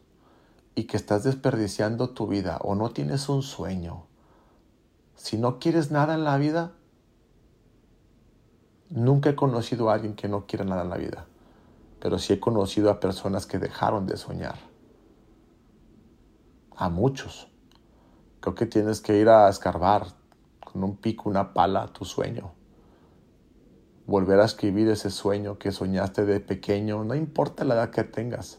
y 0.74 0.86
que 0.86 0.98
estás 0.98 1.24
desperdiciando 1.24 2.10
tu 2.10 2.26
vida 2.26 2.58
o 2.64 2.74
no 2.74 2.90
tienes 2.90 3.30
un 3.30 3.44
sueño, 3.44 4.08
si 5.22 5.38
no 5.38 5.60
quieres 5.60 5.92
nada 5.92 6.16
en 6.16 6.24
la 6.24 6.36
vida, 6.40 6.72
nunca 8.90 9.30
he 9.30 9.36
conocido 9.36 9.92
a 9.92 9.94
alguien 9.94 10.16
que 10.16 10.28
no 10.28 10.48
quiera 10.48 10.66
nada 10.66 10.82
en 10.82 10.90
la 10.90 10.98
vida, 10.98 11.28
pero 12.00 12.18
sí 12.18 12.34
he 12.34 12.40
conocido 12.40 12.90
a 12.90 13.00
personas 13.00 13.46
que 13.46 13.60
dejaron 13.60 14.08
de 14.08 14.18
soñar. 14.18 14.56
A 16.76 16.90
muchos. 16.90 17.52
Creo 18.40 18.56
que 18.56 18.66
tienes 18.66 19.00
que 19.00 19.20
ir 19.20 19.30
a 19.30 19.48
escarbar 19.48 20.08
con 20.60 20.84
un 20.84 20.98
pico, 20.98 21.30
una 21.30 21.54
pala, 21.54 21.86
tu 21.94 22.04
sueño. 22.04 22.54
Volver 24.08 24.40
a 24.40 24.46
escribir 24.46 24.90
ese 24.90 25.12
sueño 25.12 25.60
que 25.60 25.72
soñaste 25.72 26.26
de 26.26 26.40
pequeño, 26.40 27.04
no 27.04 27.14
importa 27.14 27.64
la 27.64 27.76
edad 27.76 27.92
que 27.92 28.04
tengas. 28.04 28.58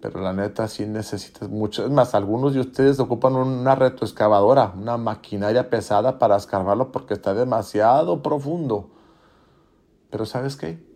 Pero 0.00 0.20
la 0.20 0.32
neta 0.32 0.68
sí 0.68 0.86
necesitas 0.86 1.48
mucho. 1.48 1.84
Es 1.84 1.90
más, 1.90 2.14
algunos 2.14 2.54
de 2.54 2.60
ustedes 2.60 3.00
ocupan 3.00 3.34
una 3.34 3.74
retroexcavadora, 3.74 4.74
una 4.76 4.96
maquinaria 4.96 5.70
pesada 5.70 6.18
para 6.18 6.36
escarbarlo 6.36 6.92
porque 6.92 7.14
está 7.14 7.34
demasiado 7.34 8.22
profundo. 8.22 8.90
Pero 10.10 10.24
¿sabes 10.24 10.56
qué? 10.56 10.86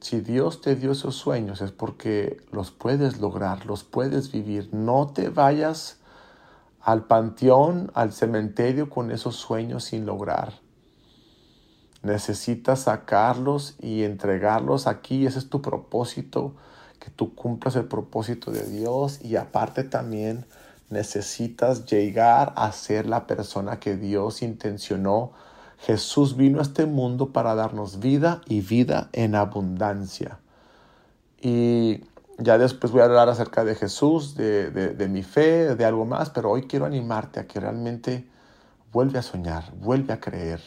Si 0.00 0.20
Dios 0.20 0.60
te 0.60 0.76
dio 0.76 0.92
esos 0.92 1.16
sueños 1.16 1.60
es 1.60 1.72
porque 1.72 2.38
los 2.50 2.70
puedes 2.70 3.20
lograr, 3.20 3.66
los 3.66 3.84
puedes 3.84 4.32
vivir. 4.32 4.70
No 4.72 5.08
te 5.08 5.28
vayas 5.28 6.00
al 6.80 7.04
panteón, 7.04 7.90
al 7.94 8.12
cementerio 8.12 8.90
con 8.90 9.10
esos 9.10 9.36
sueños 9.36 9.84
sin 9.84 10.04
lograr. 10.04 10.54
Necesitas 12.02 12.80
sacarlos 12.80 13.76
y 13.80 14.04
entregarlos 14.04 14.86
aquí. 14.86 15.26
Ese 15.26 15.40
es 15.40 15.48
tu 15.48 15.62
propósito 15.62 16.54
que 16.98 17.10
tú 17.10 17.34
cumplas 17.34 17.76
el 17.76 17.84
propósito 17.84 18.50
de 18.50 18.64
Dios 18.64 19.20
y 19.22 19.36
aparte 19.36 19.84
también 19.84 20.46
necesitas 20.90 21.86
llegar 21.86 22.52
a 22.56 22.72
ser 22.72 23.06
la 23.06 23.26
persona 23.26 23.78
que 23.78 23.96
Dios 23.96 24.42
intencionó. 24.42 25.32
Jesús 25.78 26.36
vino 26.36 26.58
a 26.58 26.62
este 26.62 26.86
mundo 26.86 27.32
para 27.32 27.54
darnos 27.54 28.00
vida 28.00 28.40
y 28.46 28.62
vida 28.62 29.10
en 29.12 29.34
abundancia. 29.34 30.40
Y 31.40 32.02
ya 32.38 32.58
después 32.58 32.92
voy 32.92 33.02
a 33.02 33.04
hablar 33.04 33.28
acerca 33.28 33.64
de 33.64 33.74
Jesús, 33.74 34.34
de, 34.34 34.70
de, 34.70 35.08
mi 35.08 35.22
fe, 35.22 35.76
de 35.76 35.84
algo 35.84 36.04
más, 36.04 36.30
pero 36.30 36.50
hoy 36.50 36.62
quiero 36.62 36.86
animarte 36.86 37.40
a 37.40 37.46
que 37.46 37.60
realmente 37.60 38.26
vuelve 38.92 39.18
a 39.18 39.22
soñar, 39.22 39.72
vuelve 39.76 40.12
a 40.12 40.20
creer. 40.20 40.60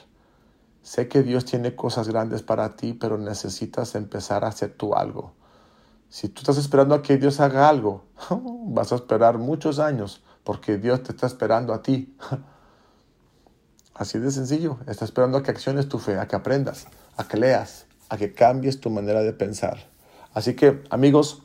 Sé 0.82 1.08
que 1.08 1.24
Dios 1.24 1.46
tiene 1.46 1.76
cosas 1.76 2.08
grandes 2.08 2.42
para 2.42 2.76
ti, 2.76 2.94
pero 2.94 3.18
necesitas 3.18 3.96
empezar 3.96 4.46
a 4.46 4.48
hacer 4.48 4.74
tú 4.74 4.96
algo. 4.96 5.34
Si 6.12 6.28
tú 6.28 6.42
estás 6.42 6.58
esperando 6.58 6.94
a 6.94 7.02
que 7.02 7.16
Dios 7.16 7.40
haga 7.40 7.70
algo, 7.70 8.04
vas 8.68 8.92
a 8.92 8.96
esperar 8.96 9.38
muchos 9.38 9.80
años 9.80 10.22
porque 10.44 10.78
Dios 10.78 11.04
te 11.04 11.14
está 11.14 11.26
esperando 11.26 11.74
a 11.74 11.82
ti. 11.82 12.18
Así 13.96 14.20
de 14.20 14.30
sencillo. 14.30 14.78
Está 14.88 15.06
esperando 15.06 15.38
a 15.38 15.44
que 15.44 15.52
acciones 15.52 15.88
tu 15.88 16.00
fe, 16.00 16.20
a 16.20 16.28
que 16.28 16.36
aprendas, 16.36 16.88
a 17.16 17.24
que 17.30 17.38
leas, 17.38 17.86
a 18.10 18.18
que 18.18 18.34
cambies 18.34 18.82
tu 18.82 18.90
manera 18.90 19.22
de 19.22 19.32
pensar. 19.32 19.78
Así 20.34 20.54
que, 20.54 20.84
amigos, 20.90 21.44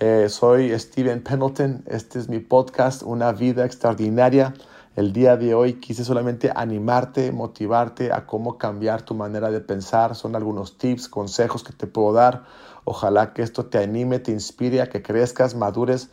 eh, 0.00 0.26
soy 0.28 0.78
Steven 0.78 1.22
Pendleton. 1.22 1.84
Este 1.86 2.18
es 2.18 2.28
mi 2.28 2.40
podcast, 2.40 3.02
Una 3.04 3.32
vida 3.32 3.64
extraordinaria. 3.64 4.52
El 4.96 5.14
día 5.14 5.38
de 5.38 5.54
hoy 5.54 5.80
quise 5.80 6.04
solamente 6.04 6.52
animarte, 6.54 7.32
motivarte 7.32 8.12
a 8.12 8.26
cómo 8.26 8.58
cambiar 8.58 9.00
tu 9.00 9.14
manera 9.14 9.50
de 9.50 9.60
pensar. 9.60 10.14
Son 10.14 10.36
algunos 10.36 10.76
tips, 10.76 11.08
consejos 11.08 11.64
que 11.64 11.72
te 11.72 11.86
puedo 11.86 12.12
dar 12.12 12.44
Ojalá 12.84 13.32
que 13.32 13.42
esto 13.42 13.66
te 13.66 13.78
anime, 13.78 14.18
te 14.18 14.30
inspire 14.30 14.82
a 14.82 14.88
que 14.88 15.02
crezcas, 15.02 15.54
madures. 15.54 16.08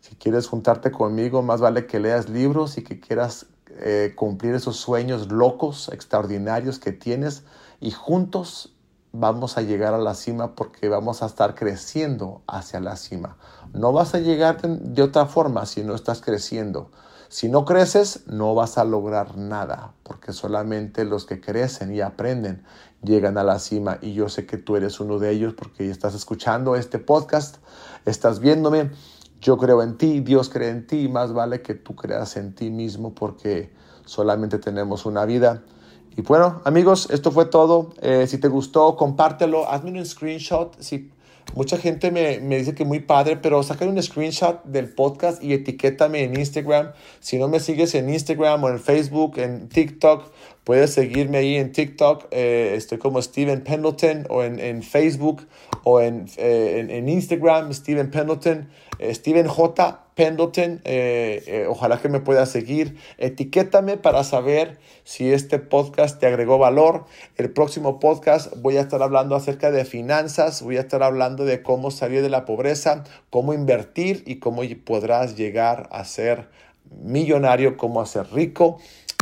Si 0.00 0.14
quieres 0.16 0.46
juntarte 0.46 0.90
conmigo, 0.90 1.42
más 1.42 1.60
vale 1.60 1.86
que 1.86 2.00
leas 2.00 2.28
libros 2.28 2.78
y 2.78 2.82
que 2.84 3.00
quieras 3.00 3.46
eh, 3.78 4.14
cumplir 4.16 4.54
esos 4.54 4.76
sueños 4.76 5.30
locos, 5.30 5.90
extraordinarios 5.92 6.78
que 6.78 6.92
tienes 6.92 7.42
y 7.80 7.90
juntos 7.90 8.72
vamos 9.12 9.56
a 9.56 9.62
llegar 9.62 9.94
a 9.94 9.98
la 9.98 10.14
cima 10.14 10.54
porque 10.54 10.88
vamos 10.88 11.22
a 11.22 11.26
estar 11.26 11.54
creciendo 11.54 12.42
hacia 12.46 12.80
la 12.80 12.96
cima. 12.96 13.36
No 13.72 13.92
vas 13.92 14.14
a 14.14 14.18
llegar 14.18 14.60
de 14.60 15.02
otra 15.02 15.26
forma 15.26 15.66
si 15.66 15.82
no 15.82 15.94
estás 15.94 16.20
creciendo. 16.20 16.90
Si 17.28 17.48
no 17.48 17.64
creces, 17.64 18.26
no 18.26 18.54
vas 18.54 18.78
a 18.78 18.84
lograr 18.84 19.36
nada, 19.36 19.92
porque 20.02 20.32
solamente 20.32 21.04
los 21.04 21.26
que 21.26 21.40
crecen 21.40 21.94
y 21.94 22.00
aprenden 22.00 22.64
llegan 23.02 23.36
a 23.36 23.44
la 23.44 23.58
cima. 23.58 23.98
Y 24.00 24.12
yo 24.12 24.28
sé 24.28 24.46
que 24.46 24.56
tú 24.56 24.76
eres 24.76 25.00
uno 25.00 25.18
de 25.18 25.30
ellos 25.30 25.54
porque 25.54 25.90
estás 25.90 26.14
escuchando 26.14 26.76
este 26.76 26.98
podcast, 26.98 27.56
estás 28.04 28.40
viéndome. 28.40 28.90
Yo 29.40 29.58
creo 29.58 29.82
en 29.82 29.98
ti, 29.98 30.20
Dios 30.20 30.48
cree 30.48 30.70
en 30.70 30.86
ti, 30.86 31.08
más 31.08 31.32
vale 31.32 31.62
que 31.62 31.74
tú 31.74 31.94
creas 31.94 32.36
en 32.36 32.54
ti 32.54 32.70
mismo 32.70 33.14
porque 33.14 33.72
solamente 34.04 34.58
tenemos 34.58 35.04
una 35.04 35.24
vida. 35.24 35.62
Y 36.16 36.22
bueno, 36.22 36.62
amigos, 36.64 37.08
esto 37.10 37.30
fue 37.30 37.44
todo. 37.46 37.92
Eh, 38.00 38.26
si 38.26 38.38
te 38.38 38.48
gustó, 38.48 38.96
compártelo, 38.96 39.68
hazme 39.68 39.90
un 39.90 40.06
screenshot. 40.06 40.74
Mucha 41.54 41.78
gente 41.78 42.10
me, 42.10 42.38
dice 42.38 42.74
que 42.74 42.84
muy 42.84 43.00
padre, 43.00 43.36
pero 43.36 43.62
saca 43.62 43.86
un 43.86 44.02
screenshot 44.02 44.62
del 44.64 44.92
podcast 44.92 45.42
y 45.42 45.52
etiquétame 45.52 46.24
en 46.24 46.38
Instagram. 46.38 46.92
Si 47.20 47.38
no 47.38 47.48
me 47.48 47.60
sigues 47.60 47.94
en 47.94 48.10
Instagram 48.10 48.64
o 48.64 48.68
en 48.68 48.78
Facebook, 48.78 49.38
en 49.38 49.68
TikTok, 49.68 50.32
Puedes 50.66 50.94
seguirme 50.94 51.38
ahí 51.38 51.54
en 51.54 51.70
TikTok, 51.70 52.26
eh, 52.32 52.72
estoy 52.74 52.98
como 52.98 53.22
Steven 53.22 53.62
Pendleton, 53.62 54.26
o 54.28 54.42
en, 54.42 54.82
Facebook, 54.82 55.46
o 55.84 56.00
en, 56.00 56.26
eh, 56.38 56.84
en, 56.90 57.08
Instagram, 57.08 57.72
Steven 57.72 58.10
Pendleton, 58.10 58.68
Steven 59.00 59.46
J. 59.46 60.02
Pendleton, 60.14 60.82
ojalá 61.68 62.00
que 62.00 62.08
me 62.08 62.20
puedas 62.20 62.48
seguir. 62.48 62.96
Etiquétame 63.18 63.98
para 63.98 64.24
saber 64.24 64.78
si 65.04 65.30
este 65.30 65.58
podcast 65.58 66.18
te 66.18 66.26
agregó 66.26 66.56
valor. 66.56 67.04
El 67.36 67.50
próximo 67.50 68.00
podcast 68.00 68.54
voy 68.56 68.78
a 68.78 68.80
estar 68.80 69.02
hablando 69.02 69.36
acerca 69.36 69.70
de 69.70 69.84
finanzas, 69.84 70.62
voy 70.62 70.78
a 70.78 70.80
estar 70.80 71.02
hablando 71.02 71.44
de 71.44 71.62
cómo 71.62 71.90
salir 71.90 72.22
de 72.22 72.30
la 72.30 72.46
pobreza, 72.46 73.04
cómo 73.28 73.52
invertir 73.52 74.22
y 74.26 74.36
cómo 74.36 74.62
podrás 74.84 75.36
llegar 75.36 75.88
a 75.92 76.04
ser 76.04 76.48
millonario, 77.02 77.76
cómo 77.76 78.00
hacer 78.00 78.26
rico. 78.32 78.78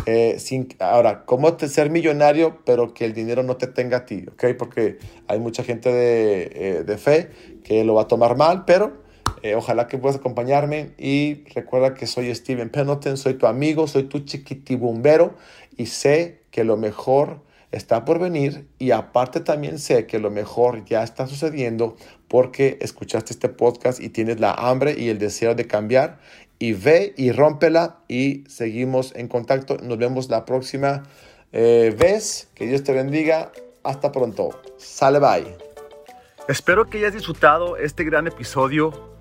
Eh, 0.06 0.38
ahora, 0.80 1.24
¿cómo 1.24 1.58
ser 1.58 1.88
millonario 1.88 2.58
pero 2.66 2.92
que 2.92 3.06
el 3.06 3.14
dinero 3.14 3.42
no 3.42 3.56
te 3.56 3.66
tenga 3.66 3.98
a 3.98 4.06
ti? 4.06 4.26
¿ok? 4.30 4.56
Porque 4.58 4.98
hay 5.28 5.38
mucha 5.38 5.64
gente 5.64 5.90
de, 5.90 6.42
eh, 6.54 6.84
de 6.84 6.98
fe 6.98 7.30
que 7.64 7.84
lo 7.84 7.94
va 7.94 8.02
a 8.02 8.08
tomar 8.08 8.36
mal, 8.36 8.64
pero 8.66 9.03
eh, 9.44 9.56
ojalá 9.56 9.88
que 9.88 9.98
puedas 9.98 10.16
acompañarme 10.16 10.92
y 10.96 11.44
recuerda 11.54 11.92
que 11.92 12.06
soy 12.06 12.34
Steven 12.34 12.70
Pendleton, 12.70 13.18
soy 13.18 13.34
tu 13.34 13.46
amigo, 13.46 13.86
soy 13.86 14.04
tu 14.04 14.20
chiquitibumbero 14.20 15.34
y 15.76 15.84
sé 15.84 16.40
que 16.50 16.64
lo 16.64 16.78
mejor 16.78 17.42
está 17.70 18.06
por 18.06 18.18
venir 18.18 18.66
y 18.78 18.92
aparte 18.92 19.40
también 19.40 19.78
sé 19.78 20.06
que 20.06 20.18
lo 20.18 20.30
mejor 20.30 20.86
ya 20.86 21.02
está 21.02 21.26
sucediendo 21.26 21.94
porque 22.26 22.78
escuchaste 22.80 23.34
este 23.34 23.50
podcast 23.50 24.00
y 24.00 24.08
tienes 24.08 24.40
la 24.40 24.52
hambre 24.54 24.94
y 24.98 25.10
el 25.10 25.18
deseo 25.18 25.54
de 25.54 25.66
cambiar 25.66 26.20
y 26.58 26.72
ve 26.72 27.12
y 27.18 27.30
rómpela 27.30 27.98
y 28.08 28.44
seguimos 28.48 29.14
en 29.14 29.28
contacto. 29.28 29.76
Nos 29.76 29.98
vemos 29.98 30.30
la 30.30 30.46
próxima 30.46 31.02
eh, 31.52 31.94
vez. 31.94 32.48
Que 32.54 32.66
Dios 32.66 32.82
te 32.82 32.94
bendiga. 32.94 33.52
Hasta 33.82 34.10
pronto. 34.10 34.58
Sale 34.78 35.18
bye. 35.18 35.54
Espero 36.48 36.86
que 36.86 36.96
hayas 36.96 37.12
disfrutado 37.12 37.76
este 37.76 38.04
gran 38.04 38.26
episodio. 38.26 39.13